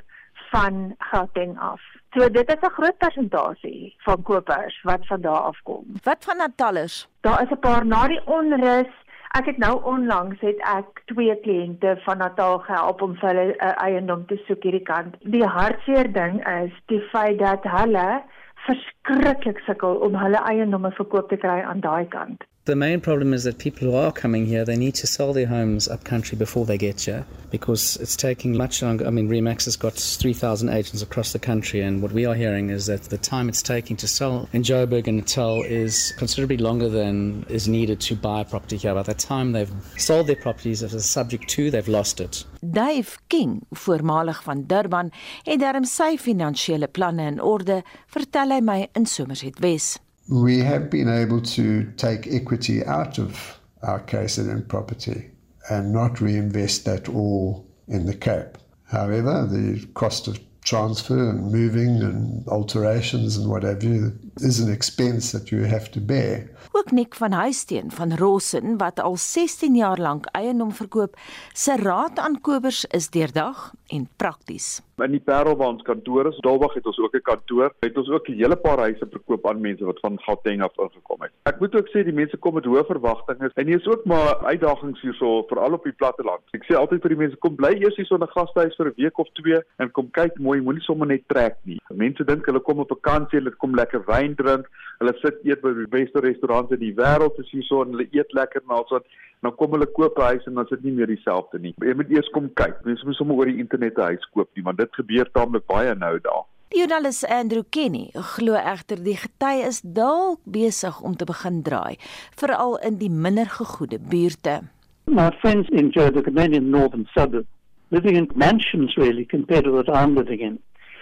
van 0.54 0.94
Gauteng 1.10 1.58
af. 1.58 1.82
So 2.16 2.28
dit 2.32 2.48
is 2.48 2.62
'n 2.62 2.76
groot 2.76 2.98
persentasie 2.98 3.94
van 3.98 4.22
kopers 4.22 4.82
wat 4.82 5.06
van 5.06 5.20
daar 5.20 5.42
af 5.50 5.58
kom. 5.62 5.84
Wat 6.02 6.24
van 6.24 6.36
Natalers? 6.36 7.08
Daar 7.20 7.42
is 7.42 7.50
'n 7.50 7.58
paar 7.58 7.86
na 7.86 8.06
die 8.08 8.20
onrus. 8.24 8.92
Ek 9.38 9.46
het 9.46 9.56
nou 9.56 9.82
onlangs 9.84 10.40
het 10.40 10.58
ek 10.60 11.02
twee 11.04 11.40
kliënte 11.40 12.00
van 12.04 12.18
Natal 12.18 12.58
gehelp 12.58 13.02
om 13.02 13.14
vir 13.16 13.28
hulle 13.28 13.52
'n 13.52 13.64
uh, 13.64 13.82
eiendom 13.82 14.26
te 14.26 14.36
soek 14.46 14.62
hierdie 14.62 14.82
kant. 14.92 15.16
Die 15.20 15.46
hartseer 15.46 16.12
ding 16.12 16.48
is 16.48 16.72
die 16.86 17.00
feit 17.00 17.38
dat 17.38 17.62
hulle 17.62 18.22
verskriklik 18.54 19.60
sukkel 19.66 19.94
om 19.94 20.14
hulle 20.14 20.40
eiendomme 20.42 20.90
verkoop 20.90 21.28
te 21.28 21.36
kry 21.36 21.60
aan 21.62 21.80
daai 21.80 22.08
kant. 22.08 22.44
The 22.66 22.74
main 22.74 23.00
problem 23.00 23.32
is 23.32 23.44
that 23.44 23.58
people 23.58 23.86
who 23.86 23.94
are 23.94 24.10
coming 24.10 24.44
here, 24.44 24.64
they 24.64 24.74
need 24.76 24.96
to 24.96 25.06
sell 25.06 25.32
their 25.32 25.46
homes 25.46 25.86
up 25.86 26.02
country 26.02 26.36
before 26.36 26.66
they 26.66 26.76
get 26.76 27.02
here 27.02 27.24
because 27.52 27.96
it's 27.98 28.16
taking 28.16 28.56
much 28.56 28.82
longer. 28.82 29.06
I 29.06 29.10
mean, 29.10 29.28
Remax 29.28 29.66
has 29.66 29.76
got 29.76 29.92
3,000 29.92 30.68
agents 30.70 31.00
across 31.00 31.32
the 31.32 31.38
country, 31.38 31.80
and 31.80 32.02
what 32.02 32.10
we 32.10 32.26
are 32.26 32.34
hearing 32.34 32.70
is 32.70 32.86
that 32.86 33.04
the 33.04 33.18
time 33.18 33.48
it's 33.48 33.62
taking 33.62 33.96
to 33.98 34.08
sell 34.08 34.48
in 34.52 34.64
Joburg 34.64 35.06
and 35.06 35.18
Natal 35.18 35.62
is 35.62 36.12
considerably 36.18 36.56
longer 36.56 36.88
than 36.88 37.46
is 37.48 37.68
needed 37.68 38.00
to 38.00 38.16
buy 38.16 38.40
a 38.40 38.44
property 38.44 38.78
here. 38.78 38.94
By 38.94 39.04
the 39.04 39.14
time 39.14 39.52
they've 39.52 39.72
sold 39.96 40.26
their 40.26 40.34
properties 40.34 40.82
as 40.82 40.92
a 40.92 41.00
subject 41.00 41.48
to, 41.50 41.70
they've 41.70 41.86
lost 41.86 42.18
it. 42.20 42.44
Dave 42.68 43.16
King, 43.28 43.62
voormalig 43.70 44.42
van 44.42 44.64
Durban, 44.66 45.12
het 45.44 45.62
darm 45.62 45.86
sy 45.86 46.16
finansiële 46.18 46.90
planne 46.90 47.30
in 47.30 47.38
orde, 47.40 47.84
vertel 48.10 48.56
hy 48.56 48.60
my 48.60 48.88
in 48.98 49.06
Somerset 49.06 49.62
Wes. 49.62 50.00
We 50.28 50.58
have 50.58 50.90
been 50.90 51.08
able 51.08 51.40
to 51.40 51.90
take 51.96 52.26
equity 52.26 52.84
out 52.84 53.18
of 53.18 53.60
our 53.82 54.00
KZN 54.00 54.68
property 54.68 55.30
and 55.70 55.92
not 55.92 56.20
reinvest 56.20 56.84
that 56.84 57.08
all 57.08 57.66
in 57.88 58.06
the 58.06 58.14
Cape. 58.14 58.58
However, 58.84 59.46
the 59.46 59.86
cost 59.94 60.28
of 60.28 60.38
transfer 60.66 61.30
and 61.30 61.52
moving 61.52 62.02
and 62.02 62.46
alterations 62.48 63.36
and 63.36 63.48
what 63.48 63.62
have 63.62 63.84
you 63.84 64.12
is 64.38 64.58
an 64.58 64.72
expense 64.72 65.30
that 65.30 65.52
you 65.52 65.62
have 65.62 65.90
to 65.92 66.00
bear. 66.00 66.50
Ook 66.72 66.90
Nick 66.90 67.14
van 67.14 67.32
Huisteen 67.32 67.90
van 67.90 68.16
Rossen 68.16 68.76
wat 68.76 69.00
al 69.00 69.16
16 69.16 69.74
jaar 69.74 69.98
lank 69.98 70.26
eiendom 70.26 70.72
verkoop, 70.72 71.18
se 71.52 71.76
raad 71.76 72.18
aan 72.18 72.40
kopers 72.40 72.84
is 72.84 73.10
deurdag 73.10 73.72
en 73.88 74.08
prakties. 74.16 74.80
In 75.04 75.12
die 75.12 75.20
Parel 75.20 75.56
waar 75.56 75.74
ons 75.74 75.84
kantoor 75.84 76.30
is, 76.30 76.38
Dalwag 76.44 76.74
het 76.74 76.86
ons 76.86 76.98
ook 76.98 77.14
'n 77.14 77.22
kantoor. 77.22 77.72
Het 77.80 77.96
ons 77.96 78.08
ook 78.08 78.28
'n 78.28 78.32
hele 78.32 78.56
paar 78.56 78.78
huise 78.78 79.06
verkoop 79.10 79.46
aan 79.48 79.60
mense 79.60 79.84
wat 79.84 80.00
van 80.00 80.18
Gauteng 80.20 80.62
af 80.62 80.76
ingekom 80.76 81.20
het. 81.22 81.32
Ek 81.42 81.60
moet 81.60 81.74
ook 81.76 81.88
sê 81.88 82.04
die 82.04 82.12
mense 82.12 82.36
kom 82.36 82.54
met 82.54 82.64
hoë 82.64 82.84
verwagtinge 82.86 83.50
en 83.54 83.66
hier 83.66 83.76
is 83.76 83.86
ook 83.86 84.04
maar 84.04 84.36
uitdagings 84.44 85.00
hierso 85.00 85.42
veral 85.42 85.72
op 85.72 85.84
die 85.84 85.92
platteland. 85.92 86.42
Ek 86.50 86.64
sê 86.64 86.74
altyd 86.74 87.00
vir 87.02 87.08
die 87.08 87.18
mense 87.18 87.36
kom 87.36 87.54
bly 87.54 87.72
eers 87.72 87.96
hier 87.96 88.06
so 88.06 88.16
'n 88.16 88.26
gastehuis 88.26 88.76
vir 88.76 88.86
'n 88.86 88.94
week 88.96 89.18
of 89.18 89.28
twee 89.32 89.60
en 89.76 89.90
kom 89.90 90.10
kyk 90.10 90.38
mooi, 90.38 90.60
moenie 90.60 90.82
sommer 90.82 91.06
net 91.06 91.28
trek 91.28 91.56
nie. 91.64 91.78
Mense 91.88 92.24
dink 92.24 92.46
hulle 92.46 92.60
kom 92.60 92.78
op 92.78 92.88
vakansie, 92.88 93.38
hulle 93.38 93.50
kom 93.50 93.74
lekker 93.74 94.04
wyn 94.06 94.34
drink, 94.34 94.66
hulle 94.98 95.14
sit 95.20 95.36
eet 95.44 95.60
by 95.60 95.72
die 95.74 95.86
beste 95.86 96.20
restaurante 96.20 96.74
in 96.74 96.80
die 96.80 96.94
wêreld, 96.94 97.38
is 97.38 97.50
hierso 97.50 97.82
en 97.82 97.90
hulle 97.90 98.08
eet 98.12 98.32
lekker 98.32 98.62
en 98.62 98.76
alsoos 98.76 99.02
dan 99.40 99.54
kom 99.54 99.70
hulle 99.70 99.86
koop 99.86 100.18
'n 100.18 100.22
huis 100.22 100.46
en 100.46 100.54
dan 100.54 100.64
is 100.64 100.70
dit 100.70 100.84
nie 100.84 100.92
meer 100.92 101.06
dieselfde 101.06 101.58
nie. 101.58 101.74
Jy 101.78 101.94
moet 101.94 102.10
eers 102.10 102.28
kom 102.30 102.50
kyk. 102.54 102.84
Mense 102.84 103.06
moet 103.06 103.16
sommer 103.16 103.36
oor 103.36 103.46
die 103.46 103.58
internet 103.58 103.98
'n 103.98 104.02
huis 104.02 104.28
koop 104.32 104.48
nie, 104.54 104.64
want 104.64 104.78
dit 104.78 104.94
gebeur 104.94 105.30
taamlik 105.32 105.66
baie 105.66 105.94
nou 105.94 106.18
daar. 106.20 106.44
Die 106.68 106.80
joernalis 106.80 107.24
Andrew 107.24 107.62
Kenny 107.70 108.10
glo 108.12 108.54
egter 108.54 108.98
die 109.02 109.16
gety 109.16 109.62
is 109.66 109.80
dalk 109.80 110.40
besig 110.44 111.00
om 111.00 111.14
te 111.16 111.24
begin 111.24 111.62
draai, 111.62 111.96
veral 112.36 112.76
in 112.88 112.98
die 112.98 113.10
minder 113.10 113.46
gegoede 113.46 113.98
buurte. 113.98 114.62
My 115.06 115.30
friends 115.40 115.68
in 115.70 115.90
Joburg, 115.90 116.32
many 116.32 116.56
in 116.56 116.64
the 116.64 116.78
northern 116.78 117.06
suburbs, 117.14 117.46
living 117.90 118.16
in 118.16 118.28
mansions 118.34 118.96
really 118.96 119.24
compared 119.24 119.64
to 119.64 119.70
what 119.70 119.88
I'm 119.88 120.16
living 120.16 120.40
in. 120.40 120.58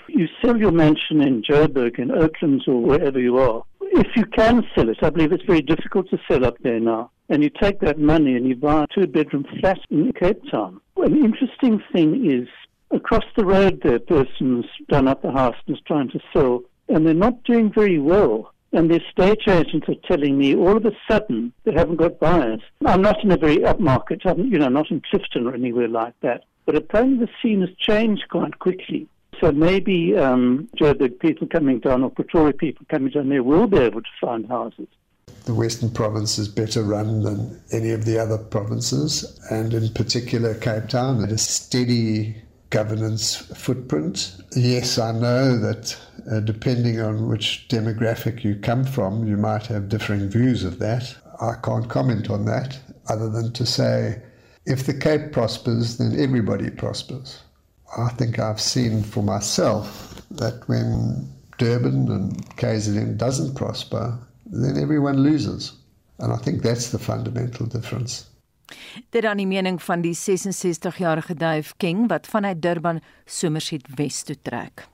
You 0.09 0.29
sell 0.42 0.59
your 0.59 0.73
mansion 0.73 1.23
in 1.23 1.42
Joburg, 1.42 1.99
in 1.99 2.11
Oaklands, 2.11 2.68
or 2.68 2.83
wherever 2.83 3.18
you 3.18 3.38
are. 3.38 3.62
If 3.81 4.14
you 4.16 4.27
can 4.27 4.66
sell 4.75 4.90
it, 4.90 4.99
I 5.03 5.09
believe 5.09 5.33
it's 5.33 5.44
very 5.44 5.62
difficult 5.62 6.11
to 6.11 6.18
sell 6.29 6.44
up 6.44 6.59
there 6.62 6.79
now. 6.79 7.11
And 7.29 7.43
you 7.43 7.51
take 7.51 7.81
that 7.81 7.99
money 7.99 8.37
and 8.37 8.47
you 8.47 8.55
buy 8.55 8.85
a 8.85 8.87
two 8.95 9.07
bedroom 9.07 9.47
flat 9.61 9.79
in 9.91 10.13
Cape 10.13 10.43
Town. 10.51 10.81
An 10.97 11.25
interesting 11.25 11.83
thing 11.93 12.31
is 12.31 12.49
across 12.91 13.25
the 13.37 13.45
road 13.45 13.81
there, 13.83 13.97
a 13.97 14.01
person's 14.01 14.67
done 14.89 15.09
up 15.09 15.23
the 15.23 15.33
house 15.33 15.57
and 15.67 15.77
is 15.77 15.83
trying 15.87 16.11
to 16.11 16.21
sell, 16.33 16.63
and 16.89 17.07
they're 17.07 17.15
not 17.15 17.43
doing 17.45 17.73
very 17.73 17.99
well. 17.99 18.53
And 18.73 18.91
the 18.91 19.01
estate 19.01 19.47
agents 19.49 19.89
are 19.89 20.09
telling 20.09 20.37
me 20.37 20.57
all 20.57 20.77
of 20.77 20.85
a 20.85 20.93
sudden 21.09 21.53
they 21.65 21.73
haven't 21.73 21.97
got 21.97 22.19
buyers. 22.19 22.61
I'm 22.85 23.03
not 23.03 23.23
in 23.23 23.31
a 23.31 23.37
very 23.37 23.59
upmarket, 23.59 24.27
I'm, 24.27 24.53
you 24.53 24.59
know, 24.59 24.69
not 24.69 24.91
in 24.91 25.01
Clifton 25.09 25.47
or 25.47 25.55
anywhere 25.55 25.89
like 25.89 26.15
that. 26.23 26.45
But 26.67 26.77
apparently 26.77 27.27
the 27.27 27.33
scene 27.41 27.61
has 27.61 27.71
changed 27.79 28.25
quite 28.31 28.59
quickly. 28.59 29.07
So 29.41 29.53
maybe 29.53 30.17
um, 30.17 30.69
Joburg 30.77 31.19
people 31.21 31.47
coming 31.47 31.79
down 31.79 32.03
or 32.03 32.11
Pretoria 32.11 32.53
people 32.53 32.87
coming 32.91 33.13
down 33.13 33.29
there 33.29 33.43
will 33.43 33.67
be 33.67 33.79
able 33.79 34.03
to 34.03 34.09
find 34.21 34.47
houses. 34.47 34.89
The 35.45 35.55
Western 35.55 35.91
Province 35.91 36.39
is 36.39 36.49
better 36.49 36.83
run 36.83 37.23
than 37.23 37.61
any 37.71 37.91
of 37.91 38.07
the 38.07 38.19
other 38.19 38.39
provinces, 38.39 39.39
and 39.51 39.75
in 39.75 39.91
particular 39.91 40.55
Cape 40.55 40.89
Town, 40.89 41.21
had 41.21 41.33
a 41.33 41.39
steady 41.39 42.37
governance 42.71 43.37
footprint. 43.37 44.37
Yes, 44.57 44.99
I 44.99 45.13
know 45.13 45.59
that 45.59 45.97
uh, 46.31 46.41
depending 46.41 46.99
on 47.01 47.29
which 47.29 47.67
demographic 47.69 48.43
you 48.43 48.57
come 48.57 48.85
from, 48.85 49.27
you 49.27 49.37
might 49.37 49.67
have 49.67 49.91
differing 49.91 50.31
views 50.31 50.65
of 50.65 50.79
that. 50.79 51.15
I 51.41 51.57
can't 51.63 51.91
comment 51.91 52.31
on 52.31 52.47
that 52.47 52.79
other 53.09 53.29
than 53.29 53.53
to 53.53 53.67
say 53.67 54.23
if 54.65 54.87
the 54.87 54.95
Cape 54.95 55.31
prospers, 55.31 55.99
then 55.99 56.19
everybody 56.19 56.71
prospers. 56.71 57.41
I 57.99 58.09
think 58.09 58.39
I've 58.39 58.61
seen 58.61 59.03
for 59.03 59.23
myself 59.23 60.23
that 60.31 60.67
when 60.69 61.31
Durban 61.59 62.11
and 62.11 62.57
KZN 62.57 63.19
doesn't 63.19 63.55
prosper, 63.55 64.19
then 64.62 64.77
everyone 64.77 65.19
loses. 65.21 65.73
And 66.19 66.33
I 66.33 66.37
think 66.37 66.62
that's 66.62 66.90
the 66.90 66.99
fundamental 66.99 67.67
difference. 67.67 68.25
Dit 69.11 69.23
dan 69.23 69.37
die 69.37 69.47
mening 69.47 69.83
van 69.83 70.01
die 70.01 70.14
66-jarige 70.14 71.35
Dave 71.35 71.75
King 71.77 72.09
wat 72.09 72.27
vanuit 72.27 72.62
Durban 72.62 73.01
Somerset 73.25 73.88
Wes 73.97 74.23
toe 74.23 74.37
trek. 74.43 74.88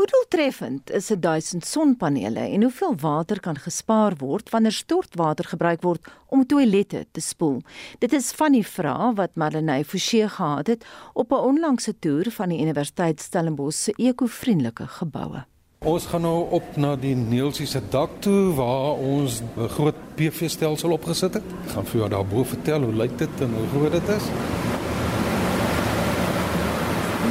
Hoe 0.00 0.08
doeltreffend 0.08 0.90
is 0.90 1.10
'n 1.10 1.20
1000 1.20 1.66
sonpanele 1.66 2.40
en 2.40 2.62
hoeveel 2.62 2.94
water 2.96 3.40
kan 3.40 3.56
gespaar 3.56 4.14
word 4.16 4.50
wanneer 4.50 4.72
stortwater 4.72 5.44
gebruik 5.44 5.82
word 5.82 6.08
om 6.26 6.46
toilette 6.46 7.06
te 7.10 7.20
spoel? 7.20 7.62
Dit 7.98 8.12
is 8.12 8.30
van 8.32 8.52
die 8.52 8.66
vrae 8.66 9.12
wat 9.14 9.34
Marlenae 9.34 9.84
Forsie 9.84 10.28
gehad 10.28 10.66
het 10.66 10.84
op 11.12 11.30
'n 11.30 11.44
onlangse 11.50 11.98
toer 11.98 12.30
van 12.30 12.48
die 12.48 12.60
Universiteit 12.60 13.20
Stellenbosch 13.20 13.76
se 13.76 13.92
ekovriendelike 13.96 14.86
geboue. 14.86 15.44
Ons 15.80 16.04
gaan 16.12 16.20
nou 16.20 16.42
op 16.52 16.74
na 16.76 16.90
die 17.00 17.14
Neelsie 17.16 17.64
se 17.64 17.80
dak 17.88 18.18
toe 18.20 18.50
waar 18.52 18.98
ons 19.00 19.38
'n 19.40 19.68
groot 19.68 19.94
PV-stelsel 20.14 20.92
opgesit 20.92 21.34
het. 21.34 21.42
Ek 21.64 21.70
gaan 21.72 21.86
vir 21.86 22.00
jou 22.00 22.08
daarbo 22.08 22.44
vertel 22.44 22.82
hoe 22.82 22.92
lyk 22.92 23.16
dit 23.18 23.40
en 23.40 23.54
hoe 23.54 23.68
groot 23.72 23.92
dit 23.92 24.08
is. 24.08 24.24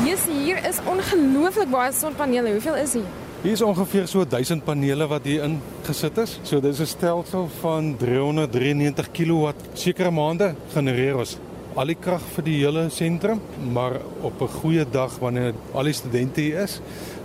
Yes, 0.06 0.26
hier 0.26 0.58
is 0.66 0.80
ongelooflik 0.82 1.70
baie 1.70 1.92
sonpanele. 1.94 2.52
Hoeveel 2.52 2.76
is 2.76 2.94
hier? 2.94 3.06
Hier 3.42 3.52
is 3.52 3.62
ongeveer 3.62 4.08
so 4.08 4.26
1000 4.26 4.64
panele 4.64 5.08
wat 5.08 5.24
hier 5.24 5.44
in 5.44 5.62
gesit 5.84 6.18
is. 6.18 6.40
So 6.44 6.60
dis 6.60 6.80
'n 6.80 6.86
stelsel 6.86 7.50
van 7.60 7.98
393 7.98 9.12
kW. 9.12 9.54
Sekere 9.74 10.12
maande 10.12 10.56
genereer 10.74 11.18
ons 11.18 11.38
al 11.80 11.92
die 11.92 11.98
krag 12.00 12.24
vir 12.34 12.44
die 12.44 12.58
hele 12.60 12.90
sentrum, 12.90 13.40
maar 13.74 14.00
op 14.22 14.42
'n 14.42 14.48
goeie 14.48 14.86
dag 14.90 15.20
wanneer 15.20 15.54
al 15.74 15.84
die 15.84 15.94
studente 15.94 16.42
hier 16.42 16.64
is, 16.64 16.82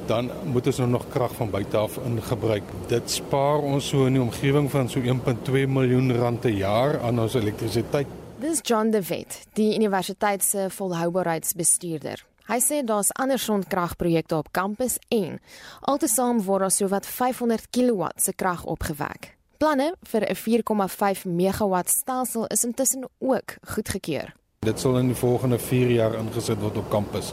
dan 0.07 0.31
moet 0.45 0.67
ons 0.67 0.79
nou 0.79 0.89
nog 0.91 1.07
krag 1.09 1.35
van 1.35 1.51
buite 1.51 1.77
af 1.77 1.97
ingebruik. 2.05 2.63
Dit 2.89 3.11
spaar 3.11 3.59
ons 3.63 3.89
so 3.89 4.07
in 4.07 4.19
die 4.19 4.23
omgewing 4.23 4.71
van 4.71 4.89
so 4.89 5.01
1.2 5.01 5.65
miljoen 5.69 6.13
rand 6.17 6.41
per 6.41 6.51
jaar 6.51 7.01
aan 7.01 7.21
ons 7.21 7.35
elektrisiteit. 7.35 8.07
Dis 8.39 8.61
John 8.63 8.91
De 8.91 9.03
Wet, 9.03 9.41
die 9.53 9.75
universiteit 9.75 10.45
se 10.45 10.67
volhoubaarheidsbestuurder. 10.71 12.25
Hy 12.45 12.59
sê 12.61 12.83
daar's 12.85 13.13
ander 13.17 13.41
sonkragprojekte 13.41 14.37
op 14.37 14.51
kampus 14.53 14.99
en 15.09 15.39
altesaam 15.81 16.43
word 16.45 16.67
daar 16.67 16.75
sowat 16.75 17.07
500 17.09 17.71
kW 17.73 18.11
se 18.21 18.35
krag 18.37 18.67
opgewek. 18.69 19.33
Planne 19.57 19.95
vir 20.03 20.27
'n 20.29 20.37
4,5 20.37 21.25
megawatt 21.25 21.89
stelsel 21.89 22.47
is 22.47 22.65
intussen 22.65 23.09
ook 23.19 23.57
goedgekeur. 23.63 24.35
Dit 24.65 24.81
sal 24.81 24.99
in 24.99 25.11
die 25.13 25.19
volgende 25.19 25.59
4 25.61 25.91
jaar 25.93 26.15
ingesit 26.19 26.61
word 26.63 26.79
op 26.81 26.91
kampus. 26.93 27.33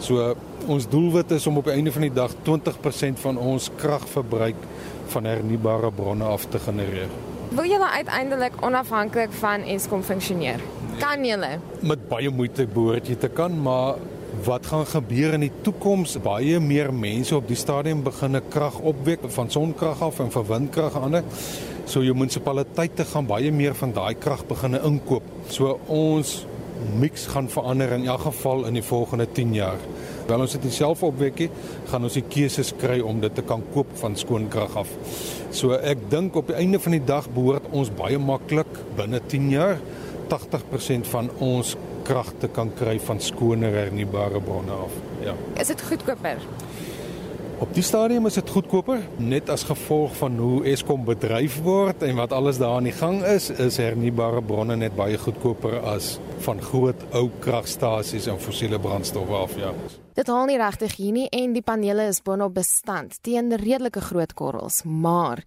So 0.00 0.34
ons 0.66 0.88
doelwit 0.88 1.30
is 1.36 1.46
om 1.46 1.60
op 1.60 1.68
die 1.68 1.74
einde 1.76 1.92
van 1.92 2.06
die 2.06 2.14
dag 2.14 2.32
20% 2.46 3.20
van 3.20 3.38
ons 3.38 3.70
kragverbruik 3.80 4.56
van 5.12 5.26
hernubare 5.28 5.90
bronne 5.92 6.24
af 6.24 6.46
te 6.48 6.58
genereer. 6.58 7.10
Wil 7.50 7.66
julle 7.66 7.88
uiteindelik 7.90 8.60
onafhanklik 8.62 9.32
van 9.40 9.66
Eskom 9.66 10.02
funksioneer? 10.06 10.60
Kan 11.02 11.24
julle? 11.26 11.58
Met 11.80 12.08
baie 12.08 12.30
moeite 12.30 12.66
behoort 12.70 13.08
jy 13.10 13.16
te 13.18 13.28
kan, 13.28 13.56
maar 13.62 13.98
wat 14.46 14.68
gaan 14.70 14.86
gebeur 14.86 15.34
in 15.34 15.44
die 15.48 15.52
toekoms? 15.66 16.14
Baie 16.22 16.60
meer 16.62 16.92
mense 16.94 17.34
op 17.36 17.48
die 17.50 17.58
stadium 17.58 18.04
begin 18.06 18.38
krag 18.48 18.78
opwek 18.78 19.26
van 19.34 19.50
sonkrag 19.50 20.02
af 20.06 20.20
en 20.22 20.30
van 20.30 20.46
windkrag 20.46 20.96
aan. 21.00 21.20
So 21.90 22.04
jou 22.06 22.14
munisipaliteite 22.14 23.04
gaan 23.10 23.26
baie 23.26 23.50
meer 23.52 23.74
van 23.74 23.92
daai 23.92 24.14
krag 24.14 24.46
begin 24.46 24.78
inkoop. 24.78 25.26
So 25.50 25.80
ons 25.90 26.44
mix 27.00 27.26
gaan 27.30 27.48
verander 27.48 27.92
in 27.96 28.06
elk 28.06 28.20
geval 28.28 28.64
in 28.68 28.78
die 28.78 28.84
volgende 28.84 29.26
10 29.32 29.54
jaar. 29.54 29.78
Wel 30.26 30.44
ons 30.44 30.52
dit 30.52 30.72
self 30.72 31.02
opwekkie, 31.02 31.50
gaan 31.90 32.06
ons 32.06 32.18
die 32.18 32.24
keuses 32.28 32.72
kry 32.78 33.00
om 33.00 33.20
dit 33.20 33.34
te 33.34 33.42
kan 33.42 33.62
koop 33.74 33.90
van 34.02 34.16
skoonkrag 34.16 34.76
af. 34.84 34.92
So 35.50 35.78
ek 35.78 36.08
dink 36.12 36.36
op 36.38 36.52
die 36.52 36.58
einde 36.60 36.80
van 36.82 36.96
die 36.96 37.04
dag 37.04 37.28
behoort 37.34 37.70
ons 37.74 37.90
baie 37.90 38.18
maklik 38.18 38.82
binne 38.98 39.20
10 39.26 39.50
jaar 39.50 39.80
80% 40.30 41.10
van 41.10 41.30
ons 41.42 41.76
krag 42.06 42.30
te 42.40 42.48
kan 42.48 42.70
kry 42.78 42.98
van 43.02 43.20
skoner 43.20 43.74
hernubare 43.74 44.40
bronne 44.40 44.72
af. 44.86 44.94
Ja. 45.24 45.34
Is 45.60 45.72
dit 45.72 45.82
goedkoper? 45.90 46.38
Op 47.60 47.74
die 47.76 47.82
stadium 47.84 48.24
is 48.24 48.38
dit 48.38 48.50
goedkoper 48.50 49.02
net 49.20 49.50
as 49.52 49.66
gevolg 49.68 50.14
van 50.16 50.38
hoe 50.40 50.62
Eskom 50.70 51.02
bedryf 51.04 51.58
word 51.60 52.00
en 52.06 52.16
wat 52.16 52.32
alles 52.32 52.56
daar 52.56 52.78
aan 52.78 52.86
die 52.88 52.94
gang 52.96 53.18
is, 53.28 53.50
is 53.52 53.76
hernubare 53.76 54.40
bronne 54.40 54.78
net 54.80 54.94
baie 54.96 55.18
goedkoper 55.20 55.76
as 55.92 56.14
van 56.46 56.62
groot 56.64 57.04
ou 57.12 57.26
kragstasies 57.44 58.30
en 58.32 58.40
fossiele 58.40 58.80
brandstowwe 58.80 59.36
af, 59.42 59.52
ja. 59.60 59.74
Dit 60.16 60.32
haal 60.32 60.48
nie 60.48 60.56
regtig 60.56 60.96
hier 60.96 61.12
nie 61.12 61.26
en 61.36 61.52
die 61.52 61.60
panele 61.60 62.08
is 62.08 62.22
boonop 62.24 62.56
bestand 62.56 63.20
teen 63.28 63.52
redelike 63.52 64.00
groot 64.08 64.32
korrels, 64.40 64.80
maar 64.88 65.44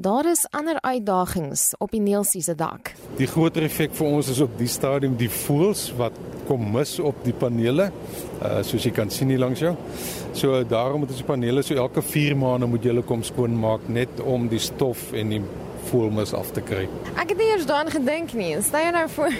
daar 0.00 0.26
is 0.30 0.46
ander 0.50 0.80
uitdagings 0.80 1.74
op 1.78 1.90
die 1.90 2.00
Neelsie 2.00 2.42
se 2.42 2.54
dak. 2.54 2.92
Die 3.18 3.26
groter 3.28 3.66
effek 3.66 3.92
vir 3.98 4.06
ons 4.06 4.30
is 4.32 4.40
op 4.40 4.54
die 4.58 4.68
stadium 4.70 5.16
die 5.20 5.28
voels 5.42 5.90
wat 5.98 6.16
kom 6.48 6.64
mis 6.72 6.96
op 7.04 7.18
die 7.24 7.34
panele, 7.36 7.90
uh, 8.40 8.62
soos 8.66 8.86
jy 8.86 8.94
kan 8.96 9.12
sien 9.12 9.28
hier 9.30 9.42
langs 9.42 9.60
jou. 9.60 9.74
So 10.32 10.62
daarom 10.64 11.04
moet 11.04 11.12
ons 11.12 11.20
die 11.20 11.28
panele 11.28 11.62
so 11.66 11.76
elke 11.76 12.02
4 12.02 12.38
maande 12.40 12.70
moet 12.70 12.86
jy 12.86 12.94
hulle 12.94 13.04
kom 13.06 13.22
skoonmaak 13.26 13.90
net 13.92 14.22
om 14.24 14.48
die 14.48 14.62
stof 14.62 15.10
en 15.12 15.36
die 15.36 15.42
voelmis 15.90 16.32
af 16.36 16.48
te 16.56 16.64
kry. 16.64 16.86
Ek 17.20 17.34
het 17.34 17.36
nie 17.36 17.50
eers 17.52 17.68
daaraan 17.68 17.92
gedink 17.92 18.32
nie. 18.38 18.54
Stel 18.64 18.88
jou 18.88 18.96
nou 18.96 19.06
voor. 19.18 19.38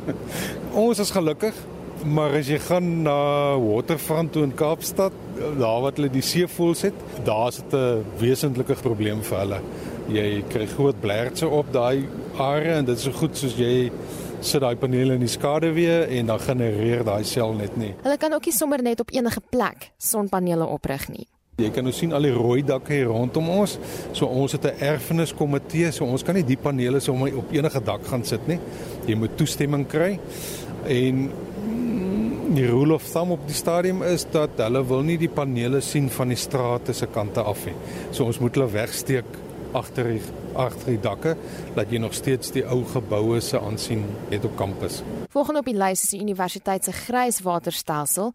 ons 0.84 1.00
is 1.00 1.16
gelukkig 1.16 1.56
Maar 2.04 2.36
as 2.38 2.46
jy 2.46 2.58
gaan 2.62 3.02
na 3.02 3.58
Waterfront 3.58 4.32
toe 4.32 4.44
in 4.46 4.54
Kaapstad, 4.54 5.12
daar 5.58 5.80
wat 5.82 5.98
hulle 5.98 6.10
die 6.12 6.22
seevoëls 6.22 6.84
het, 6.86 7.00
daar 7.26 7.48
is 7.48 7.58
dit 7.58 7.74
'n 7.74 8.04
wesentlike 8.18 8.74
probleem 8.82 9.22
vir 9.22 9.38
hulle. 9.38 9.60
Jy 10.08 10.44
kry 10.48 10.66
groot 10.66 11.00
blertse 11.00 11.48
op 11.48 11.72
daai 11.72 12.06
area 12.38 12.76
en 12.76 12.84
dit 12.84 12.96
is 12.96 13.02
so 13.02 13.12
goed 13.12 13.36
soos 13.36 13.56
jy 13.56 13.90
sit 14.40 14.60
daai 14.60 14.76
panele 14.76 15.14
in 15.14 15.20
die 15.20 15.28
skaduwee 15.28 16.06
en 16.18 16.26
dan 16.26 16.40
genereer 16.40 17.04
daai 17.04 17.24
sel 17.24 17.52
net 17.52 17.76
nie. 17.76 17.94
Hulle 18.02 18.16
kan 18.16 18.32
ook 18.32 18.44
nie 18.44 18.54
sommer 18.54 18.82
net 18.82 19.00
op 19.00 19.10
enige 19.10 19.40
plek 19.50 19.90
sonpanele 19.98 20.66
oprig 20.66 21.08
nie. 21.08 21.26
Jy 21.58 21.72
kan 21.74 21.82
nou 21.82 21.92
sien 21.92 22.12
al 22.14 22.22
die 22.22 22.30
rooi 22.30 22.62
dakke 22.62 22.92
hier 22.92 23.06
rondom 23.06 23.48
ons. 23.50 23.78
So 24.12 24.26
ons 24.26 24.52
het 24.52 24.64
'n 24.64 24.78
erfeniskomitee, 24.78 25.90
so 25.92 26.04
ons 26.04 26.22
kan 26.22 26.34
nie 26.34 26.44
die 26.44 26.56
panele 26.56 27.00
sommer 27.00 27.36
op 27.36 27.52
enige 27.52 27.80
dak 27.82 28.06
gaan 28.06 28.24
sit 28.24 28.46
nie. 28.46 28.58
Jy 29.06 29.14
moet 29.16 29.36
toestemming 29.36 29.86
kry. 29.88 30.20
En 30.86 31.30
die 32.54 32.66
rule 32.66 32.94
of 32.94 33.04
thumb 33.04 33.34
op 33.34 33.42
die 33.48 33.56
stadium 33.56 34.00
is 34.06 34.24
dat 34.32 34.56
hulle 34.62 34.80
wil 34.88 35.02
nie 35.04 35.18
die 35.20 35.28
panele 35.28 35.82
sien 35.84 36.08
van 36.12 36.32
die 36.32 36.38
strate 36.38 36.94
se 36.96 37.08
kante 37.12 37.42
af 37.44 37.66
nie. 37.68 37.74
So 38.10 38.24
ons 38.24 38.40
moet 38.40 38.56
hulle 38.56 38.70
wegsteek 38.72 39.36
agter 39.76 40.08
die 40.14 40.22
agter 40.58 40.94
die 40.94 41.00
dakke 41.04 41.34
dat 41.76 41.92
jy 41.92 42.00
nog 42.00 42.14
steeds 42.16 42.50
die 42.54 42.64
ou 42.66 42.80
geboue 42.88 43.40
se 43.44 43.60
aansien 43.60 44.06
het 44.32 44.46
op 44.48 44.56
kampus. 44.58 45.02
Volgens 45.30 45.60
op 45.60 45.68
die 45.68 45.76
lys 45.76 46.06
is 46.06 46.14
die 46.16 46.22
universiteit 46.24 46.88
se 46.88 46.94
grijswaterstelsel. 46.96 48.32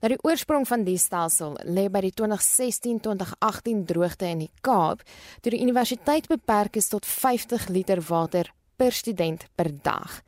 Nou 0.00 0.12
die 0.14 0.22
oorsprong 0.22 0.68
van 0.68 0.86
die 0.86 0.98
stelsel 1.02 1.58
lê 1.66 1.88
by 1.90 2.04
die 2.06 2.14
2016-2018 2.22 3.82
droogte 3.90 4.30
in 4.30 4.46
die 4.46 4.52
Kaap, 4.62 5.02
toe 5.42 5.52
die 5.52 5.64
universiteit 5.66 6.30
beperk 6.30 6.78
is 6.78 6.88
tot 6.92 7.06
50 7.06 7.68
liter 7.74 8.00
water 8.08 8.52
per 8.76 8.94
student 8.94 9.48
per 9.56 9.72
dag. 9.82 10.22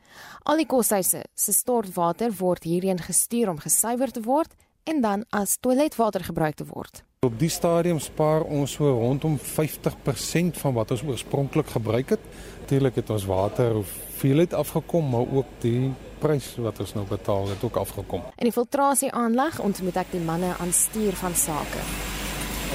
Al 0.48 0.62
die 0.62 0.66
koshuise 0.66 1.24
se 1.34 1.52
stortwater 1.52 2.32
word 2.38 2.64
hierheen 2.64 3.00
gestuur 3.02 3.50
om 3.52 3.60
gesuiwer 3.60 4.10
te 4.10 4.22
word 4.24 4.54
en 4.88 5.02
dan 5.04 5.24
as 5.30 5.58
toiletwater 5.60 6.24
gebruik 6.24 6.56
te 6.56 6.66
word. 6.68 7.02
Op 7.26 7.34
die 7.38 7.50
stadium 7.50 7.98
spaar 7.98 8.44
ons 8.46 8.76
so 8.78 8.90
rondom 8.94 9.38
50% 9.42 10.60
van 10.62 10.74
wat 10.76 10.92
ons 10.94 11.02
oorspronklik 11.02 11.72
gebruik 11.74 12.14
het. 12.14 12.28
Natuurlik 12.60 13.00
het 13.02 13.10
ons 13.10 13.26
water 13.26 13.74
hoeveelheid 13.80 14.54
afgekom, 14.54 15.10
maar 15.10 15.26
ook 15.40 15.50
die 15.64 15.90
prys 16.22 16.52
wat 16.62 16.78
ons 16.78 16.94
nou 16.94 17.04
betaal 17.10 17.48
het 17.50 17.64
ook 17.64 17.76
afgekom. 17.76 18.22
In 18.36 18.46
die 18.50 18.54
filtrasieaanleg 18.54 19.58
ontmoet 19.60 19.98
ek 19.98 20.14
die 20.14 20.22
manne 20.22 20.54
aan 20.62 20.72
stuur 20.72 21.18
van 21.18 21.34
sake. 21.34 21.82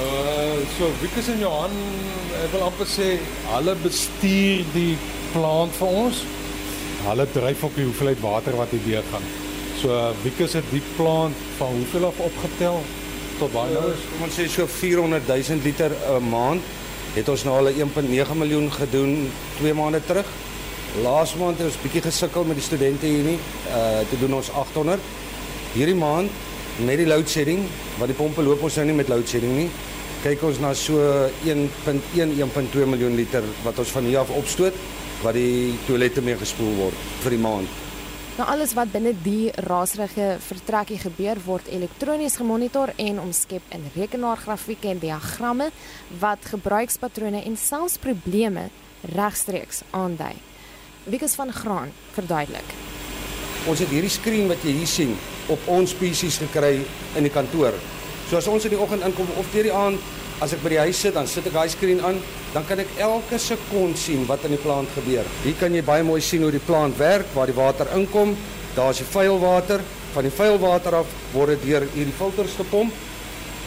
Uh 0.04 0.60
so 0.76 0.92
Wikus 1.02 1.28
en 1.30 1.40
Johan, 1.40 1.74
ek 2.44 2.54
wil 2.56 2.68
amper 2.68 2.90
sê 2.90 3.14
hulle 3.54 3.76
bestuur 3.84 4.64
die 4.74 4.96
plant 5.32 5.76
vir 5.80 6.00
ons 6.04 6.24
hulle 7.04 7.26
dryf 7.32 7.64
ook 7.64 7.76
die 7.76 7.86
hoeveelheid 7.88 8.22
water 8.24 8.56
wat 8.56 8.72
hier 8.72 8.84
deur 8.86 9.08
gaan. 9.12 9.26
So 9.82 9.98
Wikus 10.24 10.54
het 10.56 10.68
die 10.72 10.82
plant 10.96 11.40
van 11.58 11.74
hoeveel 11.80 12.06
af 12.08 12.22
opgetel 12.24 12.80
tot 13.40 13.52
baie 13.52 13.74
nou 13.74 13.90
is 13.92 14.06
kom 14.12 14.28
ons 14.28 14.38
sê 14.38 14.46
so 14.52 14.68
400 14.70 15.28
000 15.28 15.66
liter 15.66 15.92
'n 15.92 16.30
maand. 16.30 16.62
Het 17.14 17.30
ons 17.30 17.44
nou 17.44 17.58
al 17.58 17.70
1.9 17.70 18.38
miljoen 18.38 18.72
gedoen 18.72 19.30
2 19.60 19.74
maande 19.74 20.02
terug. 20.06 20.26
Laas 21.04 21.36
maand 21.36 21.58
het 21.58 21.68
ons 21.68 21.82
bietjie 21.82 22.02
gesukkel 22.02 22.44
met 22.44 22.56
die 22.56 22.66
studente 22.66 23.06
hier 23.06 23.24
nie. 23.24 23.40
Uh 23.68 24.00
te 24.10 24.20
doen 24.20 24.34
ons 24.34 24.52
800. 24.52 25.00
Hierdie 25.74 25.96
maand 25.96 26.30
met 26.78 26.98
die 26.98 27.08
load 27.08 27.30
shedding, 27.30 27.68
wat 27.98 28.08
die 28.08 28.18
pompe 28.18 28.42
loop 28.42 28.62
ons 28.64 28.76
nou 28.76 28.86
nie 28.86 28.96
met 28.96 29.08
load 29.08 29.28
shedding 29.28 29.56
nie. 29.58 29.70
Kyk 30.24 30.44
ons 30.44 30.60
na 30.60 30.74
so 30.74 30.98
1.1 31.46 32.38
1.2 32.40 32.86
miljoen 32.86 33.16
liter 33.16 33.44
wat 33.64 33.80
ons 33.80 33.90
van 33.90 34.04
hier 34.04 34.20
af 34.20 34.30
opstoot 34.30 34.74
wat 35.24 35.38
die 35.38 35.74
toilette 35.88 36.22
mee 36.22 36.38
gespoel 36.40 36.76
word 36.78 37.10
vir 37.24 37.36
die 37.36 37.42
maand. 37.42 37.82
Nou 38.34 38.48
alles 38.50 38.74
wat 38.74 38.90
binne 38.94 39.12
die 39.24 39.52
raserige 39.68 40.40
vertrekkie 40.42 40.98
gebeur 41.04 41.38
word 41.46 41.68
elektronies 41.70 42.40
gemonitor 42.42 42.92
en 42.98 43.22
omskep 43.22 43.68
in 43.76 43.86
rekenaargrafieke 43.96 44.90
en 44.90 45.02
diagramme 45.04 45.70
wat 46.22 46.50
gebruikspatrone 46.50 47.44
en 47.46 47.58
selfs 47.58 48.00
probleme 48.02 48.70
regstreeks 49.14 49.84
aandui. 49.92 50.34
Wikus 51.06 51.38
van 51.38 51.54
Graan 51.54 51.94
verduidelik. 52.16 52.74
Ons 53.70 53.84
het 53.84 53.94
hierdie 53.94 54.12
skerm 54.12 54.50
wat 54.52 54.66
jy 54.66 54.74
hier 54.80 54.90
sien 54.90 55.14
op 55.54 55.70
ons 55.72 55.94
PC's 56.00 56.42
gekry 56.42 56.80
in 57.16 57.28
die 57.28 57.32
kantoor. 57.32 57.78
So 58.30 58.40
as 58.40 58.50
ons 58.50 58.66
in 58.66 58.74
die 58.74 58.82
oggend 58.82 59.06
inkom 59.06 59.30
of 59.38 59.52
deur 59.54 59.70
die 59.70 59.78
aand 59.78 60.12
As 60.42 60.52
ek 60.56 60.64
by 60.64 60.74
die 60.74 60.82
huis 60.82 61.00
sit, 61.00 61.14
dan 61.16 61.28
sit 61.30 61.46
ek 61.48 61.54
daai 61.56 61.70
skerm 61.72 62.02
aan, 62.04 62.18
dan 62.54 62.66
kan 62.70 62.80
ek 62.84 62.98
elke 63.02 63.40
sekond 63.42 63.98
sien 63.98 64.28
wat 64.30 64.44
in 64.46 64.54
die 64.54 64.62
plant 64.62 64.90
gebeur. 64.94 65.26
Hier 65.44 65.58
kan 65.60 65.74
jy 65.74 65.82
baie 65.86 66.06
mooi 66.06 66.22
sien 66.22 66.44
hoe 66.46 66.52
die 66.54 66.62
plant 66.62 66.98
werk, 67.02 67.32
waar 67.34 67.50
die 67.50 67.58
water 67.58 67.90
inkom. 67.98 68.36
Daar's 68.76 69.02
die 69.02 69.10
vuil 69.10 69.40
water. 69.42 69.82
Van 70.14 70.28
die 70.28 70.34
vuil 70.34 70.60
water 70.62 71.00
af 71.02 71.10
word 71.34 71.56
dit 71.56 71.66
deur 71.72 71.88
hierdie 71.96 72.14
filters 72.14 72.54
gepomp 72.60 72.94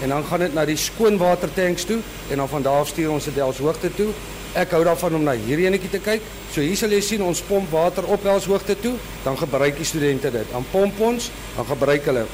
en 0.03 0.09
dan 0.13 0.25
gaan 0.25 0.43
dit 0.45 0.55
na 0.55 0.65
die 0.69 0.77
skoonwater 0.77 1.49
tanks 1.57 1.87
toe 1.89 1.99
en 2.31 2.37
dan 2.43 2.49
van 2.49 2.63
daar 2.63 2.83
af 2.85 2.89
stuur 2.89 3.11
ons 3.11 3.25
dit 3.25 3.39
Els 3.41 3.59
hoogte 3.65 3.91
toe. 3.97 4.11
Ek 4.57 4.73
hou 4.77 4.83
daarvan 4.85 5.17
om 5.19 5.25
na 5.25 5.35
hierdie 5.37 5.67
enetjie 5.69 5.91
te 5.93 6.01
kyk. 6.05 6.25
So 6.53 6.65
hier 6.65 6.77
sal 6.77 6.93
jy 6.93 7.01
sien 7.05 7.25
ons 7.25 7.43
pomp 7.45 7.71
water 7.73 8.07
op 8.13 8.25
Els 8.25 8.47
hoogte 8.49 8.77
toe, 8.81 8.95
dan 9.25 9.37
gebruik 9.41 9.77
die 9.77 9.89
studente 9.89 10.31
dit. 10.33 10.53
Dan 10.53 10.65
pomp 10.73 11.01
ons, 11.01 11.31
dan 11.57 11.69
gebruik 11.69 12.09
hulle. 12.09 12.25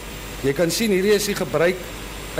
Jy 0.42 0.55
kan 0.59 0.70
sien 0.74 0.94
hierdie 0.94 1.14
is 1.16 1.26
die 1.30 1.38
gebruik 1.38 1.78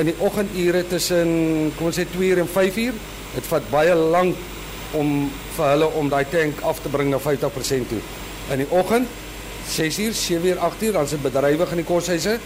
in 0.00 0.08
die 0.08 0.14
oggendure 0.24 0.84
tussen 0.88 1.72
kom 1.76 1.90
ons 1.90 1.98
sê 1.98 2.06
2 2.08 2.30
uur 2.30 2.42
en 2.44 2.50
5 2.50 2.78
uur. 2.86 3.00
Dit 3.34 3.46
vat 3.48 3.70
baie 3.70 3.94
lank 3.94 4.36
om 4.98 5.30
vir 5.56 5.70
hulle 5.72 5.88
om 5.98 6.08
daai 6.12 6.24
tank 6.30 6.60
af 6.68 6.82
te 6.82 6.92
bring 6.92 7.10
na 7.10 7.20
50% 7.20 7.88
toe. 7.88 8.00
In 8.52 8.64
die 8.64 8.70
oggend 8.70 9.08
6 9.68 9.98
uur, 9.98 10.12
7 10.12 10.48
uur, 10.48 10.58
8 10.58 10.82
uur, 10.82 10.92
dan 10.92 11.06
dit 11.06 11.22
bedrywig 11.22 11.70
in 11.70 11.82
die 11.82 11.88
koshuise 11.88 12.38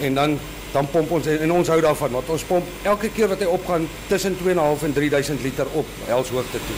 en 0.00 0.14
dan 0.14 0.38
dan 0.72 0.88
pomp 0.92 1.10
ons 1.16 1.26
en 1.26 1.52
ons 1.52 1.68
hou 1.72 1.78
daarvan 1.80 2.12
want 2.12 2.28
ons 2.28 2.42
pomp 2.44 2.66
elke 2.84 3.08
keer 3.16 3.30
wat 3.32 3.40
hy 3.40 3.48
opgaan 3.48 3.88
tussen 4.10 4.36
2.5 4.36 4.84
en 4.84 4.92
3000 4.92 5.42
liter 5.42 5.70
op 5.72 5.86
helshoogte 6.06 6.60
toe. 6.68 6.76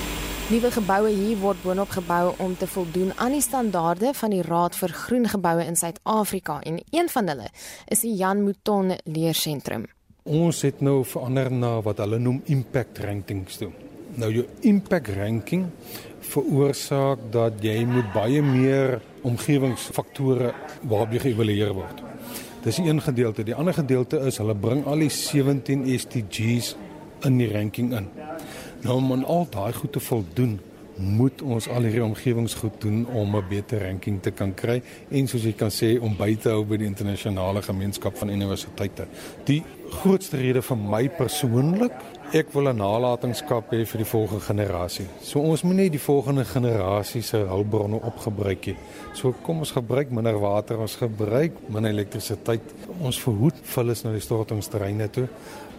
Nuwe 0.51 0.71
geboue 0.75 1.11
hier 1.15 1.39
word 1.43 1.63
boonop 1.63 1.91
gebou 1.95 2.35
om 2.43 2.57
te 2.59 2.67
voldoen 2.71 3.13
aan 3.17 3.35
die 3.35 3.43
standaarde 3.43 4.15
van 4.19 4.35
die 4.35 4.43
Raad 4.47 4.79
vir 4.79 4.95
Groen 5.05 5.29
Geboue 5.31 5.67
in 5.67 5.79
Suid-Afrika 5.79 6.61
en 6.67 6.83
een 6.91 7.11
van 7.11 7.31
hulle 7.35 7.51
is 7.87 8.07
die 8.07 8.15
Jan 8.19 8.43
Mouton 8.43 8.95
Leersentrum. 9.05 9.87
Ons 10.29 10.61
het 10.67 10.83
nou 10.85 11.01
verander 11.09 11.49
na 11.49 11.79
wat 11.81 12.03
hulle 12.03 12.19
noem 12.21 12.43
impact 12.53 12.99
rankings 13.01 13.57
toe. 13.57 13.71
Nou 14.21 14.29
jou 14.35 14.45
impact 14.69 15.09
ranking 15.17 15.65
veroorsaak 16.31 17.23
dat 17.33 17.63
jy 17.65 17.79
moet 17.89 18.11
baie 18.13 18.43
meer 18.45 18.99
omgewingsfaktore 19.25 20.53
waarop 20.83 21.15
jy 21.17 21.23
geëvalueer 21.25 21.73
word. 21.73 22.03
Dis 22.61 22.79
een 22.79 23.01
gedeelte. 23.01 23.47
Die 23.49 23.57
ander 23.57 23.73
gedeelte 23.73 24.21
is 24.29 24.37
hulle 24.43 24.55
bring 24.55 24.85
al 24.85 25.01
die 25.01 25.09
17 25.09 25.87
SDGs 25.89 26.75
in 27.25 27.39
die 27.41 27.49
ranking 27.49 27.95
in. 27.97 28.11
Nou 28.85 28.99
om 29.01 29.13
aan 29.17 29.25
al 29.25 29.49
daai 29.49 29.73
goed 29.73 29.93
te 29.97 30.05
voldoen, 30.05 30.59
moet 31.01 31.43
ons 31.43 31.69
al 31.69 31.89
hierdie 31.89 32.05
omgewingsgoed 32.05 32.81
doen 32.81 33.07
om 33.07 33.37
'n 33.37 33.49
beter 33.49 33.83
ranking 33.87 34.21
te 34.23 34.31
kan 34.31 34.55
kry 34.55 34.83
en 35.11 35.27
soos 35.27 35.43
jy 35.43 35.53
kan 35.53 35.71
sê 35.71 36.01
om 36.01 36.17
by 36.17 36.35
te 36.37 36.49
hou 36.49 36.65
by 36.65 36.77
die 36.77 36.87
internasionale 36.87 37.63
gemeenskap 37.63 38.17
van 38.17 38.29
universiteite. 38.29 39.07
Die 39.45 39.63
grootste 39.91 40.37
rede 40.37 40.63
vir 40.63 40.77
my 40.77 41.09
persoonlik 41.09 41.93
Ek 42.31 42.53
wil 42.55 42.69
'n 42.69 42.77
nalatenskap 42.77 43.73
hê 43.73 43.85
vir 43.85 43.99
die 43.99 44.07
volgende 44.07 44.41
generasie. 44.41 45.07
So 45.21 45.41
ons 45.41 45.63
moet 45.63 45.75
nie 45.75 45.91
die 45.91 45.99
volgende 45.99 46.45
generasie 46.45 47.23
se 47.23 47.37
hulpbronne 47.37 47.99
opgebruik 48.03 48.67
nie. 48.67 48.77
So 49.15 49.35
kom 49.43 49.59
ons 49.59 49.73
gebruik 49.73 50.11
minder 50.11 50.39
water, 50.39 50.79
ons 50.79 50.95
gebruik 50.95 51.53
minder 51.69 51.91
elektrisiteit. 51.91 52.63
Ons 53.01 53.21
verhoed 53.21 53.59
vullis 53.63 54.05
na 54.05 54.13
die 54.13 54.21
stortingsterreine 54.21 55.11
toe. 55.11 55.29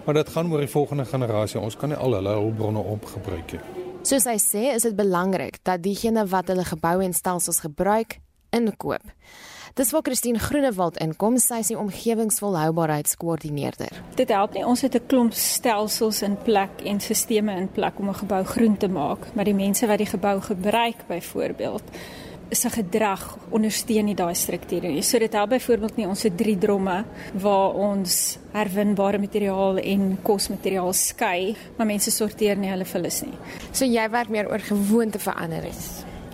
Maar 0.05 0.13
dit 0.13 0.29
gaan 0.29 0.51
oor 0.51 0.59
die 0.59 0.67
volgende 0.67 1.05
generasie. 1.05 1.59
Ons 1.59 1.77
kan 1.77 1.89
nie 1.89 1.97
al 1.97 2.13
hulle 2.13 2.35
hulpbronne 2.35 2.79
opgebruik 2.79 3.51
nie. 3.51 3.90
Soos 4.01 4.25
hy 4.25 4.39
sê, 4.41 4.73
is 4.73 4.81
dit 4.81 4.95
belangrik 4.97 5.59
dat 5.61 5.83
diegene 5.85 6.25
wat 6.25 6.49
hulle 6.49 6.65
geboue 6.65 7.05
en 7.05 7.13
stelsels 7.13 7.61
gebruik, 7.61 8.17
inkoop. 8.49 9.05
Dis 9.77 9.93
waar 9.93 10.01
Christine 10.03 10.41
Groenewald 10.41 10.97
inkom, 10.99 11.39
sy 11.39 11.61
is 11.61 11.69
die 11.69 11.77
omgewingsvolhoubaarheidskoördineerder. 11.79 14.01
Dit 14.17 14.29
help 14.33 14.53
nie 14.57 14.65
ons 14.65 14.81
het 14.81 14.95
'n 14.97 15.05
klomp 15.07 15.33
stelsels 15.33 16.21
in 16.21 16.37
plek 16.43 16.81
en 16.83 16.99
sisteme 16.99 17.55
in 17.55 17.71
plek 17.71 17.99
om 17.99 18.09
'n 18.09 18.15
gebou 18.25 18.43
groen 18.43 18.77
te 18.77 18.87
maak, 18.87 19.35
maar 19.35 19.45
die 19.45 19.53
mense 19.53 19.87
wat 19.87 19.97
die 19.97 20.09
gebou 20.09 20.41
gebruik 20.41 21.07
byvoorbeeld 21.07 21.83
se 22.51 22.69
gedrag 22.69 23.37
ondersteun 23.49 24.05
nie 24.05 24.15
daai 24.15 24.35
strukture 24.35 24.89
nie. 24.91 25.03
So 25.03 25.19
dit 25.19 25.33
help 25.33 25.53
byvoorbeeld 25.55 25.97
nie 25.97 26.07
ons 26.07 26.23
het 26.27 26.35
drie 26.37 26.57
dromme 26.59 27.03
waar 27.43 27.77
ons 27.79 28.37
herwinbare 28.51 29.21
materiaal 29.21 29.79
en 29.83 30.17
kosmateriaal 30.23 30.93
skei, 30.93 31.55
maar 31.77 31.87
mense 31.87 32.11
sorteer 32.11 32.59
nie 32.59 32.71
hulle 32.71 32.85
vullis 32.85 33.21
nie. 33.23 33.37
So 33.71 33.87
jy 33.87 34.09
werk 34.11 34.29
meer 34.29 34.51
oor 34.51 34.59
gewoonte 34.59 35.19
verander. 35.19 35.69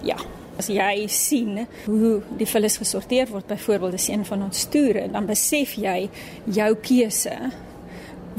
Ja, 0.06 0.18
As 0.58 0.72
jy 0.74 1.06
sien 1.14 1.68
hoe 1.86 2.16
die 2.40 2.48
vullis 2.50 2.80
gesorteer 2.82 3.30
word, 3.30 3.46
byvoorbeeld 3.46 3.94
is 3.94 4.08
een 4.10 4.24
van 4.26 4.48
ons 4.48 4.64
toere, 4.74 5.04
dan 5.14 5.28
besef 5.30 5.76
jy 5.78 6.08
jou 6.50 6.72
keuse 6.82 7.36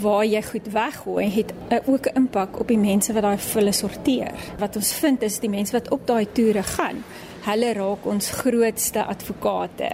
waar 0.03 0.25
jy 0.27 0.43
goed 0.47 0.67
weggooi 0.73 1.27
het 1.35 1.53
ook 1.87 2.07
'n 2.07 2.17
impak 2.17 2.59
op 2.61 2.69
die 2.69 2.79
mense 2.79 3.13
wat 3.13 3.23
daai 3.23 3.39
vullis 3.39 3.79
sorteer. 3.79 4.33
Wat 4.59 4.77
ons 4.77 4.93
vind 4.93 5.23
is 5.23 5.39
die 5.39 5.51
mense 5.51 5.73
wat 5.73 5.91
op 5.91 6.07
daai 6.07 6.27
toere 6.33 6.63
gaan, 6.63 7.05
hulle 7.47 7.73
raak 7.77 8.07
ons 8.07 8.31
grootste 8.41 9.05
advokate. 9.05 9.91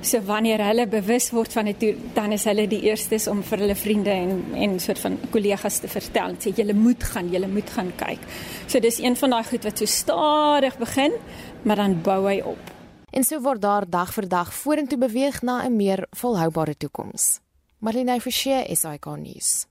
So 0.00 0.20
wanneer 0.26 0.62
hulle 0.66 0.86
bewus 0.90 1.30
word 1.34 1.52
van 1.52 1.70
dit, 1.72 1.98
dan 2.14 2.32
is 2.32 2.46
hulle 2.48 2.66
die 2.70 2.80
eerstes 2.88 3.28
om 3.28 3.42
vir 3.42 3.64
hulle 3.64 3.76
vriende 3.78 4.14
en 4.14 4.40
en 4.54 4.78
soort 4.80 5.02
van 5.04 5.18
kollegas 5.30 5.78
te 5.82 5.88
vertel, 5.88 6.38
sê 6.40 6.54
julle 6.56 6.74
moet 6.74 7.04
gaan, 7.04 7.30
julle 7.32 7.48
moet 7.48 7.70
gaan 7.70 7.92
kyk. 7.96 8.24
So 8.66 8.80
dis 8.80 9.00
een 9.02 9.16
van 9.16 9.36
daai 9.36 9.44
goed 9.44 9.64
wat 9.64 9.78
so 9.78 9.86
stadig 9.86 10.78
begin, 10.78 11.14
maar 11.62 11.76
dan 11.76 12.00
bou 12.02 12.20
hy 12.28 12.40
op. 12.40 12.74
En 13.10 13.24
so 13.24 13.40
word 13.40 13.62
daar 13.62 13.88
dag 13.88 14.12
vir 14.12 14.28
dag 14.28 14.52
vorentoe 14.54 14.98
beweeg 14.98 15.42
na 15.42 15.64
'n 15.64 15.76
meer 15.76 16.06
volhoubare 16.10 16.76
toekoms. 16.76 17.40
Marlene 17.78 18.20
Forsie 18.20 18.64
is 18.68 18.82
hy 18.82 18.98
kan 18.98 19.22
nuus. 19.22 19.66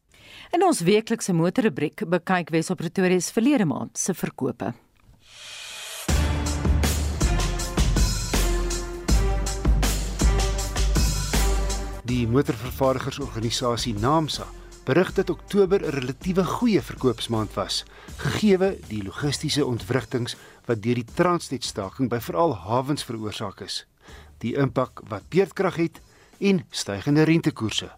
In 0.51 0.63
ons 0.63 0.81
weeklikse 0.81 1.33
motorrubriek 1.33 2.05
bekyk 2.09 2.49
Wesop 2.49 2.77
Pretoria 2.77 3.19
se 3.19 3.33
verlede 3.33 3.65
maand 3.65 3.97
se 3.97 4.13
verkope. 4.13 4.73
Die 12.07 12.23
motorvervaardigersorganisasie 12.29 13.91
NAMSA 13.99 14.45
berig 14.87 15.09
dat 15.13 15.29
Oktober 15.29 15.81
'n 15.81 15.91
relatiewe 15.91 16.43
goeie 16.45 16.81
verkoopsmaand 16.81 17.53
was, 17.53 17.83
gegee 18.17 18.57
die 18.87 19.03
logistiese 19.03 19.65
ontwrigtings 19.65 20.35
wat 20.65 20.81
deur 20.81 20.95
die 20.95 21.13
Transnet-staking 21.13 22.09
by 22.09 22.19
veral 22.19 22.55
hawens 22.55 23.03
veroorsaak 23.03 23.59
is, 23.61 23.85
die 24.37 24.55
impak 24.55 25.01
wat 25.09 25.27
beerdkrag 25.29 25.75
het 25.75 25.99
en 26.39 26.65
stygende 26.69 27.23
rentekoerse. 27.23 27.91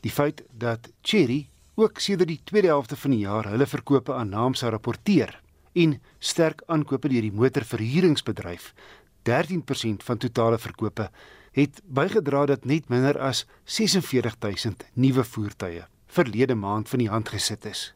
Die 0.00 0.12
feit 0.12 0.42
dat 0.52 0.90
Cherry 1.02 1.48
ook 1.74 1.98
sedert 1.98 2.28
die 2.28 2.40
tweede 2.44 2.68
helfte 2.68 2.96
van 2.96 3.10
die 3.10 3.24
jaar 3.24 3.48
hulle 3.48 3.66
verkope 3.66 4.12
aan 4.14 4.28
NAMSA 4.28 4.68
rapporteer 4.68 5.40
en 5.72 6.00
sterk 6.18 6.62
aankope 6.66 7.08
deur 7.08 7.22
die 7.22 7.32
motorverhuuringsbedryf 7.32 8.74
13% 9.22 10.04
van 10.04 10.18
totale 10.18 10.58
verkope 10.58 11.10
het 11.54 11.80
bygedra 11.86 12.46
dat 12.50 12.64
net 12.64 12.88
minder 12.90 13.18
as 13.18 13.44
46000 13.64 14.84
nuwe 14.92 15.24
voertuie 15.24 15.84
verlede 16.06 16.54
maand 16.54 16.88
van 16.88 16.98
die 17.02 17.10
hand 17.10 17.30
gesit 17.30 17.64
is. 17.64 17.94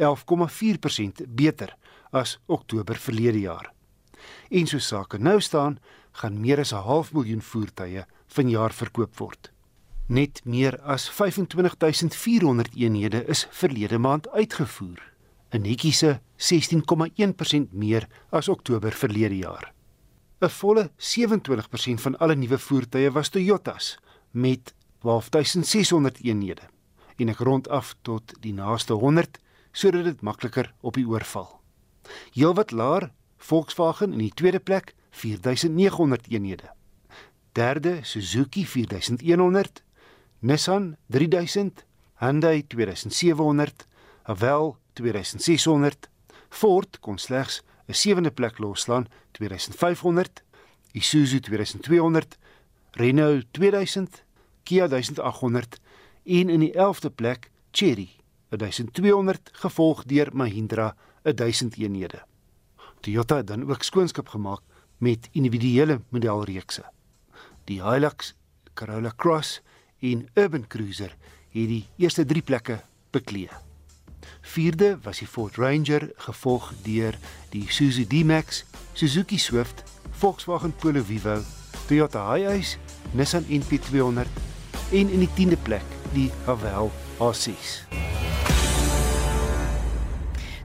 11,4% 0.00 1.24
beter 1.28 1.74
as 2.10 2.38
Oktober 2.46 2.96
verlede 2.96 3.40
jaar. 3.40 3.72
En 4.50 4.66
so 4.66 4.78
sake 4.78 5.18
nou 5.18 5.40
staan, 5.40 5.78
gaan 6.12 6.40
meer 6.40 6.58
as 6.58 6.72
'n 6.72 6.84
half 6.84 7.12
miljoen 7.12 7.42
voertuie 7.42 8.04
vanjaar 8.26 8.72
verkoop 8.72 9.16
word. 9.18 9.52
Net 10.06 10.40
meer 10.44 10.80
as 10.80 11.08
25400 11.10 12.74
eenhede 12.74 13.24
is 13.24 13.46
verlede 13.50 13.98
maand 13.98 14.28
uitgevoer, 14.28 15.12
'n 15.50 15.60
netjiese 15.62 16.20
16,1% 16.36 17.72
meer 17.72 18.08
as 18.30 18.48
Oktober 18.48 18.92
verlede 18.92 19.36
jaar. 19.36 19.72
'n 20.40 20.48
volle 20.48 20.90
27% 20.96 22.00
van 22.00 22.16
alle 22.18 22.34
nuwe 22.34 22.58
voertuie 22.58 23.10
was 23.10 23.28
Toyotas 23.28 23.98
met 24.30 24.74
12600 25.02 26.20
eenhede. 26.24 26.62
En 27.16 27.28
ek 27.28 27.38
rond 27.38 27.68
af 27.68 27.94
tot 28.02 28.32
die 28.40 28.52
naaste 28.52 28.92
100 28.92 29.38
sodat 29.72 30.04
dit 30.04 30.20
makliker 30.20 30.72
op 30.80 30.94
die 30.94 31.06
oorval. 31.06 31.60
Heelwat 32.32 32.70
laer 32.70 33.10
Volkswagen 33.36 34.12
in 34.12 34.18
die 34.18 34.34
tweede 34.34 34.60
plek 34.60 34.94
4900 35.10 36.28
eenhede. 36.28 36.72
Derde 37.52 37.98
Suzuki 38.02 38.66
4100, 38.66 39.82
Nissan 40.38 40.96
3000, 41.06 41.84
Hyundai 42.14 42.64
2700, 42.66 43.86
Haval 44.22 44.76
2600, 44.92 46.08
Ford 46.48 46.98
kon 47.00 47.18
slegs 47.18 47.62
'n 47.90 47.94
sewende 47.94 48.30
plek 48.30 48.58
loslaan 48.58 49.06
2500, 49.30 50.42
Isuzu 50.92 51.40
2200, 51.40 52.38
Renault 52.90 53.46
2000, 53.50 54.24
Kia 54.62 54.86
1800 54.88 55.80
en 56.24 56.48
in 56.48 56.60
die 56.60 56.72
11de 56.72 57.10
plek 57.14 57.50
Chery 57.70 58.08
1200 58.48 59.50
gevolg 59.52 60.04
deur 60.04 60.28
Mahindra 60.32 60.96
1000 61.22 61.76
eenhede. 61.76 62.22
Toyota 63.00 63.36
het 63.36 63.46
dan 63.46 63.70
ook 63.70 63.82
skoonskip 63.82 64.28
gemaak 64.28 64.60
met 64.98 65.28
individuele 65.32 66.00
modelreekse. 66.08 66.84
Die 67.64 67.82
Hilux, 67.82 68.34
Corolla 68.74 69.12
Cross 69.16 69.60
en 69.98 70.28
Urban 70.34 70.66
Cruiser 70.66 71.16
het 71.50 71.68
die 71.68 71.86
eerste 71.96 72.24
3 72.24 72.42
plekke 72.42 72.80
bekleë. 73.10 73.69
Vierde 74.42 74.98
was 75.02 75.18
die 75.18 75.26
Ford 75.26 75.58
Ranger 75.58 76.08
gevolg 76.26 76.72
deur 76.84 77.12
die 77.52 77.64
Isuzu 77.66 78.04
D-Max, 78.04 78.64
Suzuki 78.94 79.38
Swift, 79.38 79.84
Volkswagen 80.12 80.72
Polo 80.72 81.02
Vivo, 81.08 81.42
Toyota 81.88 82.34
Hiace, 82.34 82.78
Nissan 83.12 83.44
NP200 83.44 84.26
en 84.92 85.10
in 85.10 85.20
die 85.20 85.30
10de 85.36 85.56
plek 85.62 85.86
die 86.14 86.30
Haval 86.46 86.90
H6. 87.18 88.09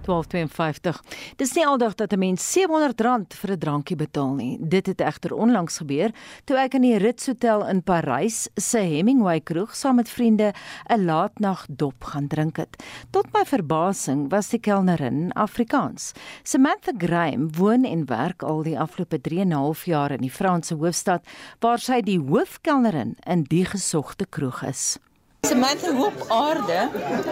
1252. 0.06 1.02
Dis 1.36 1.54
nie 1.56 1.66
aldag 1.66 1.96
dat 1.96 2.14
'n 2.14 2.20
mens 2.20 2.58
R700 2.58 3.34
vir 3.34 3.52
'n 3.52 3.60
drankie 3.60 3.96
betaal 3.96 4.34
nie. 4.34 4.58
Dit 4.60 4.86
het 4.86 5.02
egter 5.02 5.34
onlangs 5.34 5.78
gebeur 5.78 6.12
toe 6.46 6.58
ek 6.58 6.74
in 6.74 6.82
die 6.82 6.98
Ritz 6.98 7.28
Hotel 7.28 7.68
in 7.68 7.84
Parys 7.84 8.50
se 8.56 8.78
Hemingway 8.78 9.40
kroeg 9.42 9.76
saam 9.76 9.96
met 9.96 10.10
vriende 10.10 10.54
'n 10.90 11.06
laatnag 11.06 11.66
dop 11.70 12.04
gaan 12.04 12.28
drink 12.28 12.58
het. 12.58 12.84
Tot 13.12 13.26
my 13.34 13.46
verbasing 13.46 14.30
was 14.30 14.50
die 14.50 14.60
kelnerin 14.60 15.32
Afrikaans. 15.34 16.12
Samantha 16.44 16.92
Graham 16.98 17.50
woon 17.56 17.84
en 17.84 18.06
werk 18.06 18.44
al 18.44 18.64
die 18.64 18.80
afgelope 18.80 19.22
3 19.22 19.40
en 19.40 19.48
'n 19.48 19.52
half 19.52 19.86
jaar 19.86 20.12
in 20.12 20.22
die 20.22 20.32
Franse 20.32 20.76
hoofstad 20.76 21.26
waar 21.60 21.80
sy 21.80 22.02
die 22.02 22.20
hoofkelnerin 22.20 23.16
in 23.26 23.44
die 23.44 23.66
gesogte 23.66 24.26
kroeg 24.30 24.64
is. 24.64 24.98
Samantha 25.46 25.92
hoop 25.94 26.26
aarde 26.28 26.80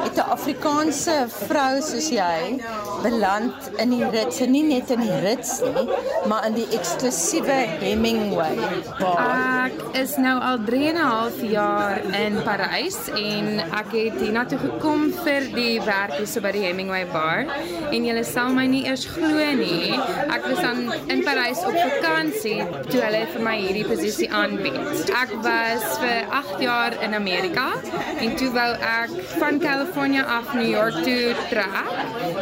het 0.04 0.18
'n 0.18 0.30
Afrikaanse 0.36 1.16
vrou 1.48 1.82
soos 1.82 2.10
jy 2.10 2.62
beland 3.02 3.54
in 3.78 3.90
die 3.90 4.10
rits, 4.10 4.40
nie 4.40 4.64
net 4.64 4.90
in 4.90 5.00
die 5.00 5.20
rits 5.20 5.62
nie, 5.62 5.88
maar 6.28 6.46
in 6.48 6.54
die 6.54 6.68
eksklusiewe 6.78 7.58
Hemingway 7.82 8.56
bar. 9.00 9.66
Ek 9.66 9.98
is 10.04 10.16
nou 10.18 10.36
al 10.40 10.60
3 10.66 10.88
en 10.90 10.96
'n 10.96 11.10
half 11.16 11.42
jaar 11.42 11.98
in 12.26 12.38
Parys 12.44 12.98
en 13.16 13.60
ek 13.60 13.90
het 13.92 14.18
hiernatoe 14.22 14.60
gekom 14.60 15.14
vir 15.24 15.42
die 15.56 15.82
werk 15.82 16.14
hier 16.14 16.28
so 16.28 16.42
by 16.42 16.52
die 16.52 16.64
Hemingway 16.68 17.06
bar 17.06 17.46
en 17.92 18.06
julle 18.06 18.24
sal 18.24 18.50
my 18.50 18.66
nie 18.66 18.86
eers 18.86 19.06
glo 19.06 19.52
nie. 19.56 20.00
Ek 20.30 20.46
was 20.46 20.62
dan 20.62 20.94
in 21.08 21.24
Parys 21.24 21.66
op 21.66 21.74
vakansie 21.74 22.62
toe 22.90 23.02
hulle 23.02 23.26
vir 23.34 23.42
my 23.42 23.58
hierdie 23.58 23.88
posisie 23.88 24.30
aanbied. 24.32 25.10
Ek 25.10 25.32
was 25.42 25.98
vir 25.98 26.26
8 26.30 26.62
jaar 26.62 26.94
in 27.02 27.14
Amerika 27.14 27.74
en 28.24 28.36
toe 28.40 28.50
wou 28.56 28.70
ek 28.88 29.16
van 29.40 29.60
California 29.60 30.24
af 30.38 30.54
New 30.54 30.70
York 30.70 31.02
toe 31.04 31.36
trek 31.50 31.92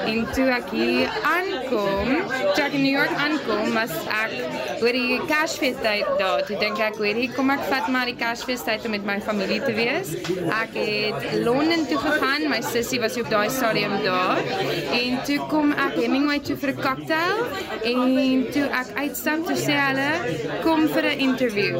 en 0.05 0.25
toe 0.35 0.47
ek 0.53 0.69
hier 0.75 1.09
aankom, 1.27 2.11
toe 2.55 2.63
ek 2.65 2.75
in 2.77 2.85
New 2.85 2.95
York 2.95 3.15
aankom, 3.25 3.73
was 3.75 3.93
ek 4.05 4.81
oor 4.81 4.95
die 4.97 5.19
Kersfeestyd 5.29 6.07
daar. 6.19 6.43
Toe 6.47 6.57
dink 6.61 6.79
ek, 6.81 6.97
hoorie, 7.01 7.29
kom 7.35 7.51
ek 7.53 7.63
vat 7.69 7.89
maar 7.93 8.09
die 8.09 8.17
Kersfeestyd 8.19 8.85
om 8.87 8.95
met 8.95 9.05
my 9.07 9.17
familie 9.23 9.59
te 9.63 9.73
wees. 9.77 10.13
Ek 10.57 10.75
het 10.77 11.27
Londen 11.45 11.85
toe 11.89 11.99
gegaan, 12.01 12.47
my 12.51 12.61
sussie 12.65 13.01
was 13.01 13.17
op 13.21 13.29
daai 13.31 13.49
stadium 13.53 13.97
daar 14.05 14.41
en 14.97 15.19
toe 15.27 15.39
kom 15.51 15.73
ek 15.73 15.97
Hemingway 16.01 16.39
toe 16.45 16.57
vir 16.57 16.73
'n 16.73 16.81
cocktail 16.81 17.37
en 17.93 18.45
toe 18.53 18.65
ek 18.81 18.89
uitstap 19.03 19.45
toe 19.47 19.57
sê 19.57 19.75
hulle 19.77 20.11
kom 20.65 20.87
vir 20.87 21.05
'n 21.11 21.19
interview. 21.27 21.77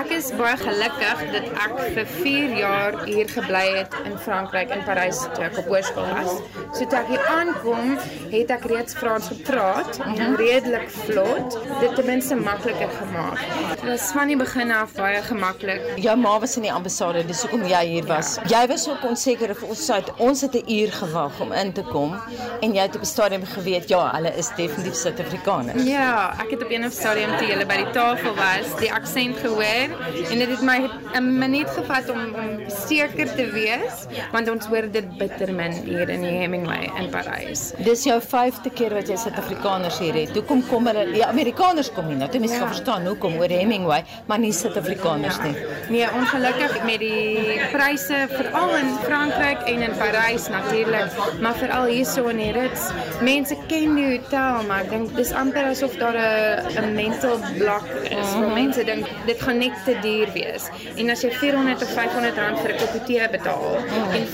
Ek 0.00 0.10
is 0.10 0.30
baie 0.32 0.56
gelukkig 0.56 1.18
dat 1.34 1.46
ek 1.64 1.74
vir 1.94 2.06
4 2.06 2.56
jaar 2.64 3.07
hier 3.08 3.28
gebly 3.28 3.64
het 3.76 3.94
in 4.04 4.16
Frankryk 4.18 4.70
in 4.74 4.84
Parys 4.86 5.20
toe 5.34 5.44
ek 5.46 5.58
op 5.62 5.70
hoërskool 5.72 6.08
was. 6.12 6.40
So 6.76 6.86
toe 6.86 6.98
ek 7.00 7.10
hier 7.12 7.24
aankom, 7.32 7.94
het 8.32 8.52
ek 8.54 8.66
reeds 8.70 8.96
Frans 8.98 9.30
gepraat, 9.32 9.98
mm 9.98 10.14
-hmm. 10.14 10.36
redelik 10.40 10.90
vlot, 10.90 11.58
dit 11.80 11.94
ten 11.94 12.06
minste 12.06 12.34
makliker 12.34 12.90
gemaak. 13.00 13.40
Was 13.88 14.10
van 14.12 14.28
die 14.28 14.36
begin 14.36 14.68
af 14.70 14.90
baie 14.92 15.20
gemaklik. 15.24 15.80
Jou 15.96 16.12
ma 16.20 16.34
was 16.42 16.56
in 16.60 16.66
die 16.66 16.72
ambassade, 16.72 17.22
dis 17.24 17.40
hoekom 17.46 17.62
jy 17.64 17.80
hier 17.88 18.06
was. 18.08 18.34
Ja. 18.36 18.58
Jy 18.58 18.66
was 18.68 18.82
ook 18.88 19.04
onseker 19.08 19.54
of 19.54 19.62
ons 19.64 19.84
uit 19.90 20.10
ons 20.18 20.40
het 20.44 20.54
'n 20.54 20.72
uur 20.72 20.92
gewag 20.92 21.40
om 21.40 21.52
in 21.52 21.72
te 21.72 21.82
kom 21.82 22.12
en 22.60 22.74
jy 22.74 22.82
het 22.82 22.94
op 22.94 23.00
die 23.00 23.10
stadium 23.10 23.44
geweet 23.44 23.88
ja, 23.88 24.10
hulle 24.14 24.32
is 24.36 24.48
definitief 24.56 24.94
Suid-Afrikaners. 24.94 25.84
Ja, 25.84 26.34
ek 26.40 26.50
het 26.50 26.62
op 26.62 26.70
'n 26.70 26.90
stadium 26.90 27.36
toe 27.38 27.46
hulle 27.46 27.66
by 27.66 27.76
die 27.76 27.90
tafel 27.90 28.34
was, 28.34 28.76
die 28.80 28.92
aksent 28.92 29.36
gehoor 29.36 29.88
en 30.30 30.38
dit 30.38 30.48
het 30.48 30.62
my 30.62 30.90
'n 31.14 31.38
minuut 31.38 31.70
gevat 31.70 32.10
om 32.10 32.34
om 32.34 32.48
seker 32.68 33.34
te 33.36 33.50
wees 33.50 34.06
want 34.32 34.50
ons 34.50 34.66
hoor 34.66 34.90
dit 34.90 35.18
bitter 35.18 35.54
min 35.54 35.72
hier 35.72 36.08
in 36.08 36.20
die 36.20 36.36
Hemingway 36.42 36.90
in 36.98 37.08
Parys. 37.10 37.72
Dis 37.78 38.04
jou 38.04 38.20
5de 38.20 38.70
keer 38.74 38.94
wat 38.94 39.08
jy 39.08 39.16
Suid-Afrikaners 39.16 39.98
hier 39.98 40.14
het. 40.14 40.30
Hoekom 40.36 40.66
kom 40.68 40.86
hulle 40.86 41.12
die 41.12 41.24
Amerikaners 41.24 41.92
kom 41.92 42.06
nie? 42.06 42.16
Nou, 42.16 42.30
jy 42.32 42.40
mis 42.40 42.50
ja. 42.50 42.66
verstaan 42.66 43.06
hoekom 43.06 43.38
oor 43.38 43.48
Hemingway, 43.48 43.77
maar 44.26 44.38
nie 44.38 44.52
Suid-Afrikaners 44.52 45.36
ja. 45.36 45.42
nie. 45.42 45.56
Nee, 45.88 46.08
ongelukkig 46.14 46.84
met 46.84 46.98
die 46.98 47.60
pryse 47.72 48.26
veral 48.28 48.76
in 48.76 48.90
Frankryk 49.04 49.64
en 49.70 49.82
in 49.82 49.94
Parys 49.96 50.48
natuurlik, 50.48 51.10
maar 51.40 51.54
veral 51.54 51.88
hierso 51.92 52.26
in 52.32 52.36
die 52.42 52.52
Ritz. 52.52 52.90
Mense 53.24 53.56
ken 53.68 53.94
die 53.94 54.06
hotel, 54.16 54.62
maar 54.68 54.84
ek 54.84 54.90
dink 54.90 55.14
dis 55.16 55.32
amper 55.32 55.70
asof 55.70 55.96
daar 56.00 56.18
'n 56.18 56.94
mental 56.94 57.38
block 57.58 57.86
is. 58.04 58.30
Uh 58.34 58.40
-huh. 58.40 58.54
Mense 58.54 58.84
dink 58.84 59.06
dit 59.26 59.40
gaan 59.42 59.58
net 59.58 59.74
te 59.84 59.96
duur 60.02 60.32
wees. 60.32 60.68
En 60.96 61.10
as 61.10 61.22
jy 61.22 61.30
400 61.30 61.82
of 61.82 61.90
500 61.92 62.36
rand 62.36 62.58
vir 62.60 62.72
'n 62.72 62.78
koppie 62.78 63.04
tee 63.04 63.28
betaal 63.28 63.76
uh 63.76 63.82
-huh. 63.82 64.14
en 64.16 64.26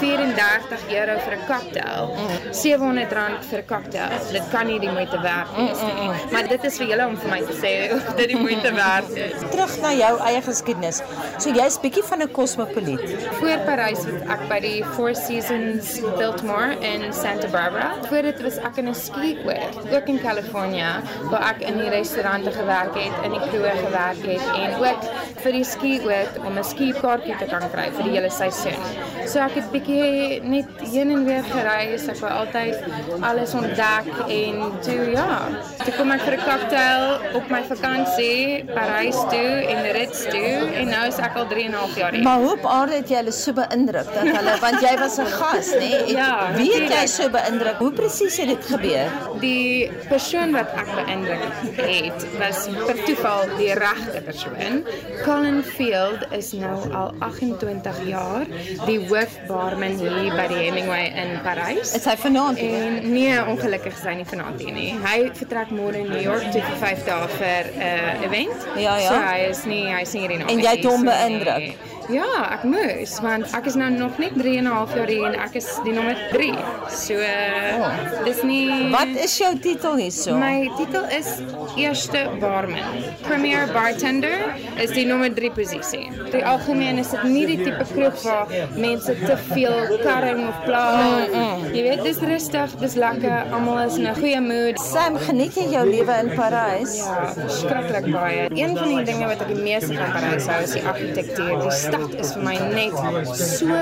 34 0.00 0.80
euro 0.90 1.18
vir 1.24 1.34
'n 1.36 1.46
cocktail, 1.46 2.04
uh 2.10 2.18
-huh. 2.18 2.52
700 2.52 3.12
rand 3.12 3.44
vir 3.50 3.58
'n 3.58 3.66
cocktail, 3.66 4.10
dit 4.32 4.42
kan 4.50 4.66
nie 4.66 4.80
die 4.80 4.90
moeite 4.90 5.20
werd 5.20 5.48
wees 5.56 5.80
nie. 5.80 5.92
Uh 5.92 6.08
-huh. 6.08 6.32
Maar 6.32 6.48
dit 6.48 6.64
is 6.64 6.76
vir 6.76 6.86
julle 6.86 7.06
om 7.06 7.16
vir 7.16 7.30
my 7.30 7.40
te 7.40 7.56
sê 7.62 7.72
of 7.96 8.14
dit 8.14 8.28
die 8.28 8.36
moeite 8.36 8.72
werd 8.74 8.87
is. 8.96 9.44
Terug 9.52 9.74
na 9.82 9.92
jou 9.96 10.12
eie 10.28 10.42
geskiedenis. 10.42 11.02
So 11.38 11.52
jy's 11.54 11.78
bietjie 11.82 12.04
van 12.10 12.22
'n 12.22 12.30
kosmopoliet. 12.32 13.04
Voor 13.40 13.58
Parys 13.66 14.04
het 14.04 14.22
ek 14.34 14.48
by 14.48 14.60
die 14.60 14.84
Four 14.94 15.14
Seasons 15.14 16.00
Biltmore 16.18 16.76
in 16.80 17.12
Santa 17.12 17.48
Barbara. 17.48 17.94
Voor 18.08 18.22
dit 18.22 18.42
was 18.42 18.56
ek 18.56 18.76
in 18.76 18.88
'n 18.88 18.94
ski 18.94 19.38
oord, 19.44 19.94
ook 19.94 20.06
in 20.06 20.20
California, 20.20 21.02
waar 21.30 21.54
ek 21.54 21.60
in 21.68 21.78
die 21.78 21.88
restaurante 21.88 22.50
gewerk 22.50 22.94
het, 22.94 23.14
in 23.24 23.30
die 23.30 23.40
kroeg 23.48 23.78
gewerk 23.84 24.22
het 24.26 24.44
en 24.56 24.74
ook 24.80 25.02
vir 25.42 25.52
die 25.52 25.64
ski 25.64 26.00
oord 26.06 26.38
om 26.46 26.58
'n 26.58 26.64
ski 26.64 26.92
kaartjie 26.92 27.36
te 27.38 27.46
kan 27.46 27.64
kry 27.70 27.90
vir 27.90 28.02
die 28.02 28.14
hele 28.16 28.30
seisoen. 28.30 28.80
So 29.26 29.40
ek 29.40 29.54
het 29.54 29.70
bietjie 29.70 30.40
net 30.42 30.68
heen 30.80 31.10
en 31.10 31.24
weer 31.24 31.44
gereis, 31.44 32.08
ek 32.08 32.20
wou 32.20 32.30
altyd 32.30 32.76
alles 33.20 33.54
ontdek 33.54 34.08
en 34.28 34.72
toe 34.82 35.10
ja, 35.12 35.48
toe 35.84 35.92
kom 35.96 36.10
ek 36.10 36.20
vir 36.20 36.34
'n 36.38 36.44
cocktail 36.44 37.34
op 37.34 37.50
my 37.50 37.62
vakansie 37.62 38.64
Parys 38.74 39.16
toe 39.32 39.52
en 39.72 39.86
Ritz 39.96 40.24
toe 40.28 40.68
en 40.80 40.90
nou 40.92 41.04
is 41.08 41.18
ek 41.24 41.36
al 41.40 41.46
3 41.48 41.64
en 41.64 41.72
'n 41.72 41.78
half 41.78 41.94
jaar 41.96 42.12
hier. 42.12 42.22
Maar 42.22 42.38
hoe 42.38 42.52
op 42.52 42.66
aarde 42.66 42.94
het 43.00 43.08
jy 43.08 43.16
hulle 43.16 43.32
so 43.32 43.52
beïndruk 43.52 44.08
dat 44.14 44.28
hulle 44.36 44.54
want 44.60 44.80
jy 44.80 44.94
was 44.98 45.18
'n 45.18 45.26
gas, 45.26 45.70
nê? 45.72 45.78
Nee? 45.78 46.16
Ja, 46.16 46.50
wie 46.56 46.72
het 46.74 46.92
jy 46.92 47.06
so 47.06 47.28
beïndruk? 47.30 47.78
Hoe 47.78 47.92
presies 47.92 48.36
het 48.36 48.48
dit 48.48 48.64
gebeur? 48.64 49.08
Die 49.40 49.90
persoon 50.08 50.52
wat 50.52 50.68
ek 50.76 50.88
beïndruk 50.94 51.44
het, 51.76 52.26
was 52.38 52.68
per 52.86 53.04
toeval 53.04 53.40
die 53.56 53.72
regte 53.72 54.20
persoon. 54.24 54.84
Colin 55.24 55.62
Field 55.62 56.26
is 56.30 56.52
nou 56.52 56.92
al 56.92 57.12
28 57.18 58.06
jaar 58.06 58.44
die 58.86 59.00
hoofbarman 59.08 59.96
hier 59.98 60.34
by 60.36 60.46
die 60.48 60.60
Hemingway 60.64 61.06
in 61.14 61.40
Parys. 61.42 61.94
Is 61.94 62.04
hy 62.04 62.16
vanaand 62.16 62.58
hier? 62.58 62.76
En 62.78 63.12
nee, 63.12 63.44
ongelukkig 63.46 63.96
is 63.96 64.04
hy 64.04 64.14
nie 64.20 64.28
vanaand 64.28 64.60
hier 64.60 64.72
nie. 64.72 64.92
Hy 65.04 65.30
vertrek 65.32 65.70
môre 65.70 65.96
in 65.96 66.10
New 66.10 66.22
York 66.22 66.50
toe 66.52 66.62
vir 66.62 66.76
5 66.84 67.04
dae 67.04 67.28
vir 67.38 67.64
'n 67.72 67.80
uh, 67.80 68.26
event. 68.26 68.57
Ja, 68.76 68.96
ja. 68.98 69.08
So 69.10 69.20
hy 69.22 69.38
is 69.50 69.64
nie 69.64 69.84
hy 69.92 70.02
is 70.06 70.12
nie 70.14 70.24
hier 70.26 70.34
nie. 70.36 70.44
En 70.46 70.62
jy 70.62 70.74
het 70.76 70.84
hom 70.88 71.04
beïndruk. 71.08 71.64
Nee. 71.64 71.87
Ja, 72.08 72.24
ek 72.54 72.62
moes 72.64 73.18
want 73.20 73.50
ek 73.52 73.66
is 73.68 73.74
nou 73.76 73.90
nog 73.92 74.16
net 74.16 74.32
3 74.40 74.54
en 74.62 74.64
'n 74.64 74.72
half 74.72 74.94
jaar 74.96 75.10
hier 75.12 75.26
en 75.28 75.34
ek 75.36 75.58
is 75.60 75.66
die 75.84 75.92
nommer 75.92 76.16
3. 76.32 76.54
So 76.88 77.12
uh, 77.20 77.84
oh. 77.84 78.24
dis 78.24 78.40
nie 78.48 78.88
Wat 78.88 79.12
is 79.12 79.36
jou 79.36 79.52
titel 79.60 79.98
hierso? 80.00 80.32
My 80.40 80.70
titel 80.78 81.04
is 81.12 81.28
eerste 81.76 82.30
barman. 82.40 83.04
Premier 83.26 83.68
bartender 83.72 84.56
is 84.80 84.94
die 84.96 85.04
nommer 85.04 85.28
3 85.34 85.50
posisie. 85.52 86.08
Die 86.32 86.40
algemeen 86.40 86.96
is 86.98 87.10
dit 87.12 87.26
nie 87.28 87.44
die 87.46 87.58
tipe 87.60 87.84
kroeg 87.92 88.16
waar 88.24 88.48
mense 88.76 89.12
te 89.26 89.36
veel 89.52 89.76
karring 90.00 90.48
of 90.48 90.64
pla. 90.64 90.86
Mm, 90.96 91.36
mm. 91.36 91.68
Jy 91.76 91.82
weet, 91.90 92.02
dis 92.08 92.22
rustig, 92.24 92.72
dis 92.80 92.96
lekker, 92.96 93.52
almal 93.52 93.84
is 93.84 94.00
in 94.00 94.08
'n 94.08 94.16
goeie 94.16 94.40
mood. 94.40 94.80
Sam, 94.80 95.20
geniet 95.28 95.60
jy 95.60 95.68
jou 95.76 95.84
lewe 95.84 96.16
in 96.24 96.32
Parys? 96.32 96.96
Ja, 97.04 97.32
verskriklik 97.36 98.10
baie. 98.12 98.48
Een 98.54 98.76
van 98.76 98.88
die 98.96 99.04
dinge 99.04 99.26
wat 99.28 99.44
ek 99.44 99.52
die 99.52 99.62
meeste 99.62 99.92
van 99.92 100.12
Parys 100.16 100.46
hou 100.46 100.62
is 100.62 100.72
die 100.72 100.86
argitektuur. 100.88 101.60
Die 101.60 101.70
stad 101.70 101.97
is 102.18 102.32
vir 102.34 102.42
my 102.42 102.56
net 102.74 102.92
so 103.36 103.78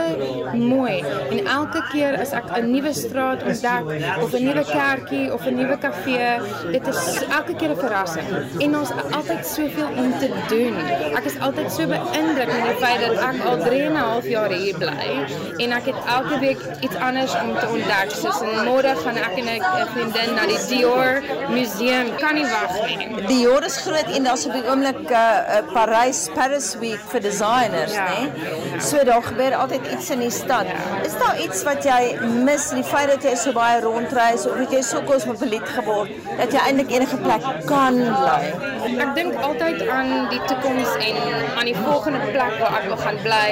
mooi. 0.55 1.03
En 1.31 1.47
elke 1.59 1.83
keer 1.93 2.19
as 2.21 2.33
ek 2.33 2.51
'n 2.57 2.71
nuwe 2.71 2.93
straat 2.93 3.43
ontdek 3.43 3.85
of 4.23 4.35
'n 4.35 4.45
nuwe 4.45 4.65
kerkie 4.65 5.33
of 5.33 5.47
'n 5.47 5.55
nuwe 5.55 5.77
kafee, 5.79 6.41
dit 6.73 6.87
is 6.87 7.03
elke 7.39 7.55
keer 7.55 7.71
'n 7.71 7.77
verrassing. 7.77 8.29
En 8.61 8.79
ons 8.79 8.89
het 8.89 9.15
altyd 9.15 9.47
soveel 9.47 9.89
om 10.03 10.11
te 10.19 10.29
doen. 10.49 10.75
Ek 11.19 11.25
is 11.25 11.39
altyd 11.41 11.73
so 11.73 11.87
beïndruk 11.87 12.51
met 12.53 12.65
die 12.71 12.79
feit 12.85 13.01
dat 13.01 13.17
ek 13.31 13.45
al 13.45 13.59
3 13.65 13.81
en 13.81 13.93
'n 13.93 13.97
half 13.97 14.27
jaar 14.29 14.51
hier 14.51 14.77
bly 14.79 15.09
en 15.59 15.73
ek 15.73 15.85
het 15.91 16.01
elke 16.07 16.39
week 16.39 16.61
iets 16.81 16.97
anders 16.97 17.33
om 17.43 17.55
te 17.59 17.67
ontdek. 17.67 18.11
Soos 18.11 18.41
môre 18.67 18.95
gaan 19.03 19.17
ek 19.17 19.37
en 19.41 19.49
'n 19.49 19.87
vriendin 19.95 20.35
na 20.35 20.47
die 20.47 20.59
Dior 20.67 21.23
museum. 21.51 22.17
Kan 22.19 22.35
nie 22.35 22.47
wag 22.47 22.75
nie. 22.87 23.27
Dior 23.27 23.65
is 23.65 23.77
groot 23.77 24.09
en 24.17 24.25
daar's 24.25 24.47
op 24.47 24.53
die 24.53 24.65
oomblik 24.71 24.99
'n 24.99 25.13
uh, 25.13 25.59
uh, 25.59 25.73
Parys 25.73 26.29
Paris 26.35 26.75
Week 26.81 27.01
vir 27.13 27.21
designers, 27.21 27.93
ja. 27.93 28.06
Nee? 28.07 28.81
So 28.81 29.05
daar 29.05 29.23
gebeur 29.23 29.55
altyd 29.55 29.87
iets 29.93 30.11
in 30.11 30.23
die 30.25 30.31
stad. 30.31 30.67
Is 31.05 31.17
daar 31.19 31.41
iets 31.41 31.63
wat 31.67 31.85
jy 31.85 32.19
mis, 32.45 32.69
die 32.77 32.85
feit 32.85 33.09
dat 33.11 33.25
jy 33.25 33.35
so 33.39 33.53
baie 33.57 33.81
rondreis 33.81 34.47
of 34.47 34.59
dat 34.61 34.73
jy 34.77 34.83
so 34.87 35.03
kosmopoliet 35.09 35.67
geword 35.77 36.13
dat 36.37 36.53
jy 36.53 36.63
eintlik 36.69 36.93
enige 36.95 37.19
plek 37.25 37.47
kan 37.69 37.99
bly? 37.99 38.41
Ek 38.87 39.15
dink 39.17 39.35
altyd 39.43 39.83
aan 39.91 40.29
die 40.31 40.41
toekoms 40.47 40.93
en 41.03 41.19
aan 41.57 41.69
die 41.69 41.77
volgende 41.79 42.21
plek 42.31 42.59
waar 42.61 42.77
ek 42.81 42.87
wil 42.91 43.01
gaan 43.01 43.19
bly, 43.25 43.49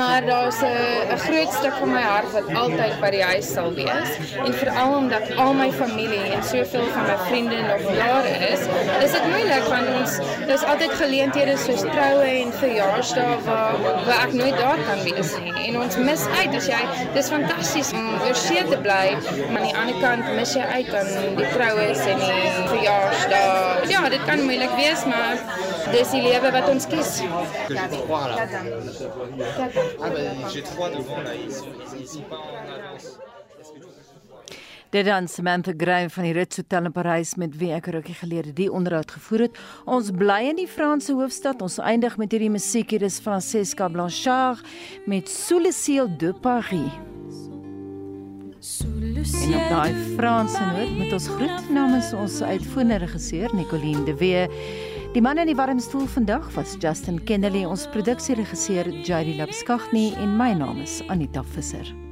maar 0.00 0.26
daar's 0.26 0.60
'n 0.64 1.18
groot 1.26 1.52
stuk 1.52 1.74
van 1.80 1.92
my 1.92 2.02
hart 2.02 2.32
wat 2.32 2.48
altyd 2.54 3.00
by 3.00 3.10
die 3.10 3.22
huis 3.22 3.52
sal 3.52 3.70
wees 3.74 4.10
en 4.44 4.52
veral 4.54 4.96
omdat 4.96 5.34
al 5.36 5.54
my 5.54 5.70
familie 5.72 6.32
en 6.34 6.42
soveel 6.42 6.86
van 6.96 7.06
my 7.06 7.18
vriende 7.28 7.60
nog 7.70 7.96
jare 7.96 8.34
is, 8.52 8.60
is 9.04 9.12
dit 9.12 9.26
moeilik 9.30 9.64
want 9.68 9.88
ons 10.00 10.18
daar's 10.48 10.64
altyd 10.64 10.92
geleenthede 11.02 11.56
soos 11.56 11.80
troue 11.80 12.28
en 12.42 12.52
verjaarsdae 12.52 13.38
waar 13.44 13.83
waar 13.84 14.24
ek 14.26 14.32
nooit 14.40 14.56
daar 14.60 14.80
kan 14.88 15.04
wees 15.08 15.34
nie 15.44 15.54
en 15.68 15.80
ons 15.82 15.98
mis 16.08 16.26
uit 16.38 16.56
as 16.60 16.68
jy 16.72 16.80
dis 17.16 17.30
fantasties 17.34 17.92
om 17.98 18.10
oor 18.20 18.40
see 18.44 18.64
te 18.70 18.80
bly 18.86 19.04
maar 19.52 19.60
aan 19.60 19.68
die 19.68 19.76
ander 19.82 20.00
kant 20.04 20.32
mis 20.38 20.56
jy 20.58 20.66
uit 20.78 20.94
aan 21.02 21.12
die 21.40 21.50
troues 21.56 22.04
en 22.14 22.24
die 22.24 22.42
verjaarsdae 22.72 23.92
ja 23.94 24.04
dit 24.16 24.28
kan 24.30 24.44
moeilik 24.48 24.76
wees 24.80 25.06
maar 25.14 25.44
Dis 25.92 26.10
die 26.10 26.22
lewe 26.24 26.50
wat 26.54 26.68
ons 26.72 26.86
kies. 26.88 27.10
Que 27.68 27.74
je 27.74 28.00
crois 28.04 28.26
là. 28.28 28.36
Ah 30.00 30.10
ben 30.10 30.48
j'ai 30.52 30.62
trois 30.62 30.90
devant 30.90 31.20
là, 31.22 31.34
ils 31.34 31.52
sont, 31.52 31.66
ils 31.98 32.08
sont 32.08 32.22
pas 32.22 32.36
en 32.36 32.72
avance. 32.74 33.18
Dit 34.94 35.04
dan 35.04 35.28
Samantha 35.28 35.72
Graham 35.76 36.10
van 36.10 36.22
die 36.22 36.32
Ritz 36.32 36.56
Hotel 36.56 36.84
in 36.86 36.92
Parys 36.94 37.32
met 37.34 37.56
wie 37.58 37.72
ek 37.74 37.88
rukkie 37.90 38.14
gelede 38.14 38.52
die 38.54 38.68
onderhoud 38.70 39.10
gevoer 39.10 39.48
het. 39.48 39.56
Ons 39.90 40.12
bly 40.14 40.52
in 40.52 40.60
die 40.60 40.68
Franse 40.70 41.16
hoofstad. 41.18 41.64
Ons 41.66 41.80
eindig 41.82 42.14
met 42.14 42.30
hierdie 42.30 42.52
musiek. 42.54 42.94
Hier 42.94 43.02
is 43.02 43.16
Francesca 43.18 43.88
Blanchard 43.90 44.62
met 45.10 45.26
Sous 45.26 45.58
le 45.64 45.72
ciel 45.74 46.06
de 46.22 46.30
Paris. 46.44 46.94
En 49.42 49.56
op 49.58 49.66
daai 49.72 49.98
Franse 50.14 50.62
noot 50.62 50.94
met 51.00 51.18
ons 51.18 51.28
groet 51.40 51.74
namens 51.74 52.12
ons 52.14 52.38
uitvoerende 52.46 53.02
regisseur 53.02 53.50
Nicoline 53.50 54.06
de 54.06 54.14
Wee. 54.22 54.46
Die 55.18 55.22
man 55.26 55.42
in 55.42 55.50
die 55.50 55.58
warm 55.58 55.82
stoel 55.82 56.06
vandag 56.06 56.46
was 56.54 56.78
Justin 56.78 57.18
Kennedy, 57.26 57.66
ons 57.66 57.90
produksieregisseur 57.90 58.94
Jady 59.02 59.34
Lapskagni 59.42 60.12
en 60.22 60.38
my 60.38 60.52
naam 60.54 60.86
is 60.86 61.00
Anita 61.10 61.42
Visser. 61.42 62.03